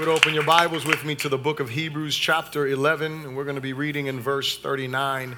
would 0.00 0.08
open 0.08 0.32
your 0.32 0.44
Bibles 0.44 0.86
with 0.86 1.04
me 1.04 1.14
to 1.16 1.28
the 1.28 1.36
book 1.36 1.60
of 1.60 1.68
Hebrews, 1.68 2.16
chapter 2.16 2.66
11, 2.66 3.26
and 3.26 3.36
we're 3.36 3.44
going 3.44 3.56
to 3.56 3.60
be 3.60 3.74
reading 3.74 4.06
in 4.06 4.18
verse 4.18 4.56
39. 4.56 5.36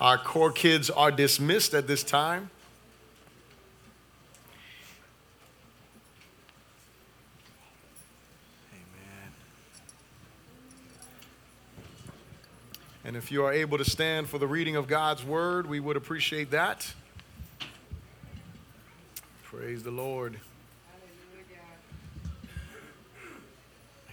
Our 0.00 0.18
core 0.18 0.50
kids 0.50 0.90
are 0.90 1.12
dismissed 1.12 1.74
at 1.74 1.86
this 1.86 2.02
time. 2.02 2.50
Amen. 8.72 9.32
And 13.04 13.16
if 13.16 13.30
you 13.30 13.44
are 13.44 13.52
able 13.52 13.78
to 13.78 13.84
stand 13.84 14.28
for 14.28 14.38
the 14.38 14.48
reading 14.48 14.74
of 14.74 14.88
God's 14.88 15.22
word, 15.22 15.68
we 15.68 15.78
would 15.78 15.96
appreciate 15.96 16.50
that. 16.50 16.92
Praise 19.44 19.84
the 19.84 19.92
Lord. 19.92 20.40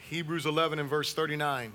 Hebrews 0.09 0.45
11 0.45 0.79
and 0.79 0.89
verse 0.89 1.13
39. 1.13 1.73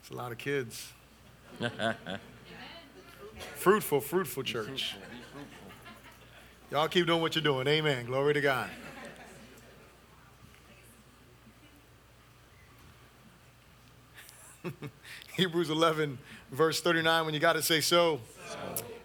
It's 0.00 0.10
a 0.10 0.14
lot 0.14 0.32
of 0.32 0.38
kids. 0.38 0.92
fruitful, 3.56 4.00
fruitful 4.00 4.44
church. 4.44 4.96
Y'all 6.70 6.88
keep 6.88 7.06
doing 7.06 7.20
what 7.20 7.34
you're 7.34 7.44
doing. 7.44 7.66
Amen. 7.66 8.06
Glory 8.06 8.32
to 8.32 8.40
God. 8.40 8.70
Hebrews 15.36 15.68
11, 15.68 16.16
verse 16.50 16.80
39, 16.80 17.26
when 17.26 17.34
you 17.34 17.40
got 17.40 17.52
to 17.54 17.62
say 17.62 17.82
so. 17.82 18.20
so. 18.48 18.56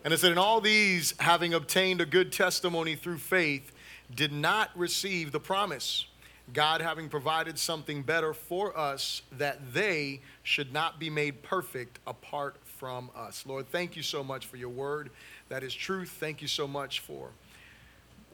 And 0.05 0.13
it 0.13 0.19
said, 0.19 0.31
In 0.31 0.37
all 0.37 0.61
these, 0.61 1.13
having 1.19 1.53
obtained 1.53 1.99
a 1.99 2.05
good 2.05 2.31
testimony 2.31 2.95
through 2.95 3.17
faith, 3.17 3.73
did 4.13 4.31
not 4.31 4.71
receive 4.75 5.31
the 5.31 5.39
promise. 5.39 6.05
God 6.53 6.81
having 6.81 7.09
provided 7.09 7.59
something 7.59 8.01
better 8.01 8.33
for 8.33 8.77
us 8.77 9.21
that 9.37 9.73
they 9.73 10.21
should 10.43 10.73
not 10.73 10.99
be 10.99 11.09
made 11.09 11.43
perfect 11.43 11.99
apart 12.07 12.55
from 12.63 13.11
us. 13.15 13.45
Lord, 13.45 13.69
thank 13.69 13.95
you 13.95 14.01
so 14.01 14.23
much 14.23 14.47
for 14.47 14.57
your 14.57 14.69
word. 14.69 15.11
That 15.49 15.63
is 15.63 15.73
truth. 15.73 16.09
Thank 16.09 16.41
you 16.41 16.47
so 16.47 16.67
much 16.67 17.01
for 17.01 17.29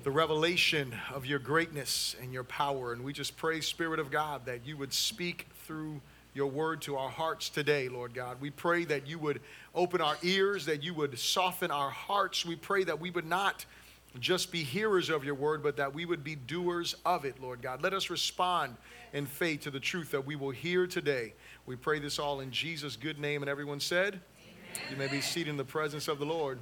the 0.03 0.11
revelation 0.11 0.93
of 1.13 1.25
your 1.25 1.39
greatness 1.39 2.15
and 2.21 2.31
your 2.31 2.43
power. 2.43 2.93
And 2.93 3.03
we 3.03 3.13
just 3.13 3.37
pray, 3.37 3.61
Spirit 3.61 3.99
of 3.99 4.11
God, 4.11 4.45
that 4.45 4.65
you 4.65 4.77
would 4.77 4.93
speak 4.93 5.47
through 5.65 6.01
your 6.33 6.47
word 6.47 6.81
to 6.81 6.97
our 6.97 7.09
hearts 7.09 7.49
today, 7.49 7.87
Lord 7.87 8.13
God. 8.13 8.41
We 8.41 8.49
pray 8.49 8.83
that 8.85 9.07
you 9.07 9.17
would 9.19 9.41
open 9.73 10.01
our 10.01 10.17
ears, 10.21 10.65
that 10.65 10.83
you 10.83 10.93
would 10.93 11.17
soften 11.17 11.71
our 11.71 11.89
hearts. 11.89 12.45
We 12.45 12.57
pray 12.57 12.83
that 12.83 12.99
we 12.99 13.09
would 13.09 13.25
not 13.25 13.65
just 14.19 14.51
be 14.51 14.63
hearers 14.63 15.09
of 15.09 15.23
your 15.23 15.35
word, 15.35 15.63
but 15.63 15.77
that 15.77 15.93
we 15.93 16.05
would 16.05 16.23
be 16.23 16.35
doers 16.35 16.95
of 17.05 17.25
it, 17.25 17.41
Lord 17.41 17.61
God. 17.61 17.81
Let 17.81 17.93
us 17.93 18.09
respond 18.09 18.75
in 19.13 19.25
faith 19.25 19.61
to 19.61 19.71
the 19.71 19.79
truth 19.79 20.11
that 20.11 20.25
we 20.25 20.35
will 20.35 20.51
hear 20.51 20.87
today. 20.87 21.33
We 21.65 21.75
pray 21.75 21.99
this 21.99 22.19
all 22.19 22.39
in 22.39 22.51
Jesus' 22.51 22.95
good 22.95 23.19
name. 23.19 23.41
And 23.41 23.49
everyone 23.49 23.79
said, 23.79 24.19
Amen. 24.73 24.91
You 24.91 24.97
may 24.97 25.07
be 25.07 25.21
seated 25.21 25.49
in 25.49 25.57
the 25.57 25.63
presence 25.63 26.07
of 26.07 26.19
the 26.19 26.25
Lord. 26.25 26.59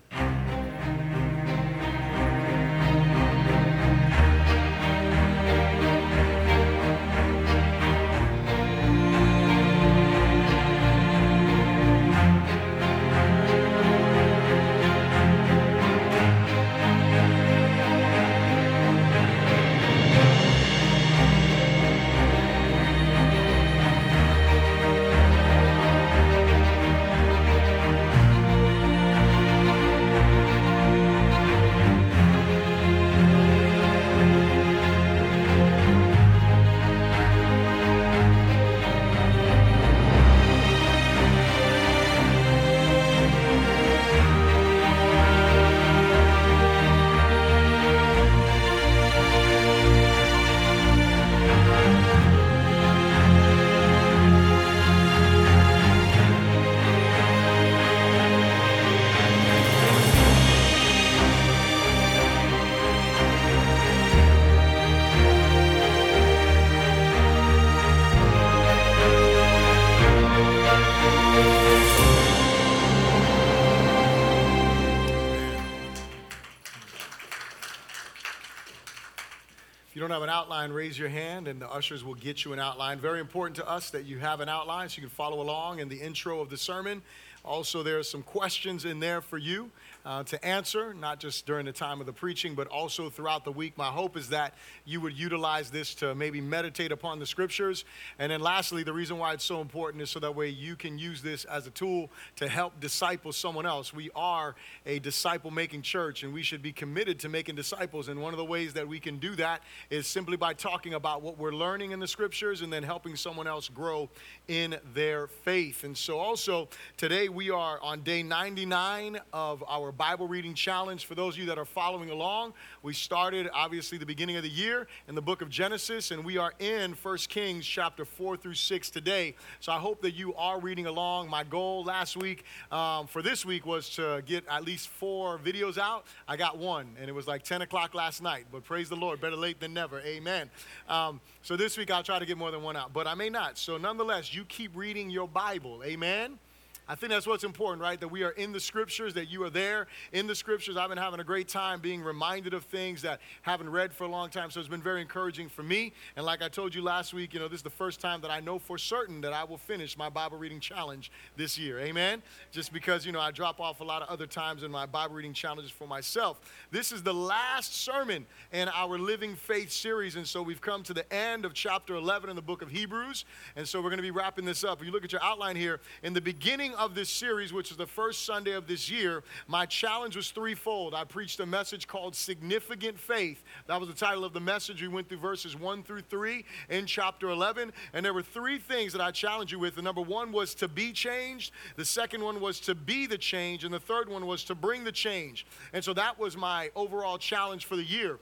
Outline, 80.12 80.72
raise 80.72 80.98
your 80.98 81.10
hand 81.10 81.48
and 81.48 81.62
the 81.62 81.70
ushers 81.70 82.04
will 82.04 82.16
get 82.16 82.44
you 82.44 82.54
an 82.54 82.60
outline. 82.60 83.00
Very 83.00 83.20
important 83.20 83.56
to 83.58 83.70
us 83.70 83.90
that 83.92 84.06
you 84.06 84.20
have 84.20 84.40
an 84.40 84.50
outline 84.50 84.90
so 84.90 84.98
you 84.98 85.08
can 85.08 85.16
follow 85.16 85.42
along 85.42 85.80
in 85.80 85.90
the 85.90 86.00
intro 86.00 86.40
of 86.40 86.50
the 86.50 86.58
sermon. 86.58 87.02
Also, 87.46 87.84
there 87.84 88.00
are 88.00 88.04
some 88.04 88.24
questions 88.24 88.86
in 88.86 89.00
there 89.00 89.22
for 89.22 89.38
you 89.38 89.70
uh, 90.06 90.24
to 90.24 90.46
answer, 90.46 90.94
not 90.94 91.20
just 91.20 91.46
during 91.46 91.66
the 91.66 91.72
time 91.72 92.00
of 92.02 92.06
the 92.06 92.14
preaching, 92.14 92.56
but 92.56 92.68
also 92.68 93.10
throughout 93.10 93.46
the 93.46 93.52
week. 93.52 93.78
My 93.78 93.88
hope 93.88 94.18
is 94.18 94.30
that 94.30 94.54
you 94.84 95.00
would 95.00 95.18
utilize 95.18 95.72
this 95.72 95.96
to 95.96 96.14
maybe 96.14 96.42
meditate 96.42 96.92
upon 96.92 97.20
the 97.20 97.26
scriptures. 97.26 97.86
And 98.20 98.32
then, 98.32 98.42
lastly, 98.42 98.84
the 98.84 98.92
reason 98.92 99.18
why 99.18 99.34
it's 99.34 99.46
so 99.46 99.62
important 99.62 100.04
is 100.04 100.10
so 100.10 100.20
that 100.20 100.36
way 100.36 100.50
you 100.50 100.76
can 100.76 100.98
use 100.98 101.22
this 101.22 101.46
as 101.46 101.68
a 101.68 101.70
tool 101.70 102.12
to 102.36 102.50
help 102.50 102.80
disciple 102.82 103.32
someone 103.32 103.66
else. 103.66 103.94
We 103.94 104.10
are 104.14 104.56
a 104.86 105.00
disciple 105.00 105.52
making 105.52 105.84
church, 105.84 106.24
and 106.24 106.34
we 106.34 106.44
should 106.44 106.62
be 106.62 106.74
committed 106.74 107.20
to 107.20 107.30
making 107.30 107.56
disciples. 107.56 108.10
And 108.10 108.22
one 108.22 108.34
of 108.34 108.38
the 108.38 108.46
ways 108.46 108.74
that 108.74 108.88
we 108.88 109.00
can 109.00 109.20
do 109.20 109.36
that 109.36 109.62
is 109.90 110.06
simply 110.06 110.36
by 110.36 110.54
talking 110.54 110.96
about 110.96 111.22
what 111.22 111.38
we're 111.38 111.54
learning 111.54 111.92
in 111.92 112.00
the 112.00 112.08
scriptures 112.08 112.62
and 112.62 112.74
then 112.74 112.84
helping 112.84 113.16
someone 113.16 113.48
else 113.48 113.70
grow 113.70 114.10
in 114.50 114.76
their 114.94 115.28
faith. 115.28 115.86
And 115.86 115.98
so, 115.98 116.20
also, 116.20 116.68
today 116.98 117.30
we 117.30 117.50
are 117.50 117.80
on 117.82 118.02
day 118.02 118.22
99 118.22 119.20
of 119.32 119.64
our 119.66 119.93
Bible 119.94 120.28
reading 120.28 120.54
challenge. 120.54 121.06
For 121.06 121.16
those 121.16 121.36
of 121.36 121.40
you 121.40 121.46
that 121.46 121.58
are 121.58 121.66
following 121.66 122.10
along, 122.10 122.54
we 122.82 122.94
started 122.94 123.50
obviously 123.54 123.98
the 123.98 124.06
beginning 124.06 124.36
of 124.36 124.44
the 124.44 124.50
year 124.50 124.88
in 125.08 125.16
the 125.16 125.22
book 125.22 125.42
of 125.42 125.50
Genesis, 125.50 126.12
and 126.12 126.26
we 126.26 126.38
are 126.38 126.54
in 126.60 126.94
1 126.94 127.18
Kings 127.30 127.66
chapter 127.66 128.04
4 128.04 128.38
through 128.38 128.56
6 128.56 128.90
today. 128.90 129.36
So 129.60 129.72
I 129.72 129.78
hope 129.78 130.02
that 130.02 130.16
you 130.16 130.34
are 130.36 130.60
reading 130.60 130.88
along. 130.88 131.30
My 131.30 131.44
goal 131.44 131.84
last 131.84 132.18
week 132.18 132.44
um, 132.72 133.08
for 133.08 133.22
this 133.22 133.46
week 133.46 133.66
was 133.66 133.90
to 133.92 134.24
get 134.26 134.44
at 134.50 134.66
least 134.66 134.90
four 134.90 135.40
videos 135.40 135.78
out. 135.78 136.06
I 136.28 136.36
got 136.36 136.58
one, 136.58 136.96
and 137.00 137.08
it 137.08 137.14
was 137.14 137.28
like 137.28 137.44
10 137.44 137.62
o'clock 137.62 137.94
last 137.94 138.22
night, 138.22 138.48
but 138.52 138.64
praise 138.64 138.90
the 138.90 138.96
Lord, 138.96 139.22
better 139.22 139.36
late 139.36 139.60
than 139.60 139.74
never. 139.74 140.00
Amen. 140.02 140.50
Um, 140.90 141.22
so 141.42 141.56
this 141.56 141.78
week 141.78 141.92
I'll 141.92 142.04
try 142.04 142.20
to 142.20 142.26
get 142.26 142.38
more 142.38 142.52
than 142.52 142.64
one 142.64 142.76
out, 142.76 142.94
but 142.94 143.08
I 143.08 143.14
may 143.14 143.30
not. 143.30 143.58
So 143.58 143.78
nonetheless, 143.78 144.34
you 144.34 144.44
keep 144.46 144.76
reading 144.76 145.10
your 145.10 145.28
Bible. 145.28 145.84
Amen. 145.86 146.40
I 146.88 146.96
think 146.96 147.12
that's 147.12 147.26
what's 147.26 147.46
important, 147.46 147.82
right? 147.82 148.00
That 148.00 148.10
we 148.10 148.24
are 148.24 148.32
in 148.32 148.52
the 148.52 148.60
scriptures, 148.60 149.14
that 149.14 149.30
you 149.30 149.42
are 149.44 149.50
there 149.50 149.88
in 150.12 150.28
the 150.28 150.36
scriptures. 150.36 150.76
I've 150.76 150.90
been 150.90 150.98
having 150.98 151.22
a 151.22 151.24
great 151.24 151.48
time 151.48 151.80
being 151.80 152.02
reminded 152.02 152.54
of 152.54 152.66
things 152.66 153.02
that 153.04 153.22
haven't 153.42 153.70
read 153.70 153.94
for 153.94 154.04
a 154.04 154.08
long 154.08 154.30
time. 154.30 154.52
So 154.52 154.60
it's 154.60 154.68
been 154.68 154.82
very 154.82 155.02
encouraging 155.02 155.48
for 155.48 155.64
me. 155.64 155.94
And 156.18 156.26
like 156.26 156.42
I 156.42 156.50
told 156.50 156.76
you 156.76 156.82
last 156.82 157.14
week, 157.14 157.34
you 157.34 157.40
know, 157.40 157.48
this 157.48 157.60
is 157.60 157.64
the 157.64 157.70
first 157.70 158.02
time 158.02 158.20
that 158.22 158.32
I 158.32 158.42
know 158.42 158.60
for 158.60 158.78
certain 158.78 159.22
that 159.22 159.32
I 159.32 159.46
will 159.46 159.58
finish 159.58 159.98
my 159.98 160.10
Bible 160.10 160.38
reading 160.38 160.60
challenge 160.60 161.10
this 161.38 161.58
year. 161.58 161.80
Amen. 161.80 162.22
Just 162.52 162.74
because, 162.74 163.06
you 163.06 163.14
know, 163.14 163.22
I 163.22 163.32
drop 163.32 163.62
off 163.62 163.80
a 163.80 163.86
lot 163.86 164.02
of 164.02 164.10
other 164.10 164.28
times 164.28 164.64
in 164.64 164.72
my 164.72 164.86
Bible 164.86 165.16
reading 165.16 165.34
challenges 165.34 165.72
for 165.72 165.88
myself. 165.88 166.42
This 166.70 166.92
is 166.92 167.02
the 167.02 167.14
last 167.14 167.76
sermon 167.76 168.26
in 168.52 168.68
our 168.68 168.98
Living 168.98 169.36
Faith 169.36 169.72
series. 169.72 170.18
And 170.18 170.28
so 170.28 170.42
we've 170.42 170.62
come 170.62 170.84
to 170.84 170.94
the 170.94 171.12
end 171.14 171.46
of 171.46 171.54
chapter 171.54 171.96
11 171.96 172.30
in 172.30 172.36
the 172.36 172.42
book 172.42 172.62
of 172.62 172.70
Hebrews. 172.70 173.24
And 173.56 173.66
so 173.66 173.80
we're 173.80 173.90
going 173.90 173.98
to 173.98 174.04
be 174.04 174.12
wrapping 174.12 174.44
this 174.44 174.66
up. 174.66 174.82
If 174.82 174.86
you 174.86 174.92
look 174.92 175.06
at 175.06 175.14
your 175.14 175.24
outline 175.24 175.56
here, 175.56 175.80
in 176.02 176.12
the 176.12 176.22
beginning 176.22 176.74
of 176.84 176.96
this 176.96 177.10
series, 177.10 177.54
which 177.54 177.72
is 177.72 177.78
the 177.78 177.88
first 177.88 178.26
Sunday 178.26 178.52
of 178.52 178.68
this 178.68 178.92
year, 178.92 179.24
my 179.48 179.66
challenge 179.66 180.16
was 180.16 180.32
threefold. 180.32 180.94
I 180.94 181.06
preached 181.06 181.40
a 181.40 181.46
message 181.46 181.88
called 181.88 182.16
Significant 182.16 183.00
Faith. 183.00 183.44
That 183.68 183.80
was 183.80 183.88
the 183.88 183.96
title 183.96 184.26
of 184.26 184.34
the 184.34 184.42
message. 184.42 184.82
We 184.82 184.90
went 184.90 185.08
through 185.08 185.20
verses 185.20 185.56
1 185.56 185.84
through 185.84 186.02
3 186.02 186.44
in 186.70 186.86
chapter 186.86 187.30
11. 187.30 187.72
And 187.94 188.06
there 188.06 188.14
were 188.14 188.22
three 188.22 188.60
things 188.60 188.92
that 188.92 189.02
I 189.02 189.12
challenged 189.12 189.54
you 189.54 189.60
with. 189.60 189.76
The 189.76 189.82
number 189.82 190.02
one 190.02 190.32
was 190.34 190.54
to 190.56 190.68
be 190.68 190.92
changed, 190.92 191.54
the 191.78 191.86
second 191.86 192.22
one 192.22 192.42
was 192.42 192.60
to 192.62 192.76
be 192.76 193.08
the 193.08 193.18
change, 193.18 193.64
and 193.64 193.74
the 193.74 193.80
third 193.80 194.10
one 194.10 194.28
was 194.28 194.44
to 194.46 194.56
bring 194.56 194.84
the 194.84 194.92
change. 194.92 195.46
And 195.72 195.84
so 195.84 195.94
that 195.94 196.20
was 196.20 196.36
my 196.36 196.70
overall 196.76 197.18
challenge 197.18 197.66
for 197.66 197.78
the 197.78 197.84
year. 197.84 198.20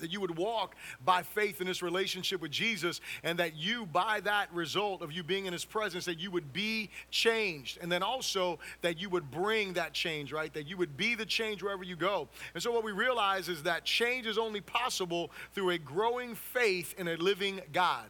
That 0.00 0.12
you 0.12 0.20
would 0.20 0.36
walk 0.36 0.76
by 1.04 1.22
faith 1.22 1.60
in 1.60 1.66
this 1.66 1.82
relationship 1.82 2.40
with 2.40 2.50
Jesus, 2.50 3.00
and 3.22 3.38
that 3.38 3.56
you, 3.56 3.86
by 3.86 4.20
that 4.20 4.52
result 4.52 5.02
of 5.02 5.12
you 5.12 5.22
being 5.22 5.46
in 5.46 5.52
His 5.52 5.64
presence, 5.64 6.04
that 6.04 6.18
you 6.18 6.30
would 6.30 6.52
be 6.52 6.90
changed. 7.10 7.78
And 7.80 7.90
then 7.90 8.02
also 8.02 8.58
that 8.80 9.00
you 9.00 9.08
would 9.10 9.30
bring 9.30 9.74
that 9.74 9.92
change, 9.92 10.32
right? 10.32 10.52
That 10.54 10.66
you 10.66 10.76
would 10.76 10.96
be 10.96 11.14
the 11.14 11.26
change 11.26 11.62
wherever 11.62 11.84
you 11.84 11.96
go. 11.96 12.28
And 12.54 12.62
so 12.62 12.72
what 12.72 12.84
we 12.84 12.92
realize 12.92 13.48
is 13.48 13.62
that 13.64 13.84
change 13.84 14.26
is 14.26 14.38
only 14.38 14.60
possible 14.60 15.30
through 15.54 15.70
a 15.70 15.78
growing 15.78 16.34
faith 16.34 16.94
in 16.98 17.08
a 17.08 17.16
living 17.16 17.60
God. 17.72 18.06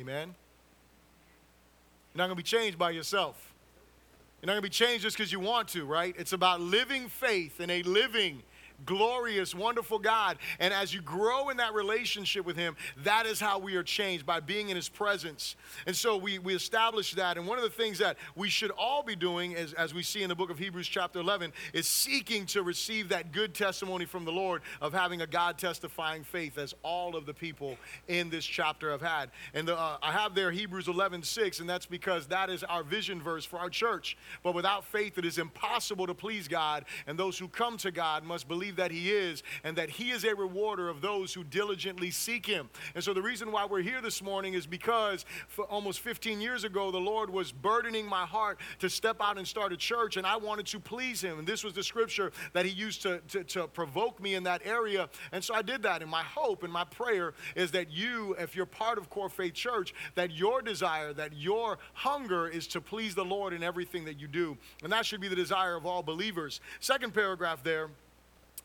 Amen? 0.00 0.34
You're 2.12 2.18
not 2.18 2.26
going 2.26 2.36
to 2.36 2.42
be 2.42 2.42
changed 2.42 2.78
by 2.78 2.90
yourself. 2.90 3.52
You're 4.40 4.48
not 4.48 4.52
going 4.54 4.62
to 4.62 4.68
be 4.68 4.72
changed 4.74 5.02
just 5.02 5.16
because 5.16 5.32
you 5.32 5.40
want 5.40 5.68
to, 5.68 5.84
right? 5.84 6.14
It's 6.18 6.32
about 6.32 6.60
living 6.60 7.08
faith 7.08 7.60
in 7.60 7.70
a 7.70 7.82
living 7.82 8.42
glorious, 8.86 9.54
wonderful 9.54 9.98
God. 9.98 10.38
And 10.58 10.72
as 10.72 10.94
you 10.94 11.00
grow 11.00 11.48
in 11.48 11.56
that 11.58 11.74
relationship 11.74 12.44
with 12.44 12.56
Him, 12.56 12.76
that 12.98 13.26
is 13.26 13.40
how 13.40 13.58
we 13.58 13.76
are 13.76 13.82
changed 13.82 14.26
by 14.26 14.40
being 14.40 14.68
in 14.68 14.76
His 14.76 14.88
presence. 14.88 15.56
And 15.86 15.94
so 15.94 16.16
we, 16.16 16.38
we 16.38 16.54
establish 16.54 17.12
that. 17.14 17.36
And 17.36 17.46
one 17.46 17.58
of 17.58 17.64
the 17.64 17.70
things 17.70 17.98
that 17.98 18.16
we 18.34 18.48
should 18.48 18.70
all 18.72 19.02
be 19.02 19.16
doing, 19.16 19.52
is, 19.52 19.72
as 19.74 19.94
we 19.94 20.02
see 20.02 20.22
in 20.22 20.28
the 20.28 20.34
book 20.34 20.50
of 20.50 20.58
Hebrews, 20.58 20.88
chapter 20.88 21.18
11, 21.18 21.52
is 21.72 21.88
seeking 21.88 22.46
to 22.46 22.62
receive 22.62 23.08
that 23.08 23.32
good 23.32 23.54
testimony 23.54 24.04
from 24.04 24.24
the 24.24 24.32
Lord 24.32 24.62
of 24.80 24.92
having 24.92 25.22
a 25.22 25.26
God 25.26 25.58
testifying 25.58 26.24
faith, 26.24 26.58
as 26.58 26.74
all 26.82 27.16
of 27.16 27.26
the 27.26 27.34
people 27.34 27.76
in 28.08 28.30
this 28.30 28.44
chapter 28.44 28.90
have 28.90 29.02
had. 29.02 29.30
And 29.54 29.68
the, 29.68 29.78
uh, 29.78 29.98
I 30.02 30.12
have 30.12 30.34
there 30.34 30.50
Hebrews 30.50 30.88
11, 30.88 31.22
6, 31.22 31.60
and 31.60 31.68
that's 31.68 31.86
because 31.86 32.26
that 32.28 32.50
is 32.50 32.64
our 32.64 32.82
vision 32.82 33.20
verse 33.20 33.44
for 33.44 33.58
our 33.58 33.70
church. 33.70 34.16
But 34.42 34.54
without 34.54 34.84
faith, 34.84 35.18
it 35.18 35.24
is 35.24 35.38
impossible 35.38 36.06
to 36.06 36.14
please 36.14 36.48
God, 36.48 36.84
and 37.06 37.18
those 37.18 37.38
who 37.38 37.48
come 37.48 37.76
to 37.78 37.90
God 37.90 38.24
must 38.24 38.48
believe 38.48 38.73
believe 38.74 38.76
that 38.76 38.94
He 38.94 39.10
is, 39.10 39.42
and 39.62 39.76
that 39.76 39.90
He 39.90 40.10
is 40.10 40.24
a 40.24 40.34
rewarder 40.34 40.88
of 40.88 41.00
those 41.00 41.32
who 41.34 41.44
diligently 41.44 42.10
seek 42.10 42.46
Him. 42.46 42.68
And 42.94 43.02
so, 43.02 43.14
the 43.14 43.22
reason 43.22 43.52
why 43.52 43.66
we're 43.66 43.82
here 43.82 44.00
this 44.00 44.22
morning 44.22 44.54
is 44.54 44.66
because 44.66 45.24
for 45.48 45.64
almost 45.66 46.00
15 46.00 46.40
years 46.40 46.64
ago, 46.64 46.90
the 46.90 46.98
Lord 46.98 47.30
was 47.30 47.52
burdening 47.52 48.06
my 48.06 48.26
heart 48.26 48.58
to 48.80 48.90
step 48.90 49.16
out 49.20 49.38
and 49.38 49.46
start 49.46 49.72
a 49.72 49.76
church, 49.76 50.16
and 50.16 50.26
I 50.26 50.36
wanted 50.36 50.66
to 50.66 50.80
please 50.80 51.22
Him. 51.22 51.38
And 51.38 51.46
this 51.46 51.64
was 51.64 51.74
the 51.74 51.82
scripture 51.82 52.32
that 52.52 52.66
He 52.66 52.72
used 52.72 53.02
to, 53.02 53.20
to, 53.28 53.44
to 53.44 53.68
provoke 53.68 54.20
me 54.20 54.34
in 54.34 54.42
that 54.44 54.62
area. 54.64 55.08
And 55.32 55.42
so, 55.42 55.54
I 55.54 55.62
did 55.62 55.82
that. 55.82 56.02
And 56.02 56.10
my 56.10 56.22
hope 56.22 56.62
and 56.62 56.72
my 56.72 56.84
prayer 56.84 57.34
is 57.54 57.70
that 57.72 57.90
you, 57.90 58.34
if 58.38 58.56
you're 58.56 58.66
part 58.66 58.98
of 58.98 59.10
Core 59.10 59.28
Faith 59.28 59.54
Church, 59.54 59.94
that 60.14 60.32
your 60.32 60.62
desire, 60.62 61.12
that 61.12 61.34
your 61.34 61.78
hunger 61.92 62.48
is 62.48 62.66
to 62.68 62.80
please 62.80 63.14
the 63.14 63.24
Lord 63.24 63.52
in 63.52 63.62
everything 63.62 64.04
that 64.04 64.18
you 64.18 64.28
do. 64.28 64.56
And 64.82 64.92
that 64.92 65.06
should 65.06 65.20
be 65.20 65.28
the 65.28 65.36
desire 65.36 65.76
of 65.76 65.86
all 65.86 66.02
believers. 66.02 66.60
Second 66.80 67.14
paragraph 67.14 67.62
there 67.62 67.90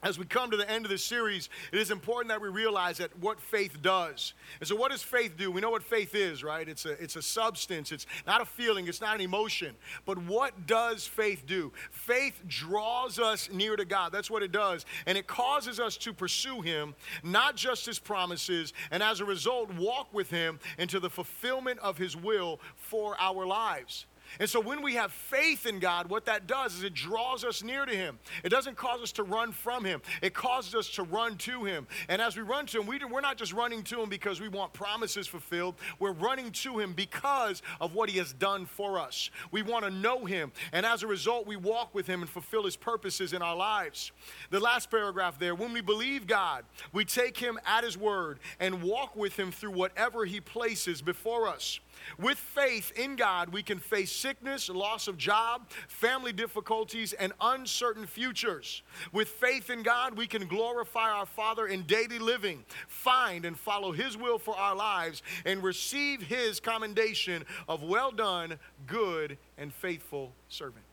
as 0.01 0.17
we 0.17 0.25
come 0.25 0.49
to 0.51 0.57
the 0.57 0.69
end 0.69 0.85
of 0.85 0.91
this 0.91 1.03
series, 1.03 1.49
it 1.73 1.79
is 1.79 1.91
important 1.91 2.29
that 2.29 2.41
we 2.41 2.47
realize 2.47 2.97
that 2.99 3.17
what 3.19 3.39
faith 3.39 3.81
does. 3.81 4.33
And 4.59 4.67
so, 4.67 4.75
what 4.75 4.91
does 4.91 5.03
faith 5.03 5.35
do? 5.37 5.51
We 5.51 5.59
know 5.59 5.71
what 5.71 5.83
faith 5.83 6.15
is, 6.15 6.41
right? 6.41 6.67
It's 6.67 6.85
a, 6.85 6.91
it's 7.03 7.17
a 7.17 7.21
substance, 7.21 7.91
it's 7.91 8.05
not 8.25 8.41
a 8.41 8.45
feeling, 8.45 8.87
it's 8.87 9.01
not 9.01 9.15
an 9.15 9.21
emotion. 9.21 9.75
But 10.05 10.17
what 10.17 10.65
does 10.67 11.05
faith 11.05 11.45
do? 11.45 11.73
Faith 11.91 12.41
draws 12.47 13.19
us 13.19 13.49
near 13.51 13.75
to 13.75 13.83
God. 13.83 14.13
That's 14.13 14.31
what 14.31 14.41
it 14.41 14.53
does. 14.53 14.85
And 15.05 15.17
it 15.17 15.27
causes 15.27 15.81
us 15.81 15.97
to 15.97 16.13
pursue 16.13 16.61
Him, 16.61 16.95
not 17.21 17.57
just 17.57 17.85
His 17.85 17.99
promises, 17.99 18.71
and 18.91 19.03
as 19.03 19.19
a 19.19 19.25
result, 19.25 19.73
walk 19.75 20.13
with 20.13 20.29
Him 20.29 20.59
into 20.77 21.01
the 21.01 21.09
fulfillment 21.09 21.79
of 21.79 21.97
His 21.97 22.15
will 22.15 22.61
for 22.77 23.19
our 23.19 23.45
lives. 23.45 24.05
And 24.39 24.49
so 24.49 24.59
when 24.59 24.81
we 24.81 24.95
have 24.95 25.11
faith 25.11 25.65
in 25.65 25.79
God, 25.79 26.09
what 26.09 26.25
that 26.25 26.45
does 26.45 26.75
is 26.75 26.83
it 26.83 26.93
draws 26.93 27.43
us 27.43 27.63
near 27.63 27.85
to 27.85 27.95
Him. 27.95 28.19
It 28.43 28.49
doesn't 28.49 28.77
cause 28.77 29.01
us 29.01 29.11
to 29.13 29.23
run 29.23 29.51
from 29.51 29.83
Him, 29.83 30.01
it 30.21 30.33
causes 30.33 30.75
us 30.75 30.89
to 30.91 31.03
run 31.03 31.37
to 31.37 31.63
Him. 31.63 31.87
And 32.07 32.21
as 32.21 32.35
we 32.35 32.43
run 32.43 32.65
to 32.67 32.79
Him, 32.79 32.87
we, 32.87 32.99
we're 33.09 33.21
not 33.21 33.37
just 33.37 33.53
running 33.53 33.83
to 33.83 34.01
Him 34.01 34.09
because 34.09 34.41
we 34.41 34.47
want 34.47 34.73
promises 34.73 35.27
fulfilled, 35.27 35.75
we're 35.97 36.11
running 36.11 36.51
to 36.51 36.79
Him 36.79 36.93
because 36.93 37.61
of 37.81 37.95
what 37.95 38.09
He 38.09 38.17
has 38.17 38.33
done 38.33 38.65
for 38.65 38.99
us. 38.99 39.29
We 39.51 39.61
want 39.61 39.85
to 39.85 39.91
know 39.91 40.25
Him. 40.25 40.51
And 40.71 40.85
as 40.85 41.03
a 41.03 41.07
result, 41.07 41.47
we 41.47 41.55
walk 41.55 41.95
with 41.95 42.07
Him 42.07 42.21
and 42.21 42.29
fulfill 42.29 42.65
His 42.65 42.75
purposes 42.75 43.33
in 43.33 43.41
our 43.41 43.55
lives. 43.55 44.11
The 44.49 44.59
last 44.59 44.91
paragraph 44.91 45.39
there 45.39 45.55
when 45.55 45.73
we 45.73 45.81
believe 45.81 46.27
God, 46.27 46.65
we 46.91 47.05
take 47.05 47.37
Him 47.37 47.59
at 47.65 47.83
His 47.83 47.97
word 47.97 48.39
and 48.59 48.83
walk 48.83 49.15
with 49.15 49.37
Him 49.37 49.51
through 49.51 49.71
whatever 49.71 50.25
He 50.25 50.39
places 50.39 51.01
before 51.01 51.47
us. 51.47 51.79
With 52.17 52.37
faith 52.37 52.91
in 52.95 53.15
God, 53.15 53.49
we 53.49 53.63
can 53.63 53.79
face 53.79 54.11
sickness, 54.11 54.69
loss 54.69 55.07
of 55.07 55.17
job, 55.17 55.69
family 55.87 56.33
difficulties, 56.33 57.13
and 57.13 57.33
uncertain 57.41 58.05
futures. 58.05 58.83
With 59.11 59.27
faith 59.27 59.69
in 59.69 59.83
God, 59.83 60.17
we 60.17 60.27
can 60.27 60.47
glorify 60.47 61.11
our 61.11 61.25
Father 61.25 61.67
in 61.67 61.83
daily 61.83 62.19
living, 62.19 62.65
find 62.87 63.45
and 63.45 63.57
follow 63.57 63.91
His 63.91 64.17
will 64.17 64.39
for 64.39 64.55
our 64.55 64.75
lives, 64.75 65.21
and 65.45 65.63
receive 65.63 66.21
His 66.21 66.59
commendation 66.59 67.43
of 67.67 67.83
well 67.83 68.11
done, 68.11 68.59
good, 68.87 69.37
and 69.57 69.73
faithful 69.73 70.33
servant. 70.47 70.85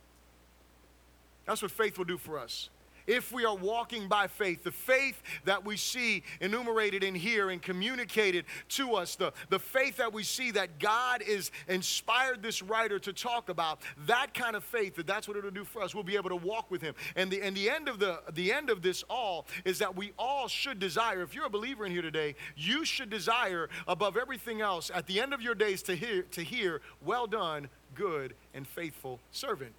That's 1.46 1.62
what 1.62 1.70
faith 1.70 1.98
will 1.98 2.04
do 2.04 2.18
for 2.18 2.38
us 2.38 2.70
if 3.06 3.32
we 3.32 3.44
are 3.44 3.54
walking 3.54 4.08
by 4.08 4.26
faith, 4.26 4.64
the 4.64 4.72
faith 4.72 5.22
that 5.44 5.64
we 5.64 5.76
see 5.76 6.22
enumerated 6.40 7.02
in 7.02 7.14
here 7.14 7.50
and 7.50 7.62
communicated 7.62 8.44
to 8.68 8.94
us, 8.94 9.16
the, 9.16 9.32
the 9.48 9.58
faith 9.58 9.96
that 9.96 10.12
we 10.12 10.22
see 10.22 10.50
that 10.52 10.78
God 10.78 11.22
is 11.22 11.50
inspired 11.68 12.42
this 12.42 12.62
writer 12.62 12.98
to 12.98 13.12
talk 13.12 13.48
about, 13.48 13.80
that 14.06 14.34
kind 14.34 14.56
of 14.56 14.64
faith, 14.64 14.96
that 14.96 15.06
that's 15.06 15.28
what 15.28 15.36
it'll 15.36 15.50
do 15.50 15.64
for 15.64 15.82
us. 15.82 15.94
We'll 15.94 16.04
be 16.04 16.16
able 16.16 16.30
to 16.30 16.36
walk 16.36 16.70
with 16.70 16.82
him. 16.82 16.94
And 17.14 17.30
the, 17.30 17.42
and 17.42 17.56
the 17.56 17.70
end 17.70 17.88
of 17.88 17.98
the, 17.98 18.20
the 18.32 18.52
end 18.52 18.70
of 18.70 18.82
this 18.82 19.04
all 19.08 19.46
is 19.64 19.78
that 19.78 19.96
we 19.96 20.12
all 20.18 20.48
should 20.48 20.78
desire, 20.78 21.22
if 21.22 21.34
you're 21.34 21.46
a 21.46 21.50
believer 21.50 21.86
in 21.86 21.92
here 21.92 22.02
today, 22.02 22.34
you 22.56 22.84
should 22.84 23.10
desire 23.10 23.68
above 23.86 24.16
everything 24.16 24.60
else 24.60 24.90
at 24.94 25.06
the 25.06 25.20
end 25.20 25.32
of 25.32 25.40
your 25.40 25.54
days 25.54 25.82
to 25.82 25.94
hear, 25.94 26.22
to 26.22 26.42
hear, 26.42 26.80
well 27.04 27.26
done, 27.26 27.68
good 27.94 28.34
and 28.54 28.66
faithful 28.66 29.20
servant. 29.30 29.72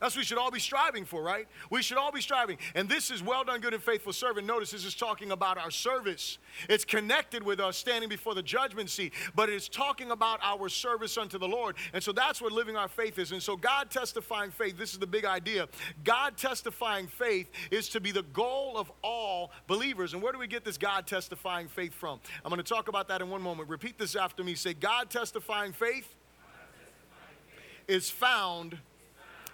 That's 0.00 0.14
what 0.14 0.20
we 0.20 0.24
should 0.24 0.38
all 0.38 0.52
be 0.52 0.60
striving 0.60 1.04
for, 1.04 1.22
right? 1.22 1.48
We 1.70 1.82
should 1.82 1.98
all 1.98 2.12
be 2.12 2.20
striving. 2.20 2.58
And 2.76 2.88
this 2.88 3.10
is 3.10 3.20
well 3.20 3.42
done, 3.42 3.60
good 3.60 3.74
and 3.74 3.82
faithful 3.82 4.12
servant. 4.12 4.46
Notice 4.46 4.70
this 4.70 4.84
is 4.84 4.94
talking 4.94 5.32
about 5.32 5.58
our 5.58 5.72
service. 5.72 6.38
It's 6.68 6.84
connected 6.84 7.42
with 7.42 7.58
us 7.58 7.76
standing 7.76 8.08
before 8.08 8.36
the 8.36 8.42
judgment 8.42 8.90
seat, 8.90 9.12
but 9.34 9.48
it's 9.48 9.68
talking 9.68 10.12
about 10.12 10.38
our 10.42 10.68
service 10.68 11.18
unto 11.18 11.36
the 11.36 11.48
Lord. 11.48 11.74
And 11.92 12.02
so 12.02 12.12
that's 12.12 12.40
what 12.40 12.52
living 12.52 12.76
our 12.76 12.86
faith 12.86 13.18
is. 13.18 13.32
And 13.32 13.42
so 13.42 13.56
God 13.56 13.90
testifying 13.90 14.52
faith, 14.52 14.78
this 14.78 14.92
is 14.92 15.00
the 15.00 15.06
big 15.06 15.24
idea. 15.24 15.66
God 16.04 16.36
testifying 16.36 17.08
faith 17.08 17.50
is 17.72 17.88
to 17.88 18.00
be 18.00 18.12
the 18.12 18.22
goal 18.22 18.76
of 18.76 18.92
all 19.02 19.50
believers. 19.66 20.14
And 20.14 20.22
where 20.22 20.32
do 20.32 20.38
we 20.38 20.46
get 20.46 20.64
this 20.64 20.78
God 20.78 21.08
testifying 21.08 21.66
faith 21.66 21.92
from? 21.92 22.20
I'm 22.44 22.50
going 22.50 22.62
to 22.62 22.74
talk 22.74 22.86
about 22.86 23.08
that 23.08 23.20
in 23.20 23.30
one 23.30 23.42
moment. 23.42 23.68
Repeat 23.68 23.98
this 23.98 24.14
after 24.14 24.44
me. 24.44 24.54
Say, 24.54 24.74
God 24.74 25.10
testifying 25.10 25.72
faith, 25.72 26.14
God 26.40 26.68
testifying 26.78 27.36
faith. 27.56 27.96
is 27.96 28.10
found 28.10 28.78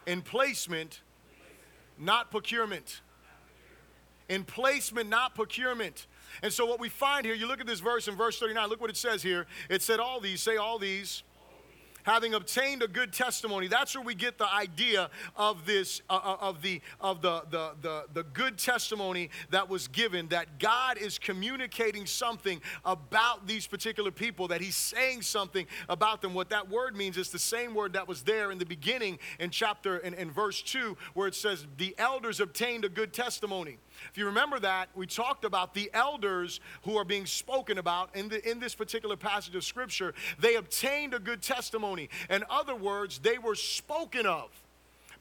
in 0.06 0.22
placement, 0.22 1.02
not 1.98 2.30
procurement. 2.30 3.00
In 4.28 4.44
placement, 4.44 5.08
not 5.08 5.34
procurement. 5.34 6.06
And 6.42 6.52
so, 6.52 6.64
what 6.66 6.80
we 6.80 6.88
find 6.88 7.26
here, 7.26 7.34
you 7.34 7.46
look 7.46 7.60
at 7.60 7.66
this 7.66 7.80
verse 7.80 8.08
in 8.08 8.16
verse 8.16 8.38
39, 8.38 8.68
look 8.68 8.80
what 8.80 8.90
it 8.90 8.96
says 8.96 9.22
here. 9.22 9.46
It 9.68 9.82
said, 9.82 10.00
All 10.00 10.20
these, 10.20 10.40
say 10.40 10.56
all 10.56 10.78
these 10.78 11.22
having 12.04 12.34
obtained 12.34 12.82
a 12.82 12.88
good 12.88 13.12
testimony. 13.12 13.66
That's 13.66 13.94
where 13.94 14.04
we 14.04 14.14
get 14.14 14.38
the 14.38 14.52
idea 14.52 15.10
of 15.36 15.66
this, 15.66 16.00
uh, 16.08 16.20
uh, 16.22 16.36
of, 16.40 16.62
the, 16.62 16.80
of 17.00 17.20
the, 17.20 17.42
the, 17.50 17.72
the, 17.82 18.04
the 18.12 18.22
good 18.22 18.56
testimony 18.58 19.30
that 19.50 19.68
was 19.68 19.88
given, 19.88 20.28
that 20.28 20.58
God 20.58 20.98
is 20.98 21.18
communicating 21.18 22.06
something 22.06 22.60
about 22.84 23.46
these 23.46 23.66
particular 23.66 24.10
people, 24.10 24.48
that 24.48 24.60
He's 24.60 24.76
saying 24.76 25.22
something 25.22 25.66
about 25.88 26.22
them. 26.22 26.34
What 26.34 26.50
that 26.50 26.70
word 26.70 26.96
means 26.96 27.16
is 27.16 27.30
the 27.30 27.38
same 27.38 27.74
word 27.74 27.94
that 27.94 28.06
was 28.06 28.22
there 28.22 28.52
in 28.52 28.58
the 28.58 28.66
beginning 28.66 29.18
in 29.40 29.50
chapter, 29.50 29.98
in, 29.98 30.14
in 30.14 30.30
verse 30.30 30.62
2, 30.62 30.96
where 31.14 31.26
it 31.26 31.34
says, 31.34 31.66
The 31.78 31.94
elders 31.98 32.40
obtained 32.40 32.84
a 32.84 32.88
good 32.88 33.12
testimony. 33.12 33.78
If 34.10 34.18
you 34.18 34.26
remember 34.26 34.58
that, 34.60 34.88
we 34.94 35.06
talked 35.06 35.44
about 35.44 35.74
the 35.74 35.90
elders 35.92 36.60
who 36.82 36.96
are 36.96 37.04
being 37.04 37.26
spoken 37.26 37.78
about 37.78 38.14
in, 38.14 38.28
the, 38.28 38.48
in 38.48 38.60
this 38.60 38.74
particular 38.74 39.16
passage 39.16 39.54
of 39.54 39.64
Scripture. 39.64 40.14
They 40.38 40.56
obtained 40.56 41.14
a 41.14 41.18
good 41.18 41.42
testimony. 41.42 42.08
In 42.30 42.44
other 42.48 42.74
words, 42.74 43.18
they 43.18 43.38
were 43.38 43.54
spoken 43.54 44.26
of. 44.26 44.50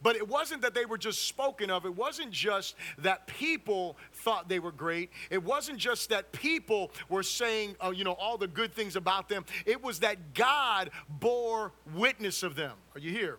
But 0.02 0.18
it 0.18 0.28
wasn't 0.28 0.62
that 0.64 0.74
they 0.74 0.84
were 0.86 0.98
just 0.98 1.28
spoken 1.28 1.72
of. 1.72 1.86
It 1.86 1.96
wasn't 1.96 2.32
just 2.32 2.76
that 2.98 3.26
people 3.26 3.96
thought 4.12 4.50
they 4.50 4.60
were 4.60 4.74
great. 4.74 5.10
It 5.30 5.42
wasn't 5.42 5.78
just 5.78 6.10
that 6.10 6.34
people 6.34 6.92
were 7.08 7.24
saying, 7.24 7.78
uh, 7.84 7.92
you 7.92 8.04
know, 8.04 8.12
all 8.12 8.38
the 8.38 8.50
good 8.50 8.74
things 8.74 8.98
about 8.98 9.30
them. 9.30 9.46
It 9.66 9.82
was 9.82 10.00
that 10.00 10.34
God 10.34 10.92
bore 11.08 11.72
witness 11.96 12.44
of 12.44 12.56
them. 12.56 12.74
Are 12.94 13.00
you 13.00 13.12
here? 13.12 13.38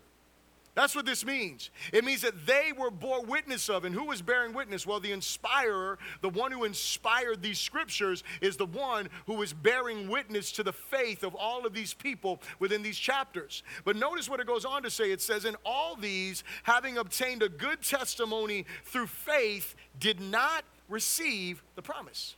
That's 0.75 0.97
what 0.97 1.07
this 1.07 1.25
means. 1.25 1.71
It 1.93 2.05
means 2.05 2.23
that 2.23 2.47
they 2.47 2.73
were 2.77 2.91
bore 2.91 3.23
witness 3.23 3.69
of. 3.69 3.85
And 3.85 3.95
who 3.95 4.07
was 4.07 4.23
bearing 4.23 4.53
witness? 4.53 4.87
Well, 4.87 4.99
the 4.99 5.13
inspirer, 5.13 5.99
the 6.21 6.29
one 6.29 6.51
who 6.51 6.65
inspired 6.65 7.43
these 7.43 7.61
scriptures, 7.61 8.25
is 8.41 8.57
the 8.57 8.67
one 8.67 9.09
who 9.27 9.41
is 9.43 9.53
bearing 9.53 10.09
witness 10.09 10.51
to 10.53 10.65
the 10.65 10.73
faith 10.73 11.23
of 11.23 11.35
all 11.37 11.65
of 11.65 11.75
these 11.75 11.95
people 11.95 12.43
within 12.59 12.83
these 12.83 12.99
chapters. 12.99 13.63
But 13.85 13.95
notice 13.95 14.29
what 14.29 14.41
it 14.41 14.49
goes 14.49 14.65
on 14.65 14.83
to 14.83 14.91
say 14.91 15.13
it 15.13 15.23
says, 15.23 15.45
In 15.45 15.57
all 15.65 15.95
these, 15.95 16.43
having 16.65 16.99
obtained 16.99 17.45
a 17.45 17.49
good 17.49 17.83
testimony 17.83 18.67
through 18.85 19.07
faith, 19.07 19.77
did 20.01 20.21
not 20.21 20.65
receive 20.89 21.63
the 21.77 21.83
promise. 21.83 22.35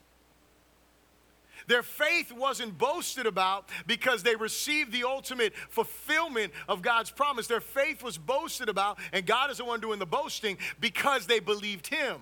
Their 1.67 1.83
faith 1.83 2.33
wasn't 2.33 2.79
boasted 2.79 3.27
about 3.27 3.69
because 3.87 4.23
they 4.23 4.37
received 4.37 4.93
the 4.93 5.05
ultimate 5.05 5.55
fulfillment 5.69 6.53
of 6.69 6.83
God's 6.83 7.11
promise. 7.11 7.47
Their 7.47 7.61
faith 7.61 8.03
was 8.03 8.19
boasted 8.19 8.69
about, 8.69 8.99
and 9.13 9.27
God 9.27 9.51
is 9.51 9.59
the 9.59 9.65
one 9.65 9.81
doing 9.81 9.99
the 9.99 10.07
boasting 10.07 10.59
because 10.81 11.27
they 11.27 11.41
believed 11.41 11.87
Him. 11.87 12.21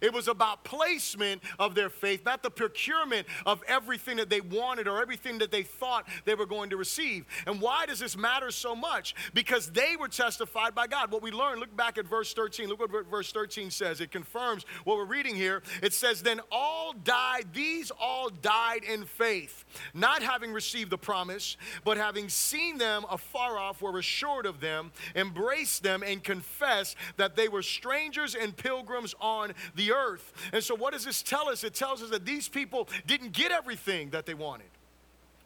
It 0.00 0.12
was 0.12 0.28
about 0.28 0.64
placement 0.64 1.42
of 1.58 1.74
their 1.74 1.90
faith, 1.90 2.24
not 2.24 2.42
the 2.42 2.50
procurement 2.50 3.26
of 3.44 3.62
everything 3.68 4.16
that 4.16 4.30
they 4.30 4.40
wanted 4.40 4.88
or 4.88 5.00
everything 5.00 5.38
that 5.38 5.50
they 5.50 5.62
thought 5.62 6.06
they 6.24 6.34
were 6.34 6.46
going 6.46 6.70
to 6.70 6.76
receive. 6.76 7.26
And 7.46 7.60
why 7.60 7.86
does 7.86 7.98
this 7.98 8.16
matter 8.16 8.50
so 8.50 8.74
much? 8.74 9.14
Because 9.34 9.70
they 9.70 9.96
were 9.96 10.08
testified 10.08 10.74
by 10.74 10.86
God. 10.86 11.10
What 11.10 11.22
we 11.22 11.30
learned, 11.30 11.60
look 11.60 11.74
back 11.76 11.98
at 11.98 12.06
verse 12.06 12.32
13. 12.32 12.68
Look 12.68 12.80
what 12.80 12.90
verse 13.10 13.32
13 13.32 13.70
says. 13.70 14.00
It 14.00 14.10
confirms 14.10 14.64
what 14.84 14.96
we're 14.96 15.04
reading 15.04 15.34
here. 15.34 15.62
It 15.82 15.92
says, 15.92 16.22
Then 16.22 16.40
all 16.50 16.92
died, 16.92 17.46
these 17.52 17.90
all 17.90 18.28
died 18.28 18.84
in 18.84 19.04
faith, 19.04 19.64
not 19.94 20.22
having 20.22 20.52
received 20.52 20.90
the 20.90 20.98
promise, 20.98 21.56
but 21.84 21.96
having 21.96 22.28
seen 22.28 22.78
them 22.78 23.04
afar 23.10 23.58
off, 23.58 23.82
were 23.82 23.98
assured 23.98 24.46
of 24.46 24.60
them, 24.60 24.92
embraced 25.14 25.82
them, 25.82 26.02
and 26.02 26.22
confessed 26.22 26.96
that 27.16 27.36
they 27.36 27.48
were 27.48 27.62
strangers 27.62 28.34
and 28.34 28.56
pilgrims 28.56 29.14
on 29.20 29.52
the 29.76 29.92
earth. 29.92 30.32
And 30.52 30.62
so, 30.62 30.74
what 30.74 30.92
does 30.92 31.04
this 31.04 31.22
tell 31.22 31.48
us? 31.48 31.64
It 31.64 31.74
tells 31.74 32.02
us 32.02 32.10
that 32.10 32.24
these 32.24 32.48
people 32.48 32.88
didn't 33.06 33.32
get 33.32 33.52
everything 33.52 34.10
that 34.10 34.26
they 34.26 34.34
wanted. 34.34 34.66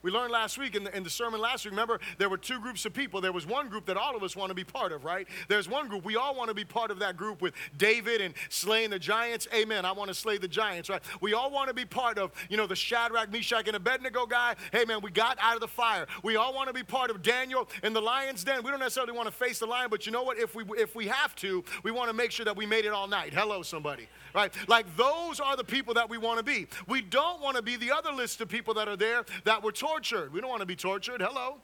We 0.03 0.11
learned 0.11 0.33
last 0.33 0.57
week 0.57 0.75
in 0.75 0.85
the, 0.85 0.97
in 0.97 1.03
the 1.03 1.11
sermon 1.11 1.41
last 1.41 1.65
week, 1.65 1.73
remember, 1.73 2.01
there 2.19 2.29
were 2.29 2.39
two 2.39 2.59
groups 2.59 2.87
of 2.87 2.95
people. 2.95 3.21
There 3.21 3.33
was 3.33 3.47
one 3.47 3.69
group 3.69 3.87
that 3.87 3.97
all 3.97 4.17
of 4.17 4.23
us 4.23 4.35
want 4.35 4.49
to 4.51 4.55
be 4.55 4.65
part 4.65 4.93
of, 4.93 5.05
right? 5.05 5.29
There's 5.49 5.69
one 5.69 5.89
group, 5.89 6.05
we 6.05 6.17
all 6.17 6.35
want 6.35 6.49
to 6.49 6.55
be 6.55 6.65
part 6.65 6.91
of 6.91 6.99
that 7.01 7.17
group 7.17 7.43
with 7.43 7.53
David 7.77 8.21
and 8.21 8.35
slaying 8.49 8.91
the 8.91 8.99
giants. 8.99 9.47
Amen. 9.55 9.85
I 9.85 9.93
want 9.93 10.09
to 10.09 10.15
slay 10.15 10.39
the 10.39 10.49
giants, 10.49 10.89
right? 10.89 11.03
We 11.21 11.35
all 11.35 11.51
want 11.51 11.69
to 11.69 11.75
be 11.75 11.85
part 11.85 12.19
of, 12.19 12.33
you 12.49 12.57
know, 12.57 12.67
the 12.67 12.77
Shadrach, 12.77 13.31
Meshach, 13.31 13.67
and 13.67 13.77
Abednego 13.77 14.27
guy. 14.27 14.57
Hey, 14.73 14.85
man, 14.85 15.01
we 15.03 15.11
got 15.11 15.37
out 15.41 15.55
of 15.55 15.61
the 15.61 15.69
fire. 15.69 16.07
We 16.23 16.37
all 16.37 16.55
want 16.55 16.69
to 16.69 16.75
be 16.75 16.83
part 16.83 17.11
of 17.11 17.23
Daniel 17.23 17.69
in 17.83 17.93
the 17.93 18.01
lion's 18.01 18.43
den. 18.43 18.63
We 18.63 18.71
don't 18.71 18.81
necessarily 18.81 19.13
want 19.13 19.27
to 19.29 19.35
face 19.35 19.59
the 19.59 19.67
lion, 19.67 19.89
but 19.91 20.07
you 20.07 20.13
know 20.13 20.23
what? 20.23 20.39
If 20.39 20.55
we, 20.55 20.65
if 20.79 20.95
we 20.95 21.09
have 21.09 21.35
to, 21.37 21.63
we 21.83 21.91
want 21.91 22.09
to 22.09 22.15
make 22.15 22.31
sure 22.31 22.45
that 22.45 22.57
we 22.57 22.65
made 22.65 22.87
it 22.87 22.93
all 22.93 23.09
night. 23.09 23.35
Hello, 23.35 23.63
somebody 23.63 24.09
right? 24.35 24.53
Like 24.69 24.87
those 24.97 25.41
are 25.41 25.57
the 25.57 25.65
people 25.65 25.95
that 25.95 26.09
we 26.09 26.19
want 26.19 26.39
to 26.39 26.45
be. 26.45 26.67
We 26.87 27.01
don't 27.01 27.41
want 27.41 27.57
to 27.57 27.63
be 27.63 27.77
the 27.77 27.91
other 27.91 28.13
list 28.13 28.41
of 28.41 28.49
people 28.49 28.75
that 28.75 28.89
are 28.89 28.97
there 28.97 29.25
that 29.45 29.63
were 29.63 29.73
tortured. 29.91 30.33
We 30.33 30.41
don't 30.41 30.51
want 30.51 30.61
to 30.61 30.67
be 30.67 30.77
tortured. 30.77 31.21
Hello. 31.21 31.57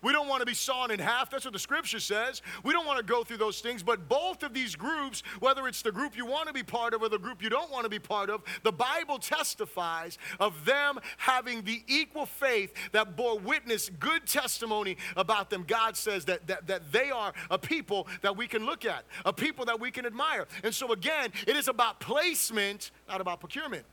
We 0.00 0.12
don't 0.12 0.28
want 0.28 0.40
to 0.40 0.46
be 0.46 0.54
sawn 0.54 0.92
in 0.92 1.00
half. 1.00 1.28
That's 1.28 1.44
what 1.44 1.52
the 1.52 1.58
scripture 1.58 1.98
says. 1.98 2.40
We 2.62 2.72
don't 2.72 2.86
want 2.86 2.98
to 2.98 3.04
go 3.04 3.24
through 3.24 3.38
those 3.38 3.60
things. 3.60 3.82
But 3.82 4.08
both 4.08 4.44
of 4.44 4.54
these 4.54 4.76
groups, 4.76 5.24
whether 5.40 5.66
it's 5.66 5.82
the 5.82 5.90
group 5.90 6.16
you 6.16 6.24
want 6.24 6.46
to 6.46 6.54
be 6.54 6.62
part 6.62 6.94
of 6.94 7.02
or 7.02 7.08
the 7.08 7.18
group 7.18 7.42
you 7.42 7.48
don't 7.50 7.70
want 7.70 7.82
to 7.82 7.90
be 7.90 7.98
part 7.98 8.30
of, 8.30 8.42
the 8.62 8.70
Bible 8.70 9.18
testifies 9.18 10.16
of 10.38 10.64
them 10.64 10.98
having 11.16 11.62
the 11.62 11.82
equal 11.88 12.26
faith 12.26 12.72
that 12.92 13.16
bore 13.16 13.38
witness, 13.40 13.90
good 13.98 14.24
testimony 14.24 14.96
about 15.16 15.50
them. 15.50 15.64
God 15.66 15.96
says 15.96 16.24
that, 16.26 16.46
that, 16.46 16.68
that 16.68 16.92
they 16.92 17.10
are 17.10 17.32
a 17.50 17.58
people 17.58 18.06
that 18.22 18.36
we 18.36 18.46
can 18.46 18.64
look 18.64 18.84
at, 18.84 19.04
a 19.24 19.32
people 19.32 19.64
that 19.64 19.80
we 19.80 19.90
can 19.90 20.06
admire. 20.06 20.46
And 20.62 20.72
so, 20.72 20.92
again, 20.92 21.32
it 21.46 21.56
is 21.56 21.66
about 21.66 21.98
placement, 21.98 22.92
not 23.08 23.20
about 23.20 23.40
procurement. 23.40 23.84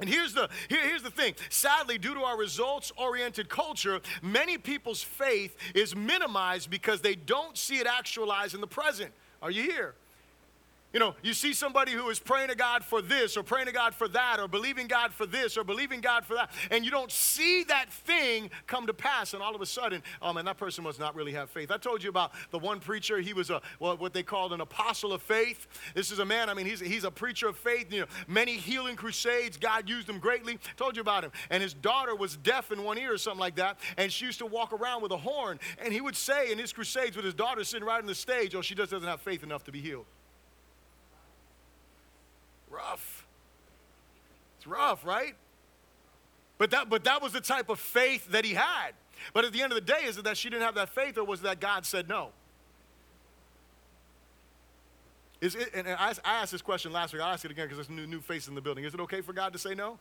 And 0.00 0.08
here's 0.08 0.34
the, 0.34 0.48
here, 0.68 0.82
here's 0.82 1.02
the 1.02 1.10
thing. 1.10 1.34
Sadly, 1.50 1.98
due 1.98 2.14
to 2.14 2.20
our 2.20 2.36
results 2.36 2.92
oriented 2.96 3.48
culture, 3.48 4.00
many 4.22 4.58
people's 4.58 5.02
faith 5.02 5.56
is 5.74 5.94
minimized 5.94 6.68
because 6.68 7.00
they 7.00 7.14
don't 7.14 7.56
see 7.56 7.78
it 7.78 7.86
actualized 7.86 8.54
in 8.54 8.60
the 8.60 8.66
present. 8.66 9.12
Are 9.40 9.50
you 9.50 9.62
here? 9.62 9.94
You 10.94 11.00
know, 11.00 11.16
you 11.24 11.34
see 11.34 11.52
somebody 11.52 11.90
who 11.90 12.08
is 12.08 12.20
praying 12.20 12.50
to 12.50 12.54
God 12.54 12.84
for 12.84 13.02
this 13.02 13.36
or 13.36 13.42
praying 13.42 13.66
to 13.66 13.72
God 13.72 13.96
for 13.96 14.06
that 14.06 14.38
or 14.38 14.46
believing 14.46 14.86
God 14.86 15.12
for 15.12 15.26
this 15.26 15.56
or 15.56 15.64
believing 15.64 16.00
God 16.00 16.24
for 16.24 16.34
that, 16.34 16.52
and 16.70 16.84
you 16.84 16.92
don't 16.92 17.10
see 17.10 17.64
that 17.64 17.92
thing 17.92 18.48
come 18.68 18.86
to 18.86 18.94
pass, 18.94 19.34
and 19.34 19.42
all 19.42 19.56
of 19.56 19.60
a 19.60 19.66
sudden, 19.66 20.04
oh 20.22 20.32
man, 20.32 20.44
that 20.44 20.56
person 20.56 20.84
must 20.84 21.00
not 21.00 21.16
really 21.16 21.32
have 21.32 21.50
faith. 21.50 21.72
I 21.72 21.78
told 21.78 22.04
you 22.04 22.10
about 22.10 22.30
the 22.52 22.60
one 22.60 22.78
preacher, 22.78 23.20
he 23.20 23.32
was 23.32 23.50
a 23.50 23.60
well, 23.80 23.96
what 23.96 24.14
they 24.14 24.22
called 24.22 24.52
an 24.52 24.60
apostle 24.60 25.12
of 25.12 25.20
faith. 25.20 25.66
This 25.96 26.12
is 26.12 26.20
a 26.20 26.24
man, 26.24 26.48
I 26.48 26.54
mean, 26.54 26.64
he's, 26.64 26.78
he's 26.78 27.02
a 27.02 27.10
preacher 27.10 27.48
of 27.48 27.56
faith, 27.56 27.92
you 27.92 28.02
know, 28.02 28.06
many 28.28 28.52
healing 28.52 28.94
crusades, 28.94 29.56
God 29.56 29.88
used 29.88 30.08
him 30.08 30.20
greatly. 30.20 30.60
told 30.76 30.94
you 30.94 31.02
about 31.02 31.24
him. 31.24 31.32
And 31.50 31.60
his 31.60 31.74
daughter 31.74 32.14
was 32.14 32.36
deaf 32.36 32.70
in 32.70 32.84
one 32.84 32.98
ear 32.98 33.14
or 33.14 33.18
something 33.18 33.40
like 33.40 33.56
that, 33.56 33.80
and 33.96 34.12
she 34.12 34.26
used 34.26 34.38
to 34.38 34.46
walk 34.46 34.72
around 34.72 35.02
with 35.02 35.10
a 35.10 35.16
horn, 35.16 35.58
and 35.78 35.92
he 35.92 36.00
would 36.00 36.14
say 36.14 36.52
in 36.52 36.58
his 36.58 36.72
crusades 36.72 37.16
with 37.16 37.24
his 37.24 37.34
daughter 37.34 37.64
sitting 37.64 37.84
right 37.84 38.00
on 38.00 38.06
the 38.06 38.14
stage, 38.14 38.54
oh, 38.54 38.62
she 38.62 38.76
just 38.76 38.92
doesn't 38.92 39.08
have 39.08 39.20
faith 39.20 39.42
enough 39.42 39.64
to 39.64 39.72
be 39.72 39.80
healed 39.80 40.06
rough. 42.74 43.26
It's 44.58 44.66
rough, 44.66 45.04
right? 45.04 45.34
But 46.58 46.70
that, 46.70 46.88
but 46.88 47.04
that 47.04 47.22
was 47.22 47.32
the 47.32 47.40
type 47.40 47.68
of 47.68 47.78
faith 47.78 48.30
that 48.30 48.44
he 48.44 48.54
had. 48.54 48.92
But 49.32 49.44
at 49.44 49.52
the 49.52 49.62
end 49.62 49.72
of 49.72 49.76
the 49.76 49.92
day, 49.92 50.04
is 50.04 50.16
it 50.18 50.24
that 50.24 50.36
she 50.36 50.50
didn't 50.50 50.62
have 50.62 50.74
that 50.74 50.88
faith 50.88 51.18
or 51.18 51.24
was 51.24 51.40
it 51.40 51.44
that 51.44 51.60
God 51.60 51.86
said 51.86 52.08
no? 52.08 52.30
Is 55.40 55.54
it, 55.54 55.70
and 55.74 55.88
I, 55.88 56.14
asked 56.24 56.52
this 56.52 56.62
question 56.62 56.92
last 56.92 57.12
week. 57.12 57.20
I'll 57.20 57.32
ask 57.32 57.44
it 57.44 57.50
again 57.50 57.66
because 57.66 57.76
there's 57.76 57.90
new, 57.90 58.06
new 58.06 58.20
face 58.20 58.48
in 58.48 58.54
the 58.54 58.60
building. 58.60 58.84
Is 58.84 58.94
it 58.94 59.00
okay 59.00 59.20
for 59.20 59.32
God 59.32 59.52
to 59.52 59.58
say 59.58 59.74
no? 59.74 59.98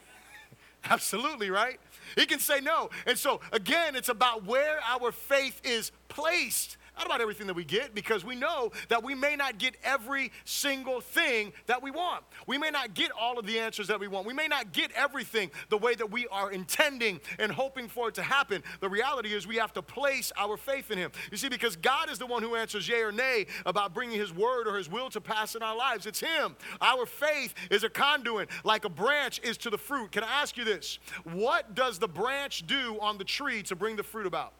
Absolutely, 0.84 1.50
right? 1.50 1.78
He 2.16 2.26
can 2.26 2.40
say 2.40 2.60
no. 2.60 2.90
And 3.06 3.16
so, 3.16 3.40
again, 3.52 3.94
it's 3.94 4.08
about 4.08 4.44
where 4.44 4.80
our 4.84 5.12
faith 5.12 5.60
is 5.64 5.92
placed 6.08 6.78
not 6.96 7.06
about 7.06 7.20
everything 7.20 7.46
that 7.46 7.54
we 7.54 7.64
get, 7.64 7.94
because 7.94 8.24
we 8.24 8.34
know 8.34 8.72
that 8.88 9.02
we 9.02 9.14
may 9.14 9.36
not 9.36 9.58
get 9.58 9.76
every 9.84 10.32
single 10.44 11.00
thing 11.00 11.52
that 11.66 11.82
we 11.82 11.90
want. 11.90 12.24
We 12.46 12.58
may 12.58 12.70
not 12.70 12.94
get 12.94 13.10
all 13.12 13.38
of 13.38 13.46
the 13.46 13.58
answers 13.58 13.88
that 13.88 14.00
we 14.00 14.08
want. 14.08 14.26
We 14.26 14.32
may 14.32 14.48
not 14.48 14.72
get 14.72 14.90
everything 14.92 15.50
the 15.68 15.78
way 15.78 15.94
that 15.94 16.10
we 16.10 16.26
are 16.28 16.50
intending 16.50 17.20
and 17.38 17.52
hoping 17.52 17.88
for 17.88 18.08
it 18.08 18.14
to 18.14 18.22
happen. 18.22 18.62
The 18.80 18.88
reality 18.88 19.34
is 19.34 19.46
we 19.46 19.56
have 19.56 19.72
to 19.74 19.82
place 19.82 20.32
our 20.36 20.56
faith 20.56 20.90
in 20.90 20.98
Him. 20.98 21.10
You 21.30 21.36
see, 21.36 21.48
because 21.48 21.76
God 21.76 22.10
is 22.10 22.18
the 22.18 22.26
one 22.26 22.42
who 22.42 22.54
answers 22.56 22.88
yea 22.88 23.02
or 23.02 23.12
nay 23.12 23.46
about 23.64 23.92
bringing 23.94 24.18
His 24.18 24.32
word 24.32 24.66
or 24.66 24.76
His 24.76 24.90
will 24.90 25.10
to 25.10 25.20
pass 25.20 25.54
in 25.54 25.62
our 25.62 25.76
lives. 25.76 26.06
It's 26.06 26.20
Him. 26.20 26.56
Our 26.80 27.06
faith 27.06 27.54
is 27.70 27.84
a 27.84 27.90
conduit, 27.90 28.48
like 28.64 28.84
a 28.84 28.88
branch 28.88 29.40
is 29.42 29.56
to 29.58 29.70
the 29.70 29.78
fruit. 29.78 30.12
Can 30.12 30.24
I 30.24 30.42
ask 30.42 30.56
you 30.56 30.64
this? 30.64 30.98
What 31.24 31.74
does 31.74 31.98
the 31.98 32.08
branch 32.08 32.66
do 32.66 32.98
on 33.00 33.18
the 33.18 33.24
tree 33.24 33.62
to 33.64 33.76
bring 33.76 33.96
the 33.96 34.02
fruit 34.02 34.26
about? 34.26 34.52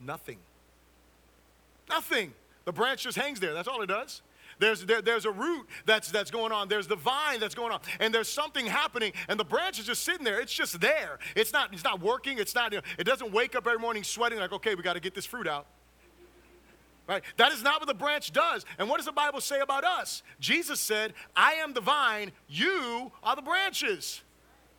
Nothing. 0.00 0.38
Nothing. 1.88 2.32
The 2.64 2.72
branch 2.72 3.04
just 3.04 3.16
hangs 3.16 3.40
there. 3.40 3.54
That's 3.54 3.68
all 3.68 3.82
it 3.82 3.86
does. 3.86 4.22
There's, 4.58 4.84
there, 4.86 5.02
there's 5.02 5.26
a 5.26 5.30
root 5.30 5.66
that's, 5.84 6.10
that's 6.10 6.30
going 6.30 6.50
on. 6.50 6.68
There's 6.68 6.86
the 6.86 6.96
vine 6.96 7.40
that's 7.40 7.54
going 7.54 7.72
on. 7.72 7.80
And 8.00 8.14
there's 8.14 8.28
something 8.28 8.66
happening. 8.66 9.12
And 9.28 9.38
the 9.38 9.44
branch 9.44 9.78
is 9.78 9.86
just 9.86 10.02
sitting 10.02 10.24
there. 10.24 10.40
It's 10.40 10.52
just 10.52 10.80
there. 10.80 11.18
It's 11.34 11.52
not, 11.52 11.72
it's 11.72 11.84
not 11.84 12.00
working. 12.00 12.38
It's 12.38 12.54
not, 12.54 12.72
you 12.72 12.78
know, 12.78 12.84
it 12.98 13.04
doesn't 13.04 13.32
wake 13.32 13.54
up 13.54 13.66
every 13.66 13.78
morning 13.78 14.02
sweating 14.02 14.38
like, 14.38 14.52
okay, 14.52 14.74
we 14.74 14.82
got 14.82 14.94
to 14.94 15.00
get 15.00 15.14
this 15.14 15.26
fruit 15.26 15.46
out. 15.46 15.66
Right? 17.06 17.22
That 17.36 17.52
is 17.52 17.62
not 17.62 17.80
what 17.80 17.86
the 17.86 17.94
branch 17.94 18.32
does. 18.32 18.64
And 18.78 18.88
what 18.88 18.96
does 18.96 19.06
the 19.06 19.12
Bible 19.12 19.40
say 19.40 19.60
about 19.60 19.84
us? 19.84 20.22
Jesus 20.40 20.80
said, 20.80 21.12
I 21.36 21.54
am 21.54 21.72
the 21.72 21.80
vine, 21.80 22.32
you 22.48 23.12
are 23.22 23.36
the 23.36 23.42
branches. 23.42 24.22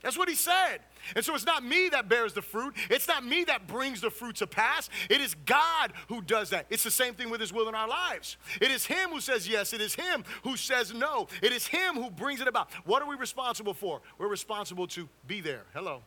That's 0.02 0.18
what 0.18 0.28
he 0.28 0.36
said. 0.36 0.80
And 1.16 1.24
so 1.24 1.36
it's 1.36 1.46
not 1.46 1.64
me 1.64 1.90
that 1.90 2.10
bears 2.10 2.34
the 2.34 2.42
fruit. 2.42 2.76
It's 2.90 3.08
not 3.08 3.26
me 3.26 3.44
that 3.46 3.68
brings 3.68 4.02
the 4.02 4.10
fruit 4.10 4.38
to 4.38 4.48
pass. 4.48 4.90
It 5.10 5.22
is 5.22 5.36
God 5.46 5.94
who 6.10 6.22
does 6.22 6.50
that. 6.52 6.66
It's 6.70 6.84
the 6.84 6.92
same 6.92 7.14
thing 7.14 7.30
with 7.30 7.42
His 7.42 7.54
will 7.54 7.70
in 7.70 7.76
our 7.76 7.88
lives. 7.88 8.38
It 8.62 8.72
is 8.72 8.86
Him 8.86 9.10
who 9.10 9.22
says 9.22 9.48
yes. 9.48 9.74
It 9.74 9.82
is 9.82 9.96
Him 9.96 10.24
who 10.44 10.58
says 10.58 10.94
no. 10.94 11.28
It 11.42 11.52
is 11.52 11.68
Him 11.68 11.96
who 11.96 12.10
brings 12.10 12.42
it 12.42 12.48
about. 12.48 12.72
What 12.86 13.02
are 13.02 13.08
we 13.08 13.16
responsible 13.16 13.74
for? 13.74 14.02
We're 14.18 14.28
responsible 14.28 14.88
to 14.88 15.08
be 15.28 15.42
there. 15.42 15.64
Hello. 15.74 16.02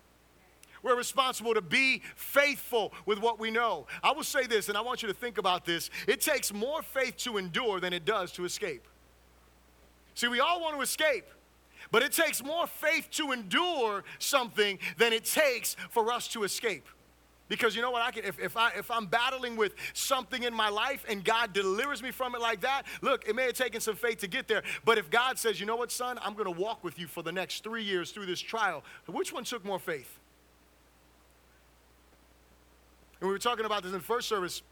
We're 0.82 0.96
responsible 0.96 1.54
to 1.54 1.60
be 1.60 2.02
faithful 2.16 2.92
with 3.04 3.18
what 3.18 3.38
we 3.38 3.50
know. 3.50 3.86
I 4.02 4.12
will 4.12 4.24
say 4.24 4.46
this, 4.46 4.68
and 4.68 4.78
I 4.78 4.80
want 4.80 5.02
you 5.02 5.08
to 5.08 5.14
think 5.14 5.38
about 5.38 5.64
this. 5.64 5.90
It 6.06 6.20
takes 6.20 6.52
more 6.52 6.82
faith 6.82 7.16
to 7.18 7.36
endure 7.36 7.80
than 7.80 7.92
it 7.92 8.04
does 8.04 8.32
to 8.32 8.44
escape. 8.44 8.86
See, 10.14 10.28
we 10.28 10.40
all 10.40 10.60
want 10.60 10.76
to 10.76 10.80
escape. 10.80 11.26
But 11.90 12.02
it 12.02 12.12
takes 12.12 12.42
more 12.42 12.66
faith 12.66 13.08
to 13.12 13.32
endure 13.32 14.04
something 14.18 14.78
than 14.96 15.12
it 15.12 15.24
takes 15.24 15.76
for 15.90 16.12
us 16.12 16.28
to 16.28 16.44
escape. 16.44 16.86
Because 17.48 17.74
you 17.74 17.82
know 17.82 17.90
what? 17.90 18.02
I 18.02 18.12
can 18.12 18.24
if, 18.24 18.38
if 18.38 18.56
I 18.56 18.70
if 18.78 18.92
I'm 18.92 19.06
battling 19.06 19.56
with 19.56 19.74
something 19.92 20.44
in 20.44 20.54
my 20.54 20.68
life 20.68 21.04
and 21.08 21.24
God 21.24 21.52
delivers 21.52 22.00
me 22.00 22.12
from 22.12 22.36
it 22.36 22.40
like 22.40 22.60
that, 22.60 22.84
look, 23.02 23.26
it 23.26 23.34
may 23.34 23.42
have 23.42 23.54
taken 23.54 23.80
some 23.80 23.96
faith 23.96 24.18
to 24.18 24.28
get 24.28 24.46
there. 24.46 24.62
But 24.84 24.98
if 24.98 25.10
God 25.10 25.36
says, 25.36 25.58
you 25.58 25.66
know 25.66 25.74
what, 25.74 25.90
son, 25.90 26.16
I'm 26.22 26.34
gonna 26.34 26.52
walk 26.52 26.84
with 26.84 26.96
you 26.96 27.08
for 27.08 27.24
the 27.24 27.32
next 27.32 27.64
three 27.64 27.82
years 27.82 28.12
through 28.12 28.26
this 28.26 28.40
trial, 28.40 28.84
which 29.06 29.32
one 29.32 29.42
took 29.42 29.64
more 29.64 29.80
faith? 29.80 30.20
And 33.20 33.28
we 33.28 33.34
were 33.34 33.40
talking 33.40 33.66
about 33.66 33.82
this 33.82 33.92
in 33.92 34.00
first 34.00 34.28
service 34.28 34.62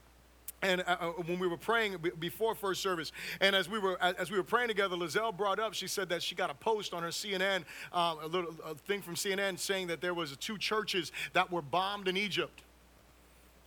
and 0.62 0.80
uh, 0.80 0.96
uh, 1.00 1.06
when 1.26 1.38
we 1.38 1.46
were 1.46 1.56
praying 1.56 1.96
before 2.18 2.54
first 2.54 2.82
service, 2.82 3.12
and 3.40 3.54
as 3.54 3.68
we 3.68 3.78
were 3.78 4.00
as 4.02 4.30
we 4.30 4.36
were 4.36 4.44
praying 4.44 4.68
together, 4.68 4.96
Lizelle 4.96 5.36
brought 5.36 5.58
up. 5.58 5.74
She 5.74 5.86
said 5.86 6.08
that 6.08 6.22
she 6.22 6.34
got 6.34 6.50
a 6.50 6.54
post 6.54 6.92
on 6.92 7.02
her 7.02 7.10
CNN, 7.10 7.64
um, 7.92 8.18
a 8.22 8.26
little 8.26 8.54
a 8.64 8.74
thing 8.74 9.00
from 9.00 9.14
CNN 9.14 9.58
saying 9.58 9.86
that 9.88 10.00
there 10.00 10.14
was 10.14 10.36
two 10.36 10.58
churches 10.58 11.12
that 11.32 11.50
were 11.52 11.62
bombed 11.62 12.08
in 12.08 12.16
Egypt, 12.16 12.62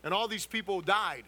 and 0.03 0.13
all 0.13 0.27
these 0.27 0.45
people 0.45 0.81
died. 0.81 1.24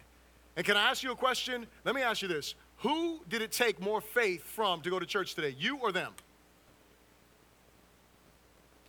And 0.56 0.66
can 0.66 0.76
I 0.76 0.90
ask 0.90 1.02
you 1.02 1.12
a 1.12 1.16
question? 1.16 1.66
Let 1.86 1.96
me 1.96 2.02
ask 2.02 2.22
you 2.22 2.28
this: 2.28 2.56
Who 2.78 3.22
did 3.30 3.42
it 3.42 3.52
take 3.52 3.80
more 3.80 4.02
faith 4.02 4.44
from 4.44 4.82
to 4.82 4.90
go 4.90 5.00
to 5.00 5.06
church 5.06 5.34
today, 5.34 5.56
you 5.58 5.78
or 5.78 5.92
them? 5.92 6.12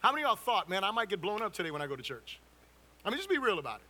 How 0.00 0.11
many 0.11 0.25
of 0.25 0.28
y'all 0.28 0.37
thought, 0.37 0.69
man, 0.69 0.85
I 0.85 0.90
might 0.90 1.09
get 1.09 1.23
blown 1.23 1.40
up 1.40 1.54
today 1.54 1.71
when 1.71 1.81
I 1.81 1.87
go 1.87 1.97
to 1.97 2.02
church? 2.02 2.38
I 3.04 3.11
mean, 3.11 3.16
just 3.16 3.31
be 3.31 3.38
real 3.38 3.59
about 3.59 3.76
it. 3.76 3.87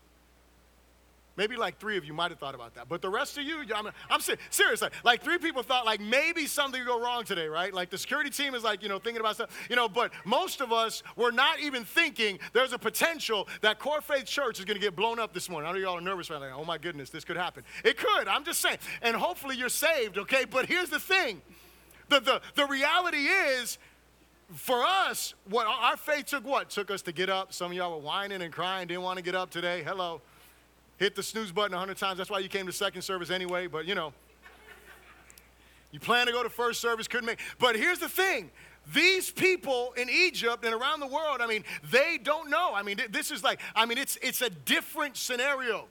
Maybe 1.37 1.57
like 1.57 1.79
three 1.81 1.97
of 1.97 2.05
you 2.05 2.13
might 2.13 2.31
have 2.31 2.39
thought 2.39 2.55
about 2.55 2.75
that. 2.75 2.89
But 2.89 3.03
the 3.03 3.11
rest 3.11 3.37
of 3.39 3.45
you, 3.45 3.65
I'm, 3.75 3.89
I'm 4.09 4.21
serious. 4.21 4.81
Like, 4.81 4.93
like 5.03 5.23
three 5.23 5.39
people 5.39 5.65
thought 5.65 5.85
like 5.85 6.01
maybe 6.01 6.47
something 6.47 6.81
could 6.81 6.87
go 6.87 7.01
wrong 7.01 7.25
today, 7.25 7.49
right? 7.49 7.75
Like 7.75 7.91
the 7.91 7.99
security 7.99 8.31
team 8.31 8.55
is 8.55 8.63
like, 8.63 8.83
you 8.85 8.89
know, 8.89 9.01
thinking 9.01 9.21
about 9.21 9.35
stuff, 9.35 9.67
you 9.69 9.75
know, 9.75 9.89
but 9.89 10.13
most 10.25 10.61
of 10.61 10.73
us 10.73 11.03
were 11.17 11.33
not 11.33 11.59
even 11.59 11.85
thinking 11.85 12.39
there's 12.53 12.73
a 12.73 12.79
potential 12.79 13.49
that 13.63 13.81
Core 13.81 14.01
Faith 14.01 14.27
Church 14.27 14.61
is 14.61 14.65
going 14.65 14.77
to 14.77 14.81
get 14.81 14.95
blown 14.95 15.19
up 15.19 15.35
this 15.35 15.51
morning. 15.51 15.69
I 15.69 15.73
know 15.73 15.79
y'all 15.79 15.99
are 15.99 16.01
nervous 16.01 16.31
right 16.31 16.41
now. 16.41 16.57
Oh 16.61 16.65
my 16.65 16.79
goodness, 16.79 17.11
this 17.11 17.25
could 17.25 17.37
happen. 17.37 17.65
It 17.85 17.97
could. 17.97 18.29
I'm 18.29 18.45
just 18.45 18.61
saying. 18.61 18.79
And 19.03 19.17
hopefully 19.17 19.57
you're 19.57 19.69
saved, 19.69 20.19
okay? 20.19 20.45
But 20.45 20.67
here's 20.67 20.91
the 20.91 21.01
thing. 21.01 21.43
The, 22.11 22.21
the, 22.21 22.43
the 22.55 22.67
reality 22.67 23.27
is 23.27 23.79
for 24.55 24.85
us, 24.85 25.35
what 25.49 25.67
our 25.67 25.97
faith 25.97 26.27
took 26.27 26.47
what? 26.47 26.71
Took 26.71 26.93
us 26.93 27.03
to 27.03 27.13
get 27.13 27.29
up. 27.29 27.53
Some 27.53 27.73
of 27.73 27.77
y'all 27.77 27.91
were 27.91 28.07
whining 28.07 28.41
and 28.41 28.53
crying, 28.53 28.87
didn't 28.87 29.03
want 29.03 29.17
to 29.17 29.25
get 29.25 29.35
up 29.35 29.51
today. 29.51 29.83
Hello 29.83 30.21
hit 30.99 31.15
the 31.15 31.23
snooze 31.23 31.53
button 31.53 31.73
100 31.73 31.97
times. 31.97 32.19
That's 32.19 32.31
why 32.31 32.39
you 32.39 32.49
came 32.49 32.67
to 32.67 32.73
second 32.73 33.03
service 33.03 33.31
anyway, 33.31 33.67
but 33.67 33.87
you 33.87 33.95
know. 33.95 34.13
You 35.93 36.01
plan 36.01 36.27
to 36.27 36.33
go 36.33 36.43
to 36.43 36.51
first 36.51 36.81
service, 36.81 37.07
couldn't 37.07 37.27
make. 37.27 37.39
But 37.61 37.77
here's 37.77 38.01
the 38.01 38.09
thing 38.09 38.51
these 38.93 39.31
people 39.31 39.95
in 39.97 40.11
Egypt 40.11 40.65
and 40.65 40.75
around 40.75 41.01
the 41.01 41.07
world, 41.07 41.39
I 41.41 41.47
mean, 41.47 41.65
they 41.91 42.19
don't 42.23 42.51
know. 42.51 42.73
I 42.75 42.83
mean, 42.83 43.01
this 43.11 43.31
is 43.31 43.43
like, 43.43 43.61
I 43.75 43.87
mean, 43.87 43.97
it's, 43.97 44.19
it's 44.21 44.43
a 44.43 44.51
different 44.51 45.17
scenario, 45.17 45.87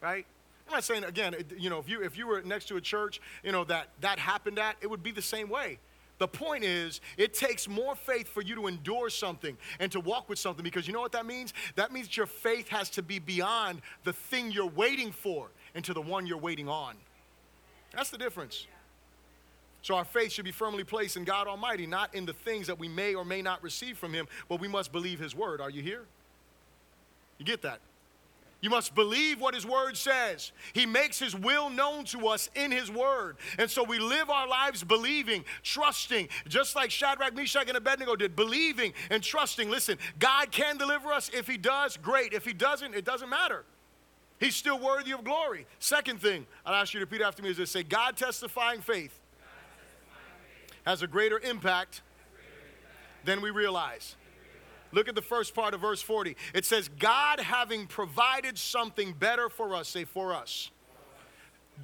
right? 0.00 0.24
I'm 0.66 0.74
not 0.74 0.84
saying, 0.84 1.04
again, 1.04 1.34
you 1.58 1.70
know, 1.70 1.78
if 1.78 1.88
you, 1.88 2.02
if 2.02 2.16
you 2.16 2.26
were 2.26 2.42
next 2.42 2.68
to 2.68 2.76
a 2.76 2.80
church, 2.80 3.20
you 3.42 3.52
know, 3.52 3.64
that 3.64 3.88
that 4.00 4.18
happened 4.18 4.58
at, 4.58 4.76
it 4.80 4.88
would 4.88 5.02
be 5.02 5.10
the 5.10 5.22
same 5.22 5.48
way. 5.48 5.78
The 6.18 6.28
point 6.28 6.64
is, 6.64 7.00
it 7.16 7.32
takes 7.32 7.68
more 7.68 7.94
faith 7.94 8.28
for 8.28 8.42
you 8.42 8.54
to 8.56 8.66
endure 8.66 9.08
something 9.08 9.56
and 9.78 9.90
to 9.92 10.00
walk 10.00 10.28
with 10.28 10.38
something 10.38 10.64
because 10.64 10.86
you 10.86 10.92
know 10.92 11.00
what 11.00 11.12
that 11.12 11.26
means? 11.26 11.54
That 11.76 11.92
means 11.92 12.16
your 12.16 12.26
faith 12.26 12.68
has 12.68 12.90
to 12.90 13.02
be 13.02 13.18
beyond 13.18 13.82
the 14.04 14.12
thing 14.12 14.50
you're 14.50 14.66
waiting 14.66 15.12
for 15.12 15.48
and 15.74 15.84
to 15.84 15.94
the 15.94 16.02
one 16.02 16.26
you're 16.26 16.38
waiting 16.38 16.68
on. 16.68 16.96
That's 17.94 18.10
the 18.10 18.18
difference. 18.18 18.66
So 19.82 19.94
our 19.94 20.04
faith 20.04 20.32
should 20.32 20.44
be 20.44 20.52
firmly 20.52 20.84
placed 20.84 21.16
in 21.16 21.24
God 21.24 21.46
Almighty, 21.46 21.86
not 21.86 22.14
in 22.14 22.26
the 22.26 22.32
things 22.32 22.66
that 22.66 22.78
we 22.78 22.88
may 22.88 23.14
or 23.14 23.24
may 23.24 23.42
not 23.42 23.62
receive 23.62 23.96
from 23.96 24.12
Him, 24.12 24.26
but 24.48 24.60
we 24.60 24.68
must 24.68 24.92
believe 24.92 25.20
His 25.20 25.34
word. 25.34 25.60
Are 25.60 25.70
you 25.70 25.82
here? 25.82 26.04
You 27.38 27.44
get 27.44 27.62
that? 27.62 27.78
You 28.60 28.70
must 28.70 28.94
believe 28.94 29.40
what 29.40 29.54
His 29.54 29.64
Word 29.64 29.96
says. 29.96 30.50
He 30.72 30.84
makes 30.84 31.18
His 31.18 31.34
will 31.34 31.70
known 31.70 32.04
to 32.06 32.26
us 32.26 32.50
in 32.56 32.72
His 32.72 32.90
Word. 32.90 33.36
And 33.56 33.70
so 33.70 33.84
we 33.84 34.00
live 34.00 34.30
our 34.30 34.48
lives 34.48 34.82
believing, 34.82 35.44
trusting, 35.62 36.28
just 36.48 36.74
like 36.74 36.90
Shadrach, 36.90 37.34
Meshach, 37.34 37.68
and 37.68 37.76
Abednego 37.76 38.16
did, 38.16 38.34
believing 38.34 38.94
and 39.10 39.22
trusting. 39.22 39.70
Listen, 39.70 39.96
God 40.18 40.50
can 40.50 40.76
deliver 40.76 41.12
us. 41.12 41.30
If 41.32 41.46
He 41.46 41.56
does, 41.56 41.96
great. 41.96 42.32
If 42.32 42.44
He 42.44 42.52
doesn't, 42.52 42.94
it 42.94 43.04
doesn't 43.04 43.28
matter. 43.28 43.64
He's 44.40 44.56
still 44.56 44.78
worthy 44.78 45.12
of 45.12 45.24
glory. 45.24 45.66
Second 45.78 46.20
thing 46.20 46.46
I'll 46.66 46.74
ask 46.74 46.94
you 46.94 47.00
to 47.00 47.06
repeat 47.06 47.22
after 47.22 47.42
me 47.42 47.50
is 47.50 47.56
this 47.56 47.70
say, 47.70 47.82
God 47.84 48.16
testifying 48.16 48.80
faith, 48.80 49.18
has 50.84 51.02
a 51.02 51.06
greater 51.06 51.38
impact 51.38 52.02
than 53.24 53.40
we 53.40 53.50
realize. 53.50 54.16
Look 54.92 55.08
at 55.08 55.14
the 55.14 55.22
first 55.22 55.54
part 55.54 55.74
of 55.74 55.80
verse 55.80 56.02
40. 56.02 56.36
It 56.54 56.64
says, 56.64 56.88
God 56.98 57.40
having 57.40 57.86
provided 57.86 58.58
something 58.58 59.12
better 59.12 59.48
for 59.48 59.74
us, 59.74 59.88
say, 59.88 60.04
for 60.04 60.34
us. 60.34 60.70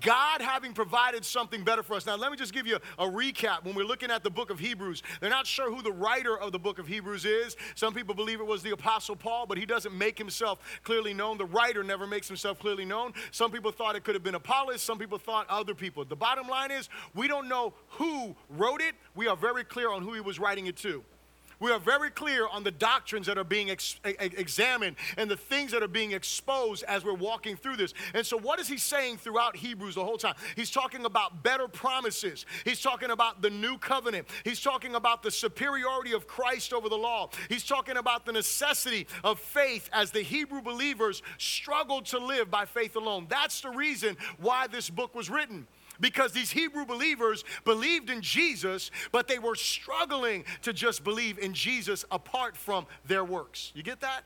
God 0.00 0.40
having 0.40 0.72
provided 0.72 1.24
something 1.24 1.62
better 1.62 1.82
for 1.82 1.94
us. 1.94 2.06
Now, 2.06 2.16
let 2.16 2.30
me 2.30 2.36
just 2.36 2.52
give 2.52 2.66
you 2.66 2.78
a, 2.98 3.06
a, 3.06 3.10
recap. 3.10 3.64
When 3.64 3.74
we're 3.74 3.84
looking 3.84 4.10
at 4.10 4.24
the 4.24 4.30
book 4.30 4.50
of 4.50 4.58
Hebrews, 4.58 5.02
they're 5.20 5.30
not 5.30 5.46
sure 5.46 5.72
who 5.72 5.82
the 5.82 5.92
writer 5.92 6.38
of 6.38 6.52
the 6.52 6.58
book 6.58 6.78
of 6.78 6.86
Hebrews 6.86 7.24
is. 7.24 7.56
Some 7.74 7.94
people 7.94 8.14
believe 8.14 8.40
it 8.40 8.46
was 8.46 8.62
the 8.62 8.72
Apostle 8.72 9.16
Paul, 9.16 9.46
but 9.46 9.58
he 9.58 9.66
doesn't 9.66 9.96
make 9.96 10.18
himself 10.18 10.58
clearly 10.82 11.14
known. 11.14 11.38
The 11.38 11.46
writer 11.46 11.84
never 11.84 12.06
makes 12.06 12.28
himself 12.28 12.58
clearly 12.58 12.84
known. 12.84 13.12
Some 13.30 13.50
people 13.50 13.70
thought 13.70 13.96
it 13.96 14.04
could 14.04 14.14
have 14.14 14.24
been 14.24 14.34
Apollos, 14.34 14.82
some 14.82 14.98
people 14.98 15.18
thought 15.18 15.48
other 15.48 15.74
people. 15.74 16.04
The 16.04 16.16
bottom 16.16 16.48
line 16.48 16.70
is, 16.70 16.88
we 17.14 17.28
don't 17.28 17.48
know 17.48 17.74
who 17.90 18.34
wrote 18.50 18.80
it. 18.80 18.94
We 19.14 19.28
are 19.28 19.36
very 19.36 19.64
clear 19.64 19.90
on 19.90 20.02
who 20.02 20.12
he 20.14 20.20
was 20.20 20.38
writing 20.38 20.66
it 20.66 20.76
to 20.78 21.04
we 21.64 21.70
are 21.70 21.78
very 21.78 22.10
clear 22.10 22.46
on 22.46 22.62
the 22.62 22.70
doctrines 22.70 23.26
that 23.26 23.38
are 23.38 23.44
being 23.44 23.70
ex- 23.70 23.98
examined 24.04 24.96
and 25.16 25.30
the 25.30 25.36
things 25.36 25.72
that 25.72 25.82
are 25.82 25.88
being 25.88 26.12
exposed 26.12 26.84
as 26.84 27.06
we're 27.06 27.14
walking 27.14 27.56
through 27.56 27.76
this. 27.76 27.94
And 28.12 28.26
so, 28.26 28.38
what 28.38 28.60
is 28.60 28.68
he 28.68 28.76
saying 28.76 29.16
throughout 29.16 29.56
Hebrews 29.56 29.94
the 29.94 30.04
whole 30.04 30.18
time? 30.18 30.34
He's 30.56 30.70
talking 30.70 31.06
about 31.06 31.42
better 31.42 31.66
promises, 31.66 32.44
he's 32.66 32.82
talking 32.82 33.10
about 33.10 33.40
the 33.40 33.48
new 33.48 33.78
covenant, 33.78 34.28
he's 34.44 34.60
talking 34.60 34.94
about 34.94 35.22
the 35.22 35.30
superiority 35.30 36.12
of 36.12 36.26
Christ 36.26 36.74
over 36.74 36.90
the 36.90 36.98
law, 36.98 37.30
he's 37.48 37.64
talking 37.64 37.96
about 37.96 38.26
the 38.26 38.32
necessity 38.32 39.06
of 39.24 39.38
faith 39.38 39.88
as 39.94 40.10
the 40.10 40.20
Hebrew 40.20 40.60
believers 40.60 41.22
struggled 41.38 42.04
to 42.06 42.18
live 42.18 42.50
by 42.50 42.66
faith 42.66 42.94
alone. 42.94 43.26
That's 43.30 43.62
the 43.62 43.70
reason 43.70 44.18
why 44.36 44.66
this 44.66 44.90
book 44.90 45.14
was 45.14 45.30
written 45.30 45.66
because 46.00 46.32
these 46.32 46.50
Hebrew 46.50 46.84
believers 46.84 47.44
believed 47.64 48.10
in 48.10 48.20
Jesus, 48.20 48.90
but 49.12 49.28
they 49.28 49.38
were 49.38 49.54
struggling 49.54 50.44
to 50.62 50.72
just 50.72 51.04
believe 51.04 51.38
in 51.38 51.54
Jesus 51.54 52.04
apart 52.10 52.56
from 52.56 52.86
their 53.06 53.24
works. 53.24 53.72
You 53.74 53.82
get 53.82 54.00
that? 54.00 54.22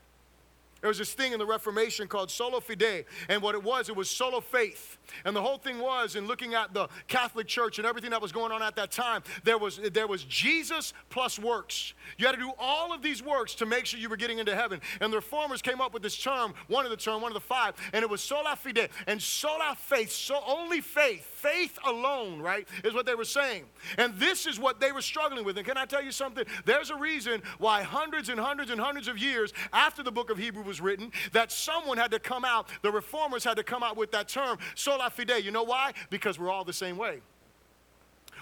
There 0.81 0.87
was 0.87 0.97
this 0.97 1.13
thing 1.13 1.33
in 1.33 1.39
the 1.39 1.45
Reformation 1.45 2.07
called 2.07 2.31
sola 2.31 2.61
fide, 2.61 3.05
and 3.27 3.41
what 3.41 3.55
it 3.55 3.63
was, 3.63 3.89
it 3.89 3.95
was 3.95 4.09
solo 4.09 4.39
faith. 4.39 4.97
And 5.25 5.35
the 5.35 5.41
whole 5.41 5.57
thing 5.57 5.79
was, 5.79 6.15
in 6.15 6.27
looking 6.27 6.53
at 6.53 6.73
the 6.73 6.87
Catholic 7.07 7.47
Church 7.47 7.77
and 7.77 7.87
everything 7.87 8.11
that 8.11 8.21
was 8.21 8.31
going 8.31 8.51
on 8.51 8.61
at 8.61 8.75
that 8.75 8.91
time, 8.91 9.23
there 9.43 9.57
was, 9.57 9.79
there 9.93 10.07
was 10.07 10.23
Jesus 10.23 10.93
plus 11.09 11.39
works. 11.39 11.93
You 12.17 12.25
had 12.25 12.33
to 12.33 12.41
do 12.41 12.51
all 12.59 12.93
of 12.93 13.01
these 13.01 13.23
works 13.23 13.55
to 13.55 13.65
make 13.65 13.85
sure 13.85 13.99
you 13.99 14.09
were 14.09 14.17
getting 14.17 14.39
into 14.39 14.55
heaven. 14.55 14.81
And 14.99 15.11
the 15.11 15.17
reformers 15.17 15.61
came 15.61 15.81
up 15.81 15.93
with 15.93 16.03
this 16.03 16.17
term, 16.17 16.53
one 16.67 16.85
of 16.85 16.91
the 16.91 16.97
term, 16.97 17.21
one 17.21 17.31
of 17.31 17.35
the 17.35 17.39
five, 17.39 17.73
and 17.93 18.03
it 18.03 18.09
was 18.09 18.21
sola 18.21 18.55
fide. 18.55 18.89
And 19.07 19.21
sola 19.21 19.75
faith, 19.77 20.11
so 20.11 20.41
only 20.45 20.81
faith, 20.81 21.23
faith 21.23 21.77
alone, 21.85 22.41
right, 22.41 22.67
is 22.83 22.93
what 22.93 23.05
they 23.05 23.15
were 23.15 23.23
saying. 23.23 23.65
And 23.97 24.13
this 24.15 24.45
is 24.45 24.59
what 24.59 24.79
they 24.79 24.91
were 24.91 25.01
struggling 25.01 25.45
with. 25.45 25.57
And 25.57 25.65
can 25.65 25.77
I 25.77 25.85
tell 25.85 26.03
you 26.03 26.11
something? 26.11 26.45
There's 26.65 26.89
a 26.89 26.95
reason 26.95 27.41
why 27.57 27.81
hundreds 27.81 28.29
and 28.29 28.39
hundreds 28.39 28.71
and 28.71 28.79
hundreds 28.79 29.07
of 29.07 29.17
years 29.17 29.53
after 29.73 30.03
the 30.03 30.11
book 30.11 30.29
of 30.29 30.37
Hebrew 30.37 30.63
was 30.63 30.81
written 30.81 31.11
that 31.31 31.51
someone 31.51 31.97
had 31.97 32.11
to 32.11 32.19
come 32.19 32.45
out, 32.45 32.69
the 32.81 32.91
reformers 32.91 33.43
had 33.43 33.57
to 33.57 33.63
come 33.63 33.83
out 33.83 33.97
with 33.97 34.11
that 34.11 34.27
term, 34.27 34.57
sola 34.75 34.98
fide. 35.07 35.43
You 35.43 35.51
know 35.51 35.63
why? 35.63 35.93
Because 36.09 36.37
we're 36.37 36.51
all 36.51 36.65
the 36.65 36.73
same 36.73 36.97
way. 36.97 37.21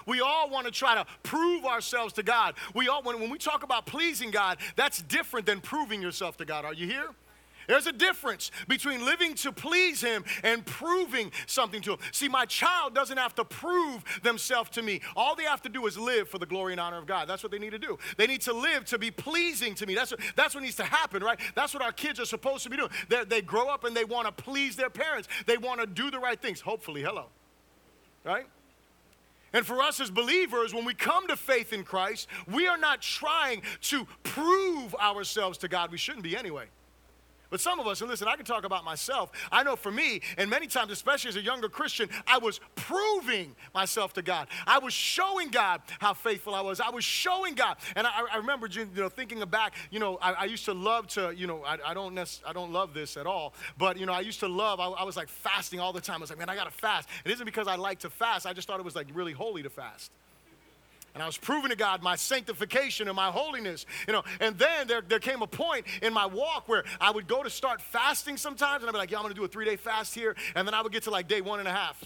We 0.06 0.20
all 0.20 0.48
want 0.48 0.66
to 0.66 0.72
try 0.72 0.94
to 0.94 1.06
prove 1.22 1.64
ourselves 1.64 2.14
to 2.14 2.22
God. 2.22 2.54
We 2.74 2.88
all, 2.88 3.02
when, 3.02 3.20
when 3.20 3.30
we 3.30 3.38
talk 3.38 3.62
about 3.62 3.86
pleasing 3.86 4.30
God, 4.30 4.58
that's 4.74 5.02
different 5.02 5.46
than 5.46 5.60
proving 5.60 6.00
yourself 6.02 6.36
to 6.38 6.44
God. 6.44 6.64
Are 6.64 6.72
you 6.74 6.86
here? 6.86 7.10
There's 7.68 7.86
a 7.86 7.92
difference 7.92 8.50
between 8.66 9.04
living 9.04 9.34
to 9.34 9.52
please 9.52 10.00
Him 10.00 10.24
and 10.42 10.64
proving 10.64 11.30
something 11.46 11.82
to 11.82 11.92
Him. 11.92 11.98
See, 12.12 12.28
my 12.28 12.46
child 12.46 12.94
doesn't 12.94 13.18
have 13.18 13.34
to 13.36 13.44
prove 13.44 14.02
themselves 14.22 14.70
to 14.70 14.82
me. 14.82 15.02
All 15.14 15.36
they 15.36 15.44
have 15.44 15.62
to 15.62 15.68
do 15.68 15.86
is 15.86 15.98
live 15.98 16.28
for 16.28 16.38
the 16.38 16.46
glory 16.46 16.72
and 16.72 16.80
honor 16.80 16.96
of 16.96 17.06
God. 17.06 17.28
That's 17.28 17.42
what 17.42 17.52
they 17.52 17.58
need 17.58 17.72
to 17.72 17.78
do. 17.78 17.98
They 18.16 18.26
need 18.26 18.40
to 18.42 18.54
live 18.54 18.86
to 18.86 18.98
be 18.98 19.10
pleasing 19.10 19.74
to 19.76 19.86
me. 19.86 19.94
That's 19.94 20.10
what, 20.10 20.20
that's 20.34 20.54
what 20.54 20.64
needs 20.64 20.76
to 20.76 20.84
happen, 20.84 21.22
right? 21.22 21.38
That's 21.54 21.74
what 21.74 21.82
our 21.82 21.92
kids 21.92 22.18
are 22.18 22.24
supposed 22.24 22.64
to 22.64 22.70
be 22.70 22.78
doing. 22.78 22.90
They're, 23.10 23.26
they 23.26 23.42
grow 23.42 23.68
up 23.68 23.84
and 23.84 23.94
they 23.94 24.04
want 24.04 24.26
to 24.26 24.42
please 24.42 24.74
their 24.74 24.90
parents, 24.90 25.28
they 25.46 25.58
want 25.58 25.80
to 25.80 25.86
do 25.86 26.10
the 26.10 26.18
right 26.18 26.40
things. 26.40 26.62
Hopefully, 26.62 27.02
hello. 27.02 27.26
Right? 28.24 28.46
And 29.52 29.66
for 29.66 29.82
us 29.82 30.00
as 30.00 30.10
believers, 30.10 30.72
when 30.72 30.86
we 30.86 30.94
come 30.94 31.28
to 31.28 31.36
faith 31.36 31.74
in 31.74 31.84
Christ, 31.84 32.28
we 32.50 32.66
are 32.66 32.78
not 32.78 33.02
trying 33.02 33.62
to 33.82 34.06
prove 34.22 34.94
ourselves 34.94 35.58
to 35.58 35.68
God. 35.68 35.90
We 35.90 35.98
shouldn't 35.98 36.24
be 36.24 36.34
anyway. 36.34 36.66
But 37.50 37.60
some 37.60 37.80
of 37.80 37.86
us, 37.86 38.00
and 38.00 38.10
listen, 38.10 38.28
I 38.28 38.36
can 38.36 38.44
talk 38.44 38.64
about 38.64 38.84
myself. 38.84 39.30
I 39.50 39.62
know 39.62 39.76
for 39.76 39.90
me, 39.90 40.20
and 40.36 40.50
many 40.50 40.66
times, 40.66 40.92
especially 40.92 41.30
as 41.30 41.36
a 41.36 41.42
younger 41.42 41.68
Christian, 41.68 42.08
I 42.26 42.38
was 42.38 42.60
proving 42.74 43.54
myself 43.74 44.12
to 44.14 44.22
God. 44.22 44.48
I 44.66 44.78
was 44.78 44.92
showing 44.92 45.48
God 45.48 45.80
how 45.98 46.14
faithful 46.14 46.54
I 46.54 46.60
was. 46.60 46.80
I 46.80 46.90
was 46.90 47.04
showing 47.04 47.54
God. 47.54 47.76
And 47.96 48.06
I, 48.06 48.10
I 48.32 48.36
remember, 48.36 48.66
you 48.66 48.86
know, 48.94 49.08
thinking 49.08 49.38
back, 49.48 49.74
you 49.90 49.98
know, 49.98 50.18
I, 50.20 50.32
I, 50.32 50.44
used 50.44 50.66
to 50.66 50.74
love 50.74 51.06
to, 51.08 51.32
you 51.34 51.46
know, 51.46 51.64
I, 51.64 51.78
I 51.86 51.94
don't 51.94 52.14
nec- 52.14 52.28
I 52.46 52.52
don't 52.52 52.72
love 52.72 52.92
this 52.92 53.16
at 53.16 53.26
all, 53.26 53.54
but, 53.78 53.98
you 53.98 54.04
know, 54.04 54.12
I 54.12 54.20
used 54.20 54.40
to 54.40 54.48
love, 54.48 54.80
I, 54.80 54.88
I 54.88 55.04
was 55.04 55.16
like 55.16 55.28
fasting 55.28 55.80
all 55.80 55.92
the 55.92 56.00
time. 56.00 56.16
I 56.16 56.20
was 56.20 56.30
like, 56.30 56.38
man, 56.38 56.48
I 56.50 56.56
got 56.56 56.64
to 56.64 56.70
fast. 56.70 57.08
It 57.24 57.30
isn't 57.30 57.46
because 57.46 57.66
I 57.66 57.76
like 57.76 58.00
to 58.00 58.10
fast. 58.10 58.46
I 58.46 58.52
just 58.52 58.68
thought 58.68 58.80
it 58.80 58.84
was 58.84 58.96
like 58.96 59.06
really 59.14 59.32
holy 59.32 59.62
to 59.62 59.70
fast. 59.70 60.10
And 61.14 61.22
I 61.22 61.26
was 61.26 61.36
proving 61.36 61.70
to 61.70 61.76
God 61.76 62.02
my 62.02 62.16
sanctification 62.16 63.08
and 63.08 63.16
my 63.16 63.30
holiness, 63.30 63.86
you 64.06 64.12
know. 64.12 64.22
And 64.40 64.56
then 64.58 64.86
there, 64.86 65.00
there 65.00 65.18
came 65.18 65.42
a 65.42 65.46
point 65.46 65.86
in 66.02 66.12
my 66.12 66.26
walk 66.26 66.68
where 66.68 66.84
I 67.00 67.10
would 67.10 67.26
go 67.26 67.42
to 67.42 67.50
start 67.50 67.80
fasting 67.80 68.36
sometimes, 68.36 68.82
and 68.82 68.88
I'd 68.88 68.92
be 68.92 68.98
like, 68.98 69.10
yeah, 69.10 69.18
I'm 69.18 69.24
gonna 69.24 69.34
do 69.34 69.44
a 69.44 69.48
three 69.48 69.64
day 69.64 69.76
fast 69.76 70.14
here. 70.14 70.36
And 70.54 70.66
then 70.66 70.74
I 70.74 70.82
would 70.82 70.92
get 70.92 71.04
to 71.04 71.10
like 71.10 71.26
day 71.26 71.40
one 71.40 71.58
and 71.58 71.68
a 71.68 71.72
half. 71.72 72.04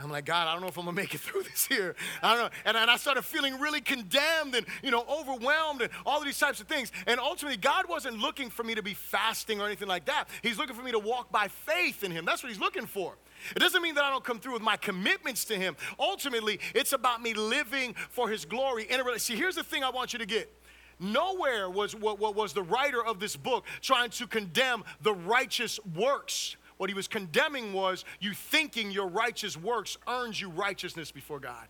I'm 0.00 0.12
like, 0.12 0.26
God, 0.26 0.46
I 0.46 0.52
don't 0.52 0.62
know 0.62 0.68
if 0.68 0.78
I'm 0.78 0.84
gonna 0.84 0.94
make 0.94 1.14
it 1.14 1.20
through 1.20 1.42
this 1.42 1.66
here. 1.66 1.96
I 2.22 2.34
don't 2.34 2.44
know. 2.44 2.50
And, 2.64 2.76
and 2.76 2.90
I 2.90 2.96
started 2.96 3.22
feeling 3.22 3.58
really 3.58 3.80
condemned 3.80 4.54
and, 4.54 4.64
you 4.82 4.90
know, 4.90 5.04
overwhelmed 5.10 5.82
and 5.82 5.90
all 6.06 6.18
of 6.18 6.24
these 6.24 6.38
types 6.38 6.60
of 6.60 6.68
things. 6.68 6.92
And 7.06 7.18
ultimately, 7.18 7.56
God 7.56 7.88
wasn't 7.88 8.18
looking 8.18 8.48
for 8.48 8.62
me 8.62 8.76
to 8.76 8.82
be 8.82 8.94
fasting 8.94 9.60
or 9.60 9.66
anything 9.66 9.88
like 9.88 10.04
that. 10.04 10.28
He's 10.42 10.56
looking 10.56 10.76
for 10.76 10.82
me 10.82 10.92
to 10.92 10.98
walk 10.98 11.32
by 11.32 11.48
faith 11.48 12.04
in 12.04 12.12
Him. 12.12 12.24
That's 12.24 12.42
what 12.42 12.50
He's 12.50 12.60
looking 12.60 12.86
for. 12.86 13.14
It 13.54 13.58
doesn't 13.58 13.82
mean 13.82 13.94
that 13.94 14.04
I 14.04 14.10
don't 14.10 14.24
come 14.24 14.38
through 14.38 14.54
with 14.54 14.62
my 14.62 14.76
commitments 14.76 15.44
to 15.46 15.56
Him. 15.56 15.76
Ultimately, 15.98 16.60
it's 16.74 16.92
about 16.92 17.22
me 17.22 17.34
living 17.34 17.94
for 18.10 18.28
His 18.28 18.44
glory. 18.44 18.86
In 18.90 19.00
a, 19.00 19.18
see, 19.18 19.36
here's 19.36 19.56
the 19.56 19.64
thing 19.64 19.84
I 19.84 19.90
want 19.90 20.12
you 20.12 20.18
to 20.18 20.26
get. 20.26 20.52
Nowhere 21.00 21.70
was 21.70 21.94
what, 21.94 22.18
what 22.18 22.34
was 22.34 22.52
the 22.52 22.62
writer 22.62 23.04
of 23.04 23.20
this 23.20 23.36
book 23.36 23.64
trying 23.80 24.10
to 24.10 24.26
condemn 24.26 24.84
the 25.02 25.14
righteous 25.14 25.78
works. 25.94 26.56
What 26.76 26.90
he 26.90 26.94
was 26.94 27.08
condemning 27.08 27.72
was 27.72 28.04
you 28.20 28.34
thinking 28.34 28.90
your 28.90 29.08
righteous 29.08 29.56
works 29.56 29.96
earns 30.06 30.40
you 30.40 30.48
righteousness 30.48 31.10
before 31.10 31.40
God. 31.40 31.66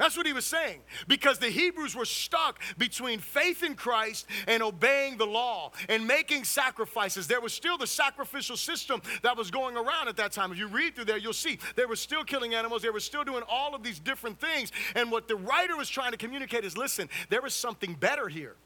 That's 0.00 0.16
what 0.16 0.26
he 0.26 0.32
was 0.32 0.46
saying. 0.46 0.80
Because 1.08 1.38
the 1.38 1.50
Hebrews 1.50 1.94
were 1.94 2.06
stuck 2.06 2.58
between 2.78 3.18
faith 3.18 3.62
in 3.62 3.74
Christ 3.74 4.26
and 4.48 4.62
obeying 4.62 5.18
the 5.18 5.26
law 5.26 5.72
and 5.90 6.06
making 6.06 6.44
sacrifices. 6.44 7.26
There 7.26 7.42
was 7.42 7.52
still 7.52 7.76
the 7.76 7.86
sacrificial 7.86 8.56
system 8.56 9.02
that 9.22 9.36
was 9.36 9.50
going 9.50 9.76
around 9.76 10.08
at 10.08 10.16
that 10.16 10.32
time. 10.32 10.52
If 10.52 10.58
you 10.58 10.68
read 10.68 10.96
through 10.96 11.04
there, 11.04 11.18
you'll 11.18 11.34
see 11.34 11.58
they 11.76 11.84
were 11.84 11.96
still 11.96 12.24
killing 12.24 12.54
animals, 12.54 12.80
they 12.80 12.88
were 12.88 12.98
still 12.98 13.24
doing 13.24 13.42
all 13.46 13.74
of 13.74 13.82
these 13.82 13.98
different 13.98 14.40
things. 14.40 14.72
And 14.94 15.12
what 15.12 15.28
the 15.28 15.36
writer 15.36 15.76
was 15.76 15.90
trying 15.90 16.12
to 16.12 16.16
communicate 16.16 16.64
is 16.64 16.78
listen, 16.78 17.10
there 17.28 17.44
is 17.44 17.52
something 17.52 17.92
better 17.92 18.26
here. 18.26 18.56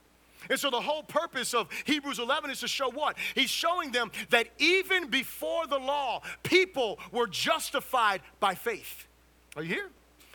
And 0.48 0.60
so 0.60 0.70
the 0.70 0.80
whole 0.80 1.02
purpose 1.02 1.52
of 1.52 1.68
Hebrews 1.84 2.20
11 2.20 2.50
is 2.50 2.60
to 2.60 2.68
show 2.68 2.92
what? 2.92 3.16
He's 3.34 3.50
showing 3.50 3.90
them 3.90 4.12
that 4.30 4.50
even 4.58 5.08
before 5.08 5.66
the 5.66 5.78
law, 5.78 6.22
people 6.44 7.00
were 7.10 7.26
justified 7.26 8.20
by 8.38 8.54
faith. 8.54 9.08
Are 9.56 9.62
you 9.64 9.74
here? 9.74 9.90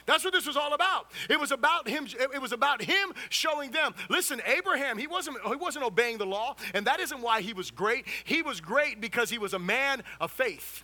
That's 0.09 0.23
what 0.23 0.33
this 0.33 0.47
was 0.47 0.57
all 0.57 0.73
about. 0.73 1.11
It 1.29 1.39
was 1.39 1.51
about 1.51 1.87
him, 1.87 2.07
it 2.19 2.41
was 2.41 2.51
about 2.51 2.81
him 2.81 3.13
showing 3.29 3.69
them. 3.69 3.93
Listen, 4.09 4.41
Abraham, 4.43 4.97
he 4.97 5.05
wasn't, 5.05 5.37
he 5.47 5.55
wasn't 5.55 5.85
obeying 5.85 6.17
the 6.17 6.25
law, 6.25 6.55
and 6.73 6.87
that 6.87 6.99
isn't 6.99 7.21
why 7.21 7.41
he 7.41 7.53
was 7.53 7.69
great. 7.69 8.07
He 8.23 8.41
was 8.41 8.59
great 8.59 8.99
because 8.99 9.29
he 9.29 9.37
was 9.37 9.53
a 9.53 9.59
man 9.59 10.01
of 10.19 10.31
faith. 10.31 10.83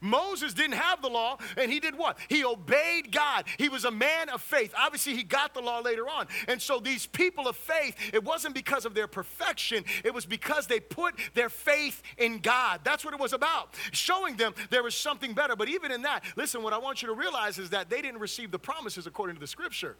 Moses 0.00 0.54
didn't 0.54 0.76
have 0.76 1.02
the 1.02 1.08
law, 1.08 1.38
and 1.56 1.70
he 1.70 1.80
did 1.80 1.96
what? 1.96 2.18
He 2.28 2.44
obeyed 2.44 3.12
God. 3.12 3.44
He 3.58 3.68
was 3.68 3.84
a 3.84 3.90
man 3.90 4.28
of 4.28 4.40
faith. 4.40 4.74
Obviously, 4.76 5.14
he 5.14 5.22
got 5.22 5.54
the 5.54 5.60
law 5.60 5.80
later 5.80 6.08
on. 6.08 6.26
And 6.48 6.60
so, 6.60 6.78
these 6.80 7.06
people 7.06 7.48
of 7.48 7.56
faith, 7.56 7.96
it 8.12 8.24
wasn't 8.24 8.54
because 8.54 8.84
of 8.84 8.94
their 8.94 9.06
perfection, 9.06 9.84
it 10.04 10.14
was 10.14 10.26
because 10.26 10.66
they 10.66 10.80
put 10.80 11.14
their 11.34 11.48
faith 11.48 12.02
in 12.16 12.38
God. 12.38 12.80
That's 12.84 13.04
what 13.04 13.14
it 13.14 13.20
was 13.20 13.32
about, 13.32 13.74
showing 13.92 14.36
them 14.36 14.54
there 14.70 14.82
was 14.82 14.94
something 14.94 15.34
better. 15.34 15.56
But 15.56 15.68
even 15.68 15.92
in 15.92 16.02
that, 16.02 16.24
listen, 16.36 16.62
what 16.62 16.72
I 16.72 16.78
want 16.78 17.02
you 17.02 17.08
to 17.08 17.14
realize 17.14 17.58
is 17.58 17.70
that 17.70 17.90
they 17.90 18.02
didn't 18.02 18.20
receive 18.20 18.50
the 18.50 18.58
promises 18.58 19.06
according 19.06 19.36
to 19.36 19.40
the 19.40 19.46
scripture. 19.46 19.96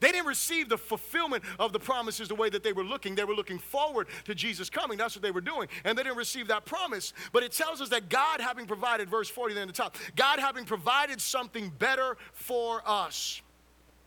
They 0.00 0.12
didn't 0.12 0.26
receive 0.26 0.68
the 0.68 0.78
fulfillment 0.78 1.44
of 1.58 1.72
the 1.72 1.78
promises 1.78 2.28
the 2.28 2.34
way 2.34 2.50
that 2.50 2.62
they 2.62 2.72
were 2.72 2.84
looking. 2.84 3.14
They 3.14 3.24
were 3.24 3.34
looking 3.34 3.58
forward 3.58 4.08
to 4.24 4.34
Jesus 4.34 4.70
coming. 4.70 4.98
That's 4.98 5.16
what 5.16 5.22
they 5.22 5.30
were 5.30 5.40
doing. 5.40 5.68
And 5.84 5.98
they 5.98 6.02
didn't 6.02 6.18
receive 6.18 6.48
that 6.48 6.64
promise. 6.64 7.12
But 7.32 7.42
it 7.42 7.52
tells 7.52 7.80
us 7.80 7.88
that 7.90 8.08
God 8.08 8.40
having 8.40 8.66
provided, 8.66 9.08
verse 9.08 9.28
40 9.28 9.54
there 9.54 9.62
in 9.62 9.68
the 9.68 9.74
top, 9.74 9.96
God 10.16 10.38
having 10.38 10.64
provided 10.64 11.20
something 11.20 11.70
better 11.78 12.16
for 12.32 12.82
us. 12.86 13.42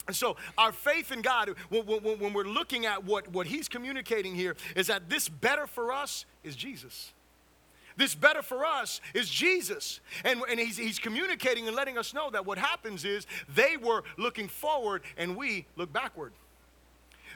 And 0.08 0.16
so, 0.16 0.36
our 0.58 0.72
faith 0.72 1.12
in 1.12 1.22
God, 1.22 1.52
when, 1.70 1.86
when, 1.86 2.34
we're 2.34 2.44
looking 2.44 2.86
at 2.86 3.04
what, 3.04 3.28
what 3.32 3.46
He's 3.46 3.70
communicating 3.70 4.34
here, 4.34 4.56
is 4.76 4.88
that 4.88 5.10
this 5.10 5.30
better 5.30 5.68
for 5.68 5.92
us 5.92 6.26
is 6.44 6.56
Jesus. 6.56 7.14
This 8.02 8.16
better 8.16 8.42
for 8.42 8.66
us 8.66 9.00
is 9.14 9.30
Jesus. 9.30 10.00
And, 10.24 10.42
and 10.50 10.60
he's, 10.60 10.76
he's 10.76 10.98
communicating 10.98 11.68
and 11.68 11.76
letting 11.76 12.00
us 12.00 12.16
know 12.16 12.32
that 12.32 12.48
what 12.48 12.58
happens 12.58 13.06
is 13.06 13.28
they 13.54 13.78
were 13.78 14.04
looking 14.18 14.48
forward 14.48 15.04
and 15.18 15.38
we 15.38 15.68
look 15.76 15.94
backward. 15.94 16.34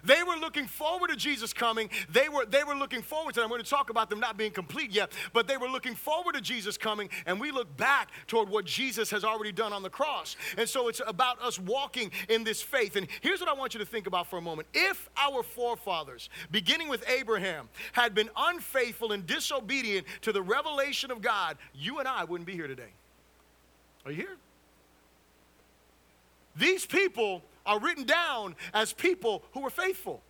They 0.05 0.23
were 0.23 0.35
looking 0.35 0.67
forward 0.67 1.09
to 1.09 1.15
Jesus 1.15 1.53
coming. 1.53 1.89
They 2.09 2.29
were, 2.29 2.45
they 2.45 2.63
were 2.63 2.75
looking 2.75 3.01
forward 3.01 3.33
to, 3.35 3.41
I'm 3.41 3.49
going 3.49 3.63
to 3.63 3.69
talk 3.69 3.89
about 3.89 4.09
them 4.09 4.19
not 4.19 4.37
being 4.37 4.51
complete 4.51 4.91
yet, 4.91 5.11
but 5.33 5.47
they 5.47 5.57
were 5.57 5.67
looking 5.67 5.95
forward 5.95 6.35
to 6.35 6.41
Jesus 6.41 6.77
coming, 6.77 7.09
and 7.25 7.39
we 7.39 7.51
look 7.51 7.75
back 7.77 8.09
toward 8.27 8.49
what 8.49 8.65
Jesus 8.65 9.09
has 9.11 9.23
already 9.23 9.51
done 9.51 9.73
on 9.73 9.83
the 9.83 9.89
cross. 9.89 10.35
And 10.57 10.67
so 10.67 10.87
it's 10.87 11.01
about 11.05 11.41
us 11.41 11.59
walking 11.59 12.11
in 12.29 12.43
this 12.43 12.61
faith. 12.61 12.95
And 12.95 13.07
here's 13.21 13.39
what 13.39 13.49
I 13.49 13.53
want 13.53 13.73
you 13.73 13.79
to 13.79 13.85
think 13.85 14.07
about 14.07 14.27
for 14.27 14.37
a 14.37 14.41
moment. 14.41 14.67
If 14.73 15.09
our 15.17 15.43
forefathers, 15.43 16.29
beginning 16.51 16.89
with 16.89 17.07
Abraham, 17.09 17.69
had 17.93 18.13
been 18.13 18.29
unfaithful 18.37 19.11
and 19.11 19.25
disobedient 19.25 20.05
to 20.21 20.31
the 20.31 20.41
revelation 20.41 21.11
of 21.11 21.21
God, 21.21 21.57
you 21.73 21.99
and 21.99 22.07
I 22.07 22.23
wouldn't 22.23 22.47
be 22.47 22.53
here 22.53 22.67
today. 22.67 22.93
Are 24.05 24.11
you 24.11 24.17
here? 24.17 24.37
These 26.55 26.85
people 26.85 27.41
are 27.65 27.79
written 27.79 28.05
down 28.05 28.55
as 28.73 28.93
people 28.93 29.43
who 29.53 29.61
were 29.61 29.69
faithful. 29.69 30.21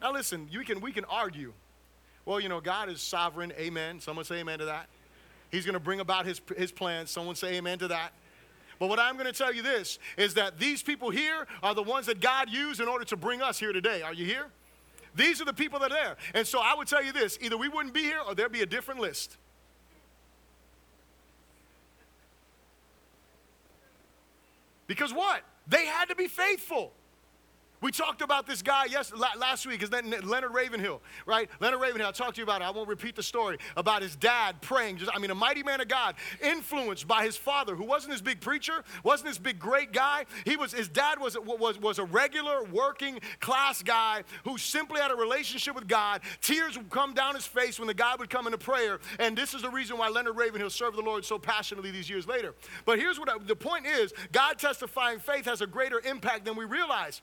Now, 0.00 0.12
listen, 0.12 0.48
you 0.50 0.64
can, 0.64 0.80
we 0.80 0.92
can 0.92 1.04
argue. 1.06 1.52
Well, 2.24 2.40
you 2.40 2.48
know, 2.48 2.60
God 2.60 2.88
is 2.88 3.00
sovereign. 3.00 3.52
Amen. 3.58 4.00
Someone 4.00 4.24
say 4.24 4.36
amen 4.36 4.58
to 4.58 4.66
that. 4.66 4.88
He's 5.50 5.64
going 5.64 5.74
to 5.74 5.80
bring 5.80 6.00
about 6.00 6.26
his, 6.26 6.40
his 6.56 6.72
plans. 6.72 7.10
Someone 7.10 7.34
say 7.34 7.54
amen 7.54 7.78
to 7.80 7.88
that. 7.88 8.12
But 8.78 8.88
what 8.88 8.98
I'm 8.98 9.14
going 9.14 9.26
to 9.26 9.32
tell 9.32 9.54
you 9.54 9.62
this 9.62 9.98
is 10.16 10.34
that 10.34 10.58
these 10.58 10.82
people 10.82 11.10
here 11.10 11.46
are 11.62 11.74
the 11.74 11.82
ones 11.82 12.06
that 12.06 12.20
God 12.20 12.50
used 12.50 12.80
in 12.80 12.88
order 12.88 13.04
to 13.04 13.16
bring 13.16 13.40
us 13.40 13.58
here 13.58 13.72
today. 13.72 14.02
Are 14.02 14.14
you 14.14 14.24
here? 14.24 14.46
These 15.14 15.40
are 15.40 15.44
the 15.44 15.52
people 15.52 15.78
that 15.80 15.92
are 15.92 15.94
there. 15.94 16.16
And 16.34 16.46
so 16.46 16.58
I 16.58 16.74
would 16.74 16.88
tell 16.88 17.04
you 17.04 17.12
this 17.12 17.38
either 17.40 17.56
we 17.56 17.68
wouldn't 17.68 17.94
be 17.94 18.02
here 18.02 18.20
or 18.26 18.34
there'd 18.34 18.50
be 18.50 18.62
a 18.62 18.66
different 18.66 19.00
list. 19.00 19.36
Because 24.86 25.12
what? 25.12 25.42
They 25.66 25.86
had 25.86 26.06
to 26.06 26.14
be 26.14 26.28
faithful. 26.28 26.92
We 27.82 27.90
talked 27.90 28.22
about 28.22 28.46
this 28.46 28.62
guy 28.62 28.84
yes, 28.84 29.12
last 29.36 29.66
week. 29.66 29.82
Name 29.90 30.14
Leonard 30.22 30.54
Ravenhill, 30.54 31.02
right? 31.26 31.50
Leonard 31.58 31.80
Ravenhill, 31.80 32.06
I 32.06 32.12
talked 32.12 32.36
to 32.36 32.40
you 32.40 32.44
about 32.44 32.62
it. 32.62 32.64
I 32.64 32.70
won't 32.70 32.88
repeat 32.88 33.16
the 33.16 33.24
story 33.24 33.58
about 33.76 34.02
his 34.02 34.14
dad 34.14 34.62
praying. 34.62 34.98
Just, 34.98 35.10
I 35.12 35.18
mean, 35.18 35.32
a 35.32 35.34
mighty 35.34 35.64
man 35.64 35.80
of 35.80 35.88
God, 35.88 36.14
influenced 36.40 37.08
by 37.08 37.24
his 37.24 37.36
father, 37.36 37.74
who 37.74 37.84
wasn't 37.84 38.12
this 38.12 38.20
big 38.20 38.40
preacher, 38.40 38.84
wasn't 39.02 39.30
this 39.30 39.38
big 39.38 39.58
great 39.58 39.92
guy. 39.92 40.26
He 40.44 40.56
was, 40.56 40.72
his 40.72 40.88
dad 40.88 41.18
was, 41.18 41.36
was, 41.44 41.80
was 41.80 41.98
a 41.98 42.04
regular 42.04 42.62
working 42.64 43.18
class 43.40 43.82
guy 43.82 44.22
who 44.44 44.58
simply 44.58 45.00
had 45.00 45.10
a 45.10 45.16
relationship 45.16 45.74
with 45.74 45.88
God. 45.88 46.20
Tears 46.40 46.78
would 46.78 46.90
come 46.90 47.14
down 47.14 47.34
his 47.34 47.46
face 47.46 47.80
when 47.80 47.88
the 47.88 47.94
guy 47.94 48.14
would 48.16 48.30
come 48.30 48.46
into 48.46 48.58
prayer. 48.58 49.00
And 49.18 49.36
this 49.36 49.54
is 49.54 49.62
the 49.62 49.70
reason 49.70 49.98
why 49.98 50.08
Leonard 50.08 50.36
Ravenhill 50.36 50.70
served 50.70 50.96
the 50.96 51.02
Lord 51.02 51.24
so 51.24 51.36
passionately 51.36 51.90
these 51.90 52.08
years 52.08 52.28
later. 52.28 52.54
But 52.84 53.00
here's 53.00 53.18
what 53.18 53.28
I, 53.28 53.38
the 53.44 53.56
point 53.56 53.86
is 53.86 54.12
God 54.30 54.58
testifying 54.58 55.18
faith 55.18 55.46
has 55.46 55.62
a 55.62 55.66
greater 55.66 56.00
impact 56.04 56.44
than 56.44 56.56
we 56.56 56.64
realize. 56.64 57.22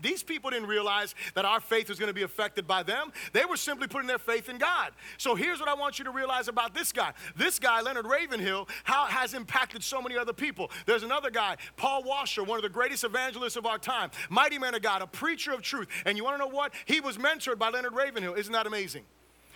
These 0.00 0.22
people 0.22 0.50
didn't 0.50 0.68
realize 0.68 1.14
that 1.34 1.44
our 1.44 1.60
faith 1.60 1.88
was 1.88 1.98
going 1.98 2.08
to 2.08 2.14
be 2.14 2.22
affected 2.22 2.66
by 2.66 2.82
them. 2.82 3.12
They 3.32 3.44
were 3.44 3.56
simply 3.56 3.88
putting 3.88 4.06
their 4.06 4.18
faith 4.18 4.48
in 4.48 4.58
God. 4.58 4.92
So 5.18 5.34
here's 5.34 5.58
what 5.58 5.68
I 5.68 5.74
want 5.74 5.98
you 5.98 6.04
to 6.04 6.10
realize 6.10 6.48
about 6.48 6.74
this 6.74 6.92
guy. 6.92 7.12
This 7.36 7.58
guy, 7.58 7.80
Leonard 7.80 8.06
Ravenhill, 8.06 8.68
how 8.84 9.06
has 9.06 9.34
impacted 9.34 9.82
so 9.82 10.00
many 10.00 10.16
other 10.16 10.32
people. 10.32 10.70
There's 10.86 11.02
another 11.02 11.30
guy, 11.30 11.56
Paul 11.76 12.04
Washer, 12.04 12.44
one 12.44 12.58
of 12.58 12.62
the 12.62 12.68
greatest 12.68 13.02
evangelists 13.04 13.56
of 13.56 13.66
our 13.66 13.78
time, 13.78 14.10
mighty 14.28 14.58
man 14.58 14.74
of 14.74 14.82
God, 14.82 15.02
a 15.02 15.06
preacher 15.06 15.52
of 15.52 15.62
truth. 15.62 15.88
And 16.06 16.16
you 16.16 16.24
want 16.24 16.34
to 16.34 16.38
know 16.38 16.54
what? 16.54 16.72
He 16.84 17.00
was 17.00 17.18
mentored 17.18 17.58
by 17.58 17.70
Leonard 17.70 17.94
Ravenhill. 17.94 18.34
Isn't 18.34 18.52
that 18.52 18.66
amazing? 18.66 19.04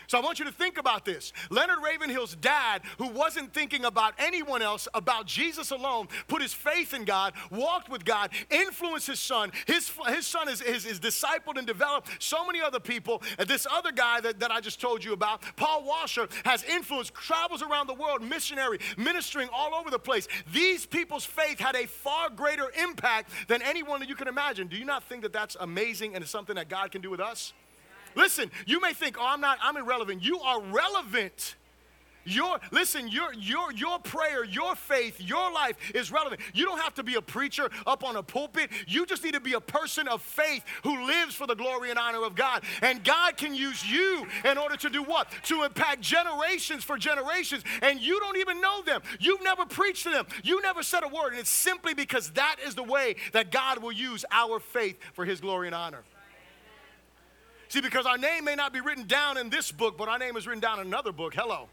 So 0.06 0.18
I 0.18 0.20
want 0.20 0.38
you 0.38 0.44
to 0.44 0.52
think 0.52 0.78
about 0.78 1.04
this. 1.04 1.32
Leonard 1.50 1.78
Ravenhill's 1.78 2.36
dad, 2.36 2.82
who 2.98 3.08
wasn't 3.08 3.52
thinking 3.52 3.84
about 3.84 4.14
anyone 4.18 4.62
else, 4.62 4.88
about 4.94 5.26
Jesus 5.26 5.70
alone, 5.70 6.08
put 6.28 6.42
his 6.42 6.52
faith 6.52 6.94
in 6.94 7.04
God, 7.04 7.34
walked 7.50 7.88
with 7.88 8.04
God, 8.04 8.30
influenced 8.50 9.06
his 9.06 9.20
son. 9.20 9.52
His, 9.66 9.90
his 10.08 10.26
son 10.26 10.48
is, 10.48 10.60
is, 10.60 10.86
is 10.86 11.00
discipled 11.00 11.56
and 11.56 11.66
developed 11.66 12.08
so 12.18 12.46
many 12.46 12.60
other 12.60 12.80
people. 12.80 13.22
This 13.46 13.66
other 13.70 13.92
guy 13.92 14.20
that, 14.20 14.40
that 14.40 14.50
I 14.50 14.60
just 14.60 14.80
told 14.80 15.04
you 15.04 15.12
about, 15.12 15.42
Paul 15.56 15.84
Washer, 15.84 16.28
has 16.44 16.62
influence, 16.64 17.10
travels 17.10 17.62
around 17.62 17.86
the 17.86 17.94
world, 17.94 18.22
missionary, 18.22 18.78
ministering 18.96 19.48
all 19.52 19.74
over 19.74 19.90
the 19.90 19.98
place. 19.98 20.28
These 20.52 20.86
people's 20.86 21.24
faith 21.24 21.58
had 21.58 21.76
a 21.76 21.86
far 21.86 22.30
greater 22.30 22.70
impact 22.82 23.30
than 23.48 23.62
anyone 23.62 24.00
that 24.00 24.08
you 24.08 24.14
can 24.14 24.28
imagine. 24.28 24.68
Do 24.68 24.76
you 24.76 24.84
not 24.84 25.04
think 25.04 25.22
that 25.22 25.32
that's 25.32 25.56
amazing 25.60 26.14
and 26.14 26.26
something 26.26 26.56
that 26.56 26.68
God 26.68 26.90
can 26.90 27.00
do 27.00 27.10
with 27.10 27.20
us? 27.20 27.52
Listen, 28.14 28.50
you 28.66 28.80
may 28.80 28.92
think, 28.92 29.16
oh, 29.18 29.26
I'm 29.26 29.40
not, 29.40 29.58
I'm 29.62 29.76
irrelevant. 29.76 30.24
You 30.24 30.40
are 30.40 30.60
relevant. 30.60 31.56
Your 32.26 32.58
listen, 32.70 33.08
your 33.08 33.32
your 33.34 33.72
your 33.72 33.98
prayer, 33.98 34.44
your 34.44 34.74
faith, 34.74 35.20
your 35.20 35.52
life 35.52 35.76
is 35.94 36.10
relevant. 36.10 36.40
You 36.54 36.64
don't 36.64 36.80
have 36.80 36.94
to 36.94 37.02
be 37.02 37.16
a 37.16 37.22
preacher 37.22 37.68
up 37.86 38.02
on 38.02 38.16
a 38.16 38.22
pulpit. 38.22 38.70
You 38.86 39.06
just 39.06 39.22
need 39.22 39.34
to 39.34 39.40
be 39.40 39.52
a 39.52 39.60
person 39.60 40.08
of 40.08 40.22
faith 40.22 40.64
who 40.82 41.06
lives 41.06 41.34
for 41.34 41.46
the 41.46 41.54
glory 41.54 41.90
and 41.90 41.98
honor 41.98 42.24
of 42.24 42.34
God. 42.34 42.64
And 42.82 43.04
God 43.04 43.36
can 43.36 43.54
use 43.54 43.84
you 43.88 44.26
in 44.44 44.58
order 44.58 44.76
to 44.76 44.88
do 44.88 45.02
what? 45.02 45.28
To 45.44 45.64
impact 45.64 46.00
generations 46.00 46.82
for 46.82 46.96
generations. 46.96 47.62
And 47.82 48.00
you 48.00 48.18
don't 48.20 48.38
even 48.38 48.60
know 48.60 48.82
them. 48.82 49.02
You've 49.20 49.42
never 49.42 49.66
preached 49.66 50.04
to 50.04 50.10
them. 50.10 50.26
You 50.42 50.62
never 50.62 50.82
said 50.82 51.02
a 51.02 51.08
word. 51.08 51.32
And 51.32 51.38
it's 51.38 51.50
simply 51.50 51.94
because 51.94 52.30
that 52.30 52.56
is 52.66 52.74
the 52.74 52.82
way 52.82 53.16
that 53.32 53.50
God 53.50 53.82
will 53.82 53.92
use 53.92 54.24
our 54.30 54.60
faith 54.60 54.98
for 55.12 55.24
his 55.24 55.40
glory 55.40 55.68
and 55.68 55.74
honor. 55.74 56.04
See, 57.68 57.80
because 57.80 58.06
our 58.06 58.18
name 58.18 58.44
may 58.44 58.54
not 58.54 58.72
be 58.72 58.80
written 58.80 59.06
down 59.06 59.36
in 59.36 59.50
this 59.50 59.72
book, 59.72 59.96
but 59.96 60.08
our 60.08 60.18
name 60.18 60.36
is 60.36 60.46
written 60.46 60.60
down 60.60 60.80
in 60.80 60.86
another 60.86 61.12
book. 61.12 61.34
Hello. 61.34 61.68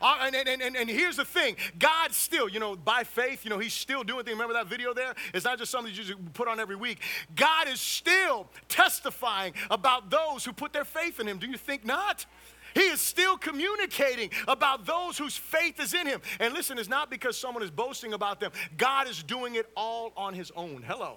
Uh, 0.00 0.18
and, 0.22 0.34
and, 0.34 0.62
and, 0.62 0.76
and 0.76 0.90
here's 0.90 1.16
the 1.16 1.24
thing 1.24 1.56
God 1.78 2.12
still, 2.12 2.48
you 2.48 2.60
know, 2.60 2.76
by 2.76 3.04
faith, 3.04 3.44
you 3.44 3.50
know, 3.50 3.58
He's 3.58 3.72
still 3.72 4.04
doing 4.04 4.24
things. 4.24 4.34
Remember 4.34 4.54
that 4.54 4.66
video 4.66 4.92
there? 4.92 5.14
It's 5.32 5.44
not 5.44 5.58
just 5.58 5.70
something 5.70 5.92
you 5.92 6.02
just 6.02 6.34
put 6.34 6.48
on 6.48 6.60
every 6.60 6.76
week. 6.76 6.98
God 7.34 7.68
is 7.68 7.80
still 7.80 8.48
testifying 8.68 9.54
about 9.70 10.10
those 10.10 10.44
who 10.44 10.52
put 10.52 10.72
their 10.72 10.84
faith 10.84 11.18
in 11.18 11.26
Him. 11.26 11.38
Do 11.38 11.46
you 11.46 11.56
think 11.56 11.84
not? 11.84 12.26
He 12.74 12.82
is 12.82 13.00
still 13.00 13.38
communicating 13.38 14.30
about 14.46 14.84
those 14.84 15.16
whose 15.16 15.34
faith 15.36 15.80
is 15.80 15.94
in 15.94 16.06
Him. 16.06 16.20
And 16.40 16.52
listen, 16.52 16.78
it's 16.78 16.90
not 16.90 17.10
because 17.10 17.38
someone 17.38 17.62
is 17.62 17.70
boasting 17.70 18.12
about 18.12 18.38
them, 18.38 18.52
God 18.76 19.08
is 19.08 19.22
doing 19.22 19.54
it 19.54 19.66
all 19.74 20.12
on 20.16 20.34
His 20.34 20.52
own. 20.54 20.84
Hello. 20.86 21.16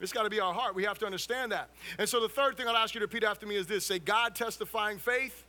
It's 0.00 0.12
got 0.12 0.24
to 0.24 0.30
be 0.30 0.40
our 0.40 0.52
heart. 0.52 0.74
We 0.74 0.84
have 0.84 0.98
to 0.98 1.06
understand 1.06 1.52
that. 1.52 1.70
And 1.98 2.08
so 2.08 2.20
the 2.20 2.28
third 2.28 2.56
thing 2.56 2.68
I'll 2.68 2.76
ask 2.76 2.94
you 2.94 3.00
to 3.00 3.06
repeat 3.06 3.24
after 3.24 3.46
me 3.46 3.56
is 3.56 3.66
this 3.66 3.84
say, 3.86 3.98
God 3.98 4.34
testifying 4.34 4.98
faith 4.98 5.44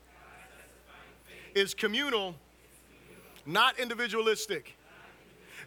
is 1.54 1.74
communal, 1.74 2.36
not 3.46 3.80
individualistic. 3.80 4.78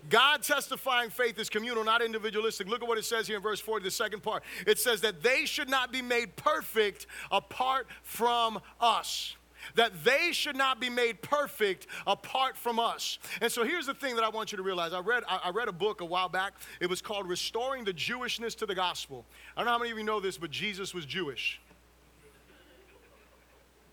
God 0.08 0.42
testifying 0.42 1.10
faith 1.10 1.38
is 1.38 1.50
communal, 1.50 1.84
not 1.84 2.00
individualistic. 2.00 2.68
Look 2.68 2.82
at 2.82 2.88
what 2.88 2.96
it 2.96 3.04
says 3.04 3.26
here 3.26 3.36
in 3.36 3.42
verse 3.42 3.60
40, 3.60 3.84
the 3.84 3.90
second 3.90 4.22
part. 4.22 4.42
It 4.66 4.78
says 4.78 5.02
that 5.02 5.22
they 5.22 5.44
should 5.44 5.68
not 5.68 5.92
be 5.92 6.00
made 6.00 6.36
perfect 6.36 7.06
apart 7.30 7.86
from 8.02 8.60
us. 8.80 9.36
That 9.74 10.04
they 10.04 10.32
should 10.32 10.56
not 10.56 10.80
be 10.80 10.90
made 10.90 11.22
perfect 11.22 11.86
apart 12.06 12.56
from 12.56 12.78
us. 12.78 13.18
And 13.40 13.50
so 13.50 13.64
here's 13.64 13.86
the 13.86 13.94
thing 13.94 14.16
that 14.16 14.24
I 14.24 14.28
want 14.28 14.52
you 14.52 14.56
to 14.56 14.62
realize. 14.62 14.92
I 14.92 15.00
read, 15.00 15.24
I 15.28 15.50
read 15.50 15.68
a 15.68 15.72
book 15.72 16.00
a 16.00 16.04
while 16.04 16.28
back. 16.28 16.54
It 16.80 16.88
was 16.88 17.00
called 17.00 17.28
Restoring 17.28 17.84
the 17.84 17.92
Jewishness 17.92 18.56
to 18.56 18.66
the 18.66 18.74
Gospel. 18.74 19.24
I 19.56 19.60
don't 19.60 19.66
know 19.66 19.72
how 19.72 19.78
many 19.78 19.90
of 19.90 19.98
you 19.98 20.04
know 20.04 20.20
this, 20.20 20.38
but 20.38 20.50
Jesus 20.50 20.94
was 20.94 21.06
Jewish. 21.06 21.60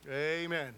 Amen. 0.10 0.74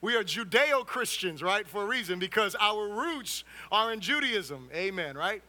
We 0.00 0.16
are 0.16 0.24
Judeo 0.24 0.84
Christians, 0.84 1.42
right, 1.42 1.66
for 1.68 1.84
a 1.84 1.86
reason, 1.86 2.18
because 2.18 2.56
our 2.58 2.88
roots 2.88 3.44
are 3.70 3.92
in 3.92 4.00
Judaism. 4.00 4.68
Amen, 4.74 5.16
right? 5.16 5.42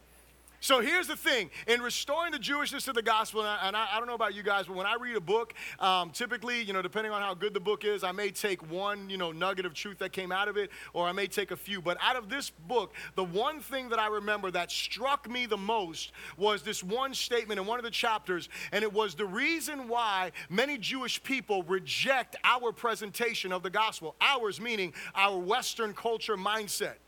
So 0.63 0.80
here's 0.80 1.08
the 1.08 1.17
thing 1.17 1.49
in 1.67 1.82
restoring 1.82 2.32
the 2.32 2.39
Jewishness 2.39 2.86
to 2.86 2.93
the 2.93 3.02
gospel, 3.02 3.41
and 3.41 3.49
I, 3.49 3.67
and 3.67 3.76
I, 3.76 3.88
I 3.91 3.97
don't 3.97 4.08
know 4.08 4.13
about 4.13 4.34
you 4.34 4.43
guys, 4.43 4.67
but 4.67 4.78
when 4.78 4.86
I 4.86 4.95
read 4.97 5.17
a 5.17 5.19
book, 5.19 5.54
um, 5.78 6.12
typically, 6.12 6.62
you 6.62 6.71
know, 6.71 6.82
depending 6.82 7.12
on 7.12 7.21
how 7.21 7.34
good 7.34 7.54
the 7.54 7.60
book 7.60 7.84
is, 7.84 8.02
I 8.02 8.13
may 8.13 8.32
take 8.32 8.71
one, 8.71 9.10
you 9.10 9.17
know, 9.17 9.34
nugget 9.34 9.65
of 9.65 9.73
truth 9.73 9.99
that 9.99 10.13
came 10.13 10.32
out 10.32 10.47
of 10.47 10.56
it, 10.56 10.69
or 10.93 11.06
I 11.06 11.12
may 11.12 11.28
take 11.28 11.52
a 11.52 11.58
few. 11.58 11.82
But 11.82 11.97
out 11.99 12.15
of 12.15 12.30
this 12.30 12.49
book, 12.49 12.93
the 13.15 13.26
one 13.26 13.60
thing 13.60 13.89
that 13.89 13.99
I 13.99 14.08
remember 14.08 14.52
that 14.52 14.71
struck 14.71 15.30
me 15.30 15.47
the 15.47 15.58
most 15.58 16.13
was 16.38 16.62
this 16.62 16.82
one 16.82 17.13
statement 17.13 17.60
in 17.60 17.65
one 17.65 17.78
of 17.78 17.84
the 17.84 17.91
chapters, 17.91 18.47
and 18.71 18.86
it 18.86 18.93
was 18.93 19.15
the 19.15 19.26
reason 19.26 19.89
why 19.89 20.32
many 20.49 20.78
Jewish 20.78 21.21
people 21.21 21.63
reject 21.63 22.38
our 22.45 22.71
presentation 22.71 23.52
of 23.52 23.63
the 23.63 23.69
gospel, 23.69 24.15
ours 24.21 24.62
meaning 24.62 24.93
our 25.13 25.38
Western 25.38 25.93
culture 25.93 26.38
mindset. 26.38 27.02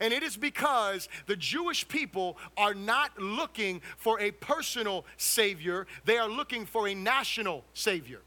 And 0.00 0.12
it 0.12 0.22
is 0.22 0.36
because 0.36 1.08
the 1.26 1.36
Jewish 1.36 1.86
people 1.88 2.36
are 2.56 2.74
not 2.74 3.18
looking 3.18 3.80
for 3.96 4.20
a 4.20 4.30
personal 4.30 5.04
Savior, 5.16 5.86
they 6.04 6.18
are 6.18 6.28
looking 6.28 6.66
for 6.66 6.88
a 6.88 6.94
national 6.94 7.64
Savior. 7.74 8.20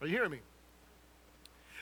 Are 0.00 0.06
you 0.06 0.12
hearing 0.12 0.32
me? 0.32 0.40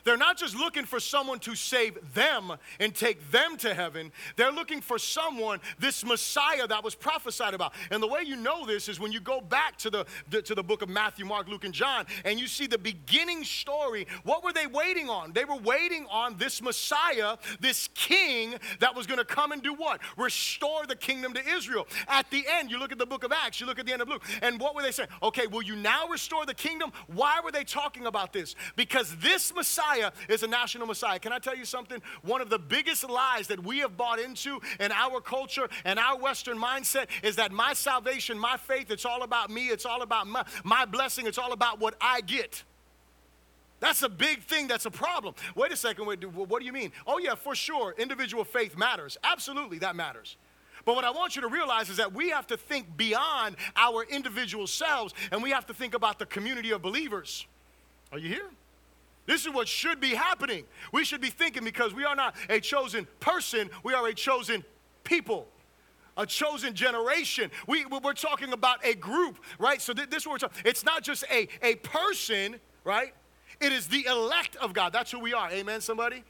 They're 0.04 0.16
not 0.16 0.36
just 0.36 0.56
looking 0.56 0.84
for 0.84 1.00
someone 1.00 1.38
to 1.40 1.54
save 1.54 1.98
them 2.14 2.52
and 2.80 2.94
take 2.94 3.30
them 3.30 3.56
to 3.58 3.74
heaven. 3.74 4.12
They're 4.36 4.52
looking 4.52 4.80
for 4.80 4.98
someone, 4.98 5.60
this 5.78 6.04
Messiah 6.04 6.66
that 6.66 6.82
was 6.82 6.94
prophesied 6.94 7.54
about. 7.54 7.72
And 7.90 8.02
the 8.02 8.08
way 8.08 8.22
you 8.24 8.36
know 8.36 8.66
this 8.66 8.88
is 8.88 8.98
when 8.98 9.12
you 9.12 9.20
go 9.20 9.40
back 9.40 9.76
to 9.78 9.90
the, 9.90 10.06
the, 10.30 10.42
to 10.42 10.54
the 10.54 10.62
book 10.62 10.82
of 10.82 10.88
Matthew, 10.88 11.24
Mark, 11.24 11.48
Luke, 11.48 11.64
and 11.64 11.74
John, 11.74 12.06
and 12.24 12.40
you 12.40 12.46
see 12.46 12.66
the 12.66 12.78
beginning 12.78 13.44
story. 13.44 14.06
What 14.24 14.42
were 14.42 14.52
they 14.52 14.66
waiting 14.66 15.08
on? 15.08 15.32
They 15.32 15.44
were 15.44 15.56
waiting 15.56 16.06
on 16.10 16.36
this 16.36 16.60
Messiah, 16.62 17.36
this 17.60 17.88
king 17.94 18.54
that 18.80 18.94
was 18.94 19.06
going 19.06 19.18
to 19.18 19.24
come 19.24 19.52
and 19.52 19.62
do 19.62 19.74
what? 19.74 20.00
Restore 20.16 20.86
the 20.86 20.96
kingdom 20.96 21.32
to 21.34 21.46
Israel. 21.46 21.86
At 22.08 22.30
the 22.30 22.44
end, 22.58 22.70
you 22.70 22.78
look 22.78 22.92
at 22.92 22.98
the 22.98 23.06
book 23.06 23.24
of 23.24 23.32
Acts, 23.32 23.60
you 23.60 23.66
look 23.66 23.78
at 23.78 23.86
the 23.86 23.92
end 23.92 24.02
of 24.02 24.08
Luke, 24.08 24.24
and 24.42 24.58
what 24.58 24.74
were 24.74 24.82
they 24.82 24.92
saying? 24.92 25.08
Okay, 25.22 25.46
will 25.46 25.62
you 25.62 25.76
now 25.76 26.08
restore 26.08 26.46
the 26.46 26.54
kingdom? 26.54 26.92
Why 27.06 27.40
were 27.42 27.52
they 27.52 27.64
talking 27.64 28.06
about 28.06 28.32
this? 28.32 28.54
Because 28.76 29.16
this 29.16 29.54
Messiah 29.54 29.91
Messiah 29.92 30.12
is 30.28 30.42
a 30.42 30.46
national 30.46 30.87
Messiah. 30.87 31.18
Can 31.18 31.33
I 31.33 31.38
tell 31.38 31.57
you 31.57 31.64
something? 31.64 32.00
One 32.22 32.40
of 32.40 32.50
the 32.50 32.59
biggest 32.59 33.09
lies 33.09 33.48
that 33.48 33.62
we 33.62 33.78
have 33.78 33.96
bought 33.96 34.18
into 34.18 34.61
in 34.81 34.92
our 34.92 35.20
culture 35.20 35.68
and 35.85 35.98
our 35.98 36.18
Western 36.18 36.59
mindset 36.59 37.07
is 37.22 37.37
that 37.37 37.52
my 37.52 37.72
salvation, 37.72 38.38
my 38.38 38.57
faith, 38.57 38.90
it's 38.90 39.05
all 39.05 39.22
about 39.22 39.50
me, 39.50 39.68
it's 39.68 39.87
all 39.87 40.02
about 40.02 40.26
my, 40.26 40.44
my 40.64 40.85
blessing, 40.85 41.26
it's 41.26 41.38
all 41.38 41.52
about 41.52 41.78
what 41.81 41.94
I 42.00 42.20
get. 42.22 42.62
That's 43.81 44.02
a 44.02 44.09
big 44.09 44.42
thing. 44.42 44.68
That's 44.68 44.87
a 44.87 44.90
problem. 44.92 45.35
Wait 45.57 45.72
a 45.72 45.76
second. 45.76 46.07
Wait, 46.07 46.24
what 46.24 46.61
do 46.61 46.66
you 46.66 46.72
mean? 46.72 46.92
Oh, 47.05 47.18
yeah, 47.18 47.35
for 47.35 47.55
sure. 47.57 47.94
Individual 47.98 48.44
faith 48.44 48.76
matters. 48.78 49.18
Absolutely, 49.24 49.78
that 49.78 49.96
matters. 49.96 50.37
But 50.85 50.94
what 50.94 51.05
I 51.05 51.11
want 51.11 51.35
you 51.35 51.42
to 51.42 51.48
realize 51.48 51.90
is 51.90 51.96
that 51.96 52.12
we 52.12 52.31
have 52.31 52.46
to 52.48 52.57
think 52.57 52.96
beyond 52.96 53.57
our 53.74 54.05
individual 54.05 54.68
selves 54.68 55.14
and 55.33 55.42
we 55.42 55.50
have 55.50 55.66
to 55.66 55.74
think 55.74 55.94
about 55.94 56.20
the 56.20 56.26
community 56.26 56.70
of 56.70 56.81
believers. 56.81 57.46
Are 58.12 58.18
you 58.18 58.28
here? 58.28 58.50
This 59.26 59.46
is 59.46 59.52
what 59.52 59.68
should 59.68 60.00
be 60.00 60.14
happening. 60.14 60.64
We 60.92 61.04
should 61.04 61.20
be 61.20 61.30
thinking 61.30 61.64
because 61.64 61.94
we 61.94 62.04
are 62.04 62.16
not 62.16 62.35
a 62.48 62.61
chosen 62.61 63.06
person, 63.20 63.70
we 63.82 63.94
are 63.94 64.06
a 64.06 64.14
chosen 64.14 64.64
people. 65.04 65.48
A 66.16 66.26
chosen 66.26 66.74
generation. 66.74 67.50
We, 67.66 67.87
we're 67.87 68.12
talking 68.12 68.52
about 68.52 68.85
a 68.85 68.94
group, 68.94 69.38
right? 69.58 69.80
So 69.80 69.94
this 69.94 70.06
is 70.12 70.26
what 70.26 70.32
we're 70.35 70.48
talking. 70.48 70.62
It's 70.66 70.85
not 70.85 71.02
just 71.02 71.24
a, 71.30 71.48
a 71.62 71.76
person, 71.76 72.56
right? 72.85 73.14
It 73.62 73.72
is 73.72 73.87
the 73.87 74.04
elect 74.04 74.56
of 74.56 74.74
God. 74.74 74.92
That's 74.92 75.11
who 75.11 75.20
we 75.20 75.32
are. 75.32 75.50
Amen, 75.50 75.80
somebody? 75.80 76.22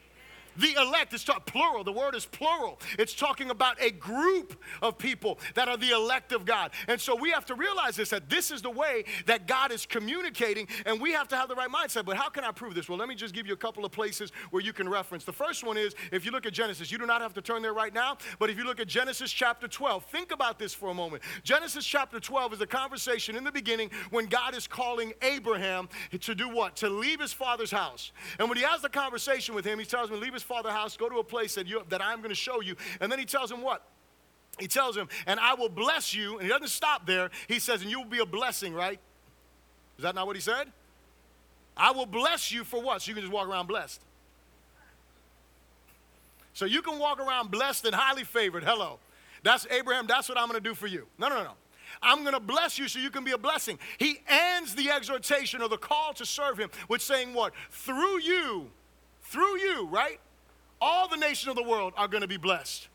The 0.57 0.73
elect 0.73 1.13
talk, 1.25 1.45
plural. 1.45 1.83
The 1.83 1.91
word 1.91 2.15
is 2.15 2.25
plural. 2.25 2.79
It's 2.97 3.13
talking 3.13 3.49
about 3.49 3.81
a 3.81 3.91
group 3.91 4.59
of 4.81 4.97
people 4.97 5.39
that 5.55 5.67
are 5.67 5.77
the 5.77 5.91
elect 5.91 6.31
of 6.31 6.45
God. 6.45 6.71
And 6.87 6.99
so 6.99 7.15
we 7.15 7.31
have 7.31 7.45
to 7.45 7.55
realize 7.55 7.95
this 7.95 8.09
that 8.09 8.29
this 8.29 8.51
is 8.51 8.61
the 8.61 8.69
way 8.69 9.05
that 9.25 9.47
God 9.47 9.71
is 9.71 9.85
communicating, 9.85 10.67
and 10.85 11.01
we 11.01 11.11
have 11.11 11.27
to 11.29 11.35
have 11.35 11.49
the 11.49 11.55
right 11.55 11.69
mindset. 11.69 12.05
But 12.05 12.17
how 12.17 12.29
can 12.29 12.43
I 12.43 12.51
prove 12.51 12.75
this? 12.75 12.89
Well, 12.89 12.97
let 12.97 13.09
me 13.09 13.15
just 13.15 13.33
give 13.33 13.47
you 13.47 13.53
a 13.53 13.57
couple 13.57 13.85
of 13.85 13.91
places 13.91 14.31
where 14.51 14.61
you 14.61 14.73
can 14.73 14.89
reference. 14.89 15.23
The 15.23 15.33
first 15.33 15.63
one 15.63 15.77
is 15.77 15.95
if 16.11 16.25
you 16.25 16.31
look 16.31 16.45
at 16.45 16.53
Genesis, 16.53 16.91
you 16.91 16.97
do 16.97 17.05
not 17.05 17.21
have 17.21 17.33
to 17.33 17.41
turn 17.41 17.61
there 17.61 17.73
right 17.73 17.93
now, 17.93 18.17
but 18.39 18.49
if 18.49 18.57
you 18.57 18.63
look 18.63 18.79
at 18.79 18.87
Genesis 18.87 19.31
chapter 19.31 19.67
12, 19.67 20.05
think 20.05 20.31
about 20.31 20.59
this 20.59 20.73
for 20.73 20.89
a 20.89 20.93
moment. 20.93 21.23
Genesis 21.43 21.85
chapter 21.85 22.19
12 22.19 22.53
is 22.53 22.61
a 22.61 22.67
conversation 22.67 23.35
in 23.35 23.43
the 23.43 23.51
beginning 23.51 23.89
when 24.09 24.25
God 24.25 24.55
is 24.55 24.67
calling 24.67 25.13
Abraham 25.21 25.89
to 26.19 26.35
do 26.35 26.49
what? 26.49 26.75
To 26.77 26.89
leave 26.89 27.19
his 27.19 27.33
father's 27.33 27.71
house. 27.71 28.11
And 28.39 28.49
when 28.49 28.57
he 28.57 28.63
has 28.63 28.81
the 28.81 28.89
conversation 28.89 29.55
with 29.55 29.65
him, 29.65 29.79
he 29.79 29.85
tells 29.85 30.09
him, 30.09 30.19
Leave 30.19 30.33
his 30.33 30.42
his 30.43 30.47
father's 30.47 30.73
house, 30.73 30.97
go 30.97 31.09
to 31.09 31.17
a 31.17 31.23
place 31.23 31.55
that, 31.55 31.67
you, 31.67 31.83
that 31.89 32.01
I'm 32.01 32.17
going 32.17 32.29
to 32.29 32.35
show 32.35 32.61
you. 32.61 32.75
And 32.99 33.11
then 33.11 33.19
he 33.19 33.25
tells 33.25 33.51
him 33.51 33.61
what? 33.61 33.83
He 34.59 34.67
tells 34.67 34.95
him, 34.95 35.07
and 35.25 35.39
I 35.39 35.55
will 35.55 35.69
bless 35.69 36.13
you. 36.13 36.33
And 36.33 36.43
he 36.43 36.49
doesn't 36.49 36.69
stop 36.69 37.07
there. 37.07 37.31
He 37.47 37.59
says, 37.59 37.81
and 37.81 37.89
you 37.89 37.99
will 37.99 38.09
be 38.09 38.19
a 38.19 38.25
blessing, 38.25 38.73
right? 38.73 38.99
Is 39.97 40.03
that 40.03 40.15
not 40.15 40.27
what 40.27 40.35
he 40.35 40.41
said? 40.41 40.71
I 41.75 41.91
will 41.91 42.05
bless 42.05 42.51
you 42.51 42.63
for 42.63 42.81
what? 42.81 43.01
So 43.01 43.09
you 43.09 43.15
can 43.15 43.23
just 43.23 43.33
walk 43.33 43.47
around 43.47 43.67
blessed. 43.67 44.01
So 46.53 46.65
you 46.65 46.83
can 46.83 46.99
walk 46.99 47.19
around 47.19 47.49
blessed 47.49 47.85
and 47.85 47.95
highly 47.95 48.23
favored. 48.23 48.63
Hello. 48.63 48.99
That's 49.41 49.65
Abraham, 49.71 50.05
that's 50.07 50.29
what 50.29 50.37
I'm 50.37 50.47
going 50.47 50.61
to 50.61 50.69
do 50.69 50.75
for 50.75 50.87
you. 50.87 51.07
No, 51.17 51.29
no, 51.29 51.37
no, 51.37 51.43
no. 51.43 51.53
I'm 52.01 52.21
going 52.21 52.33
to 52.33 52.39
bless 52.39 52.77
you 52.77 52.87
so 52.87 52.99
you 52.99 53.09
can 53.09 53.23
be 53.23 53.31
a 53.31 53.37
blessing. 53.37 53.77
He 53.97 54.19
ends 54.27 54.75
the 54.75 54.89
exhortation 54.89 55.61
or 55.61 55.69
the 55.69 55.77
call 55.77 56.13
to 56.13 56.25
serve 56.25 56.57
him 56.57 56.69
with 56.87 57.01
saying 57.01 57.33
what? 57.33 57.53
Through 57.69 58.21
you, 58.21 58.69
through 59.21 59.59
you, 59.59 59.87
right? 59.87 60.19
All 60.83 61.07
the 61.07 61.15
nations 61.15 61.47
of 61.47 61.55
the 61.55 61.63
world 61.63 61.93
are 61.95 62.09
going 62.09 62.21
to 62.21 62.27
be 62.27 62.37
blessed. 62.37 62.89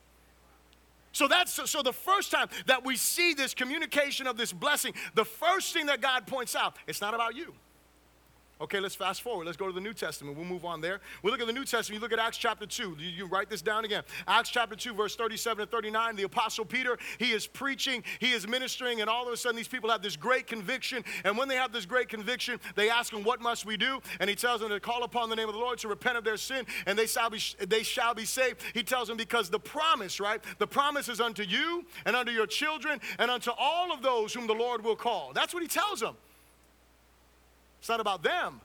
So 1.13 1.27
that's 1.27 1.71
so 1.71 1.83
the 1.83 1.93
first 1.93 2.31
time 2.31 2.49
that 2.67 2.85
we 2.85 2.95
see 2.97 3.33
this 3.33 3.55
communication 3.55 4.27
of 4.27 4.37
this 4.37 4.53
blessing, 4.53 4.93
the 5.15 5.25
first 5.25 5.73
thing 5.73 5.87
that 5.87 6.03
God 6.03 6.27
points 6.27 6.55
out, 6.55 6.77
it's 6.87 7.01
not 7.01 7.15
about 7.15 7.35
you. 7.35 7.55
Okay, 8.61 8.81
let's 8.81 8.97
fast 8.97 9.23
forward. 9.23 9.47
Let's 9.47 9.57
go 9.57 9.69
to 9.69 9.73
the 9.73 9.81
New 9.81 9.95
Testament. 9.95 10.37
We'll 10.37 10.45
move 10.45 10.65
on 10.65 10.81
there. 10.81 11.01
We 11.23 11.31
look 11.31 11.41
at 11.41 11.47
the 11.47 11.53
New 11.53 11.65
Testament. 11.65 11.95
You 11.95 12.01
look 12.01 12.13
at 12.13 12.19
Acts 12.19 12.39
chapter 12.39 12.67
2. 12.67 12.97
You, 12.99 13.09
you, 13.09 13.27
write 13.27 13.49
this 13.49 13.63
down 13.63 13.85
again. 13.85 14.03
Acts 14.27 14.51
chapter 14.51 14.75
2, 14.75 14.95
verse 14.95 15.15
37 15.15 15.65
to 15.65 15.71
39. 15.71 16.17
The 16.17 16.25
Apostle 16.25 16.65
Peter, 16.65 16.99
he 17.19 17.31
is 17.31 17.47
preaching, 17.47 18.03
he 18.19 18.33
is 18.33 18.49
ministering, 18.49 19.01
and 19.01 19.09
all 19.09 19.29
of 19.29 19.33
a 19.33 19.37
sudden 19.37 19.57
these 19.57 19.69
people 19.69 19.91
have 19.91 20.03
this 20.03 20.17
great 20.17 20.49
conviction. 20.49 21.05
And 21.23 21.39
when 21.39 21.47
they 21.47 21.55
have 21.55 21.73
this 21.73 21.87
great 21.87 22.09
conviction, 22.09 22.59
they 22.75 22.91
ask 22.91 23.13
him, 23.13 23.23
What 23.23 23.41
must 23.41 23.65
we 23.65 23.77
do? 23.77 24.01
And 24.19 24.29
he 24.29 24.35
tells 24.35 24.61
them 24.61 24.71
to 24.71 24.81
call 24.81 25.05
upon 25.05 25.31
the 25.31 25.37
name 25.37 25.49
of 25.49 25.55
the 25.55 25.61
Lord 25.61 25.79
to 25.79 25.89
repent 25.89 26.19
of 26.19 26.25
their 26.25 26.37
sin, 26.37 26.67
and 26.87 26.99
they 26.99 27.07
shall 27.07 27.31
be, 27.31 27.41
they 27.61 27.85
shall 27.85 28.15
be 28.15 28.25
saved. 28.25 28.61
He 28.75 28.83
tells 28.83 29.07
them, 29.07 29.17
Because 29.17 29.51
the 29.51 29.61
promise, 29.61 30.19
right? 30.19 30.43
The 30.59 30.67
promise 30.67 31.09
is 31.09 31.21
unto 31.21 31.45
you 31.45 31.85
and 32.05 32.17
unto 32.17 32.33
your 32.33 32.47
children 32.47 33.01
and 33.21 33.31
unto 33.31 33.53
all 33.57 33.93
of 33.93 34.03
those 34.03 34.35
whom 34.35 34.49
the 34.49 34.55
Lord 34.55 34.83
will 34.83 34.97
call. 34.97 35.33
That's 35.33 35.55
what 35.55 35.63
he 35.63 35.69
tells 35.69 36.01
them. 36.01 36.17
It's 37.79 37.89
not 37.89 38.01
about 38.01 38.23
them, 38.23 38.61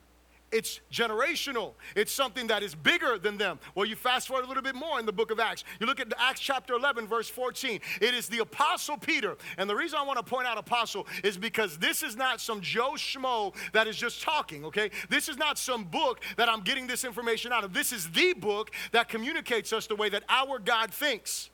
it's 0.54 0.80
generational. 0.92 1.72
It's 1.96 2.12
something 2.12 2.46
that 2.46 2.62
is 2.62 2.76
bigger 2.76 3.18
than 3.18 3.36
them. 3.36 3.58
Well, 3.74 3.86
you 3.86 3.96
fast 3.96 4.28
forward 4.28 4.44
a 4.44 4.48
little 4.48 4.62
bit 4.62 4.76
more 4.76 5.00
in 5.00 5.06
the 5.06 5.12
book 5.12 5.32
of 5.32 5.40
Acts. 5.40 5.64
You 5.80 5.86
look 5.86 5.98
at 5.98 6.12
Acts 6.16 6.38
chapter 6.40 6.74
11, 6.74 7.08
verse 7.08 7.28
14. 7.28 7.80
It 8.00 8.14
is 8.14 8.28
the 8.28 8.38
apostle 8.38 8.96
Peter. 8.96 9.36
And 9.58 9.68
the 9.68 9.74
reason 9.74 9.98
I 10.00 10.04
want 10.04 10.18
to 10.18 10.22
point 10.22 10.46
out 10.46 10.56
apostle 10.56 11.08
is 11.24 11.36
because 11.36 11.76
this 11.78 12.04
is 12.04 12.14
not 12.14 12.40
some 12.40 12.60
Joe 12.60 12.92
Schmo 12.92 13.52
that 13.72 13.88
is 13.88 13.96
just 13.96 14.22
talking, 14.22 14.64
okay? 14.66 14.92
This 15.08 15.28
is 15.28 15.36
not 15.36 15.58
some 15.58 15.84
book 15.84 16.20
that 16.36 16.48
I'm 16.48 16.60
getting 16.60 16.86
this 16.86 17.04
information 17.04 17.52
out 17.52 17.64
of. 17.64 17.74
This 17.74 17.92
is 17.92 18.08
the 18.10 18.32
book 18.34 18.70
that 18.92 19.08
communicates 19.08 19.72
us 19.72 19.88
the 19.88 19.96
way 19.96 20.08
that 20.10 20.22
our 20.28 20.60
God 20.60 20.94
thinks. 20.94 21.50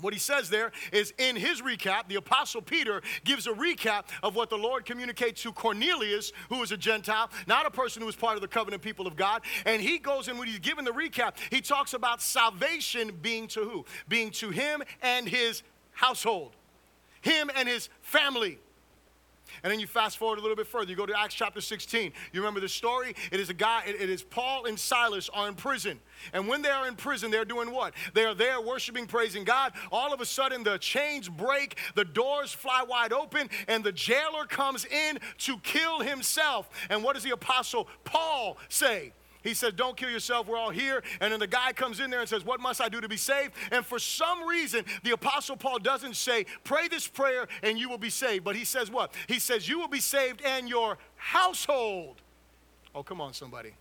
What 0.00 0.12
he 0.12 0.20
says 0.20 0.50
there 0.50 0.72
is 0.92 1.14
in 1.16 1.36
his 1.36 1.62
recap, 1.62 2.08
the 2.08 2.16
Apostle 2.16 2.60
Peter 2.60 3.00
gives 3.24 3.46
a 3.46 3.52
recap 3.52 4.04
of 4.22 4.36
what 4.36 4.50
the 4.50 4.58
Lord 4.58 4.84
communicates 4.84 5.42
to 5.42 5.52
Cornelius, 5.52 6.32
who 6.50 6.58
was 6.58 6.70
a 6.70 6.76
Gentile, 6.76 7.30
not 7.46 7.64
a 7.64 7.70
person 7.70 8.02
who 8.02 8.06
was 8.06 8.16
part 8.16 8.34
of 8.34 8.42
the 8.42 8.48
covenant 8.48 8.82
people 8.82 9.06
of 9.06 9.16
God. 9.16 9.42
And 9.64 9.80
he 9.80 9.98
goes 9.98 10.28
in 10.28 10.36
when 10.36 10.48
he's 10.48 10.58
given 10.58 10.84
the 10.84 10.90
recap, 10.90 11.36
he 11.50 11.62
talks 11.62 11.94
about 11.94 12.20
salvation 12.20 13.12
being 13.22 13.48
to 13.48 13.60
who? 13.60 13.86
Being 14.06 14.30
to 14.32 14.50
him 14.50 14.82
and 15.00 15.26
his 15.26 15.62
household, 15.92 16.56
him 17.22 17.50
and 17.54 17.66
his 17.66 17.88
family. 18.02 18.58
And 19.66 19.72
then 19.72 19.80
you 19.80 19.88
fast 19.88 20.16
forward 20.18 20.38
a 20.38 20.42
little 20.42 20.54
bit 20.54 20.68
further. 20.68 20.88
You 20.88 20.94
go 20.94 21.06
to 21.06 21.20
Acts 21.20 21.34
chapter 21.34 21.60
16. 21.60 22.12
You 22.32 22.40
remember 22.40 22.60
the 22.60 22.68
story? 22.68 23.16
It 23.32 23.40
is 23.40 23.50
a 23.50 23.52
guy, 23.52 23.82
it, 23.84 24.00
it 24.00 24.08
is 24.08 24.22
Paul 24.22 24.66
and 24.66 24.78
Silas 24.78 25.28
are 25.30 25.48
in 25.48 25.56
prison. 25.56 25.98
And 26.32 26.46
when 26.46 26.62
they 26.62 26.68
are 26.68 26.86
in 26.86 26.94
prison, 26.94 27.32
they're 27.32 27.44
doing 27.44 27.72
what? 27.72 27.92
They 28.14 28.24
are 28.24 28.32
there 28.32 28.60
worshiping, 28.60 29.08
praising 29.08 29.42
God. 29.42 29.72
All 29.90 30.14
of 30.14 30.20
a 30.20 30.24
sudden, 30.24 30.62
the 30.62 30.78
chains 30.78 31.28
break, 31.28 31.78
the 31.96 32.04
doors 32.04 32.52
fly 32.52 32.84
wide 32.88 33.12
open, 33.12 33.50
and 33.66 33.82
the 33.82 33.90
jailer 33.90 34.44
comes 34.44 34.84
in 34.84 35.18
to 35.38 35.58
kill 35.64 35.98
himself. 35.98 36.68
And 36.88 37.02
what 37.02 37.14
does 37.14 37.24
the 37.24 37.32
apostle 37.32 37.88
Paul 38.04 38.58
say? 38.68 39.14
He 39.46 39.54
says, 39.54 39.72
Don't 39.74 39.96
kill 39.96 40.10
yourself, 40.10 40.48
we're 40.48 40.58
all 40.58 40.70
here. 40.70 41.02
And 41.20 41.32
then 41.32 41.40
the 41.40 41.46
guy 41.46 41.72
comes 41.72 42.00
in 42.00 42.10
there 42.10 42.20
and 42.20 42.28
says, 42.28 42.44
What 42.44 42.60
must 42.60 42.80
I 42.80 42.88
do 42.88 43.00
to 43.00 43.08
be 43.08 43.16
saved? 43.16 43.52
And 43.70 43.86
for 43.86 43.98
some 43.98 44.46
reason, 44.46 44.84
the 45.04 45.12
Apostle 45.12 45.56
Paul 45.56 45.78
doesn't 45.78 46.16
say, 46.16 46.46
Pray 46.64 46.88
this 46.88 47.06
prayer 47.06 47.46
and 47.62 47.78
you 47.78 47.88
will 47.88 47.98
be 47.98 48.10
saved. 48.10 48.44
But 48.44 48.56
he 48.56 48.64
says, 48.64 48.90
What? 48.90 49.14
He 49.28 49.38
says, 49.38 49.68
You 49.68 49.78
will 49.78 49.88
be 49.88 50.00
saved 50.00 50.42
and 50.44 50.68
your 50.68 50.98
household. 51.16 52.16
Oh, 52.94 53.02
come 53.02 53.20
on, 53.20 53.32
somebody. 53.32 53.72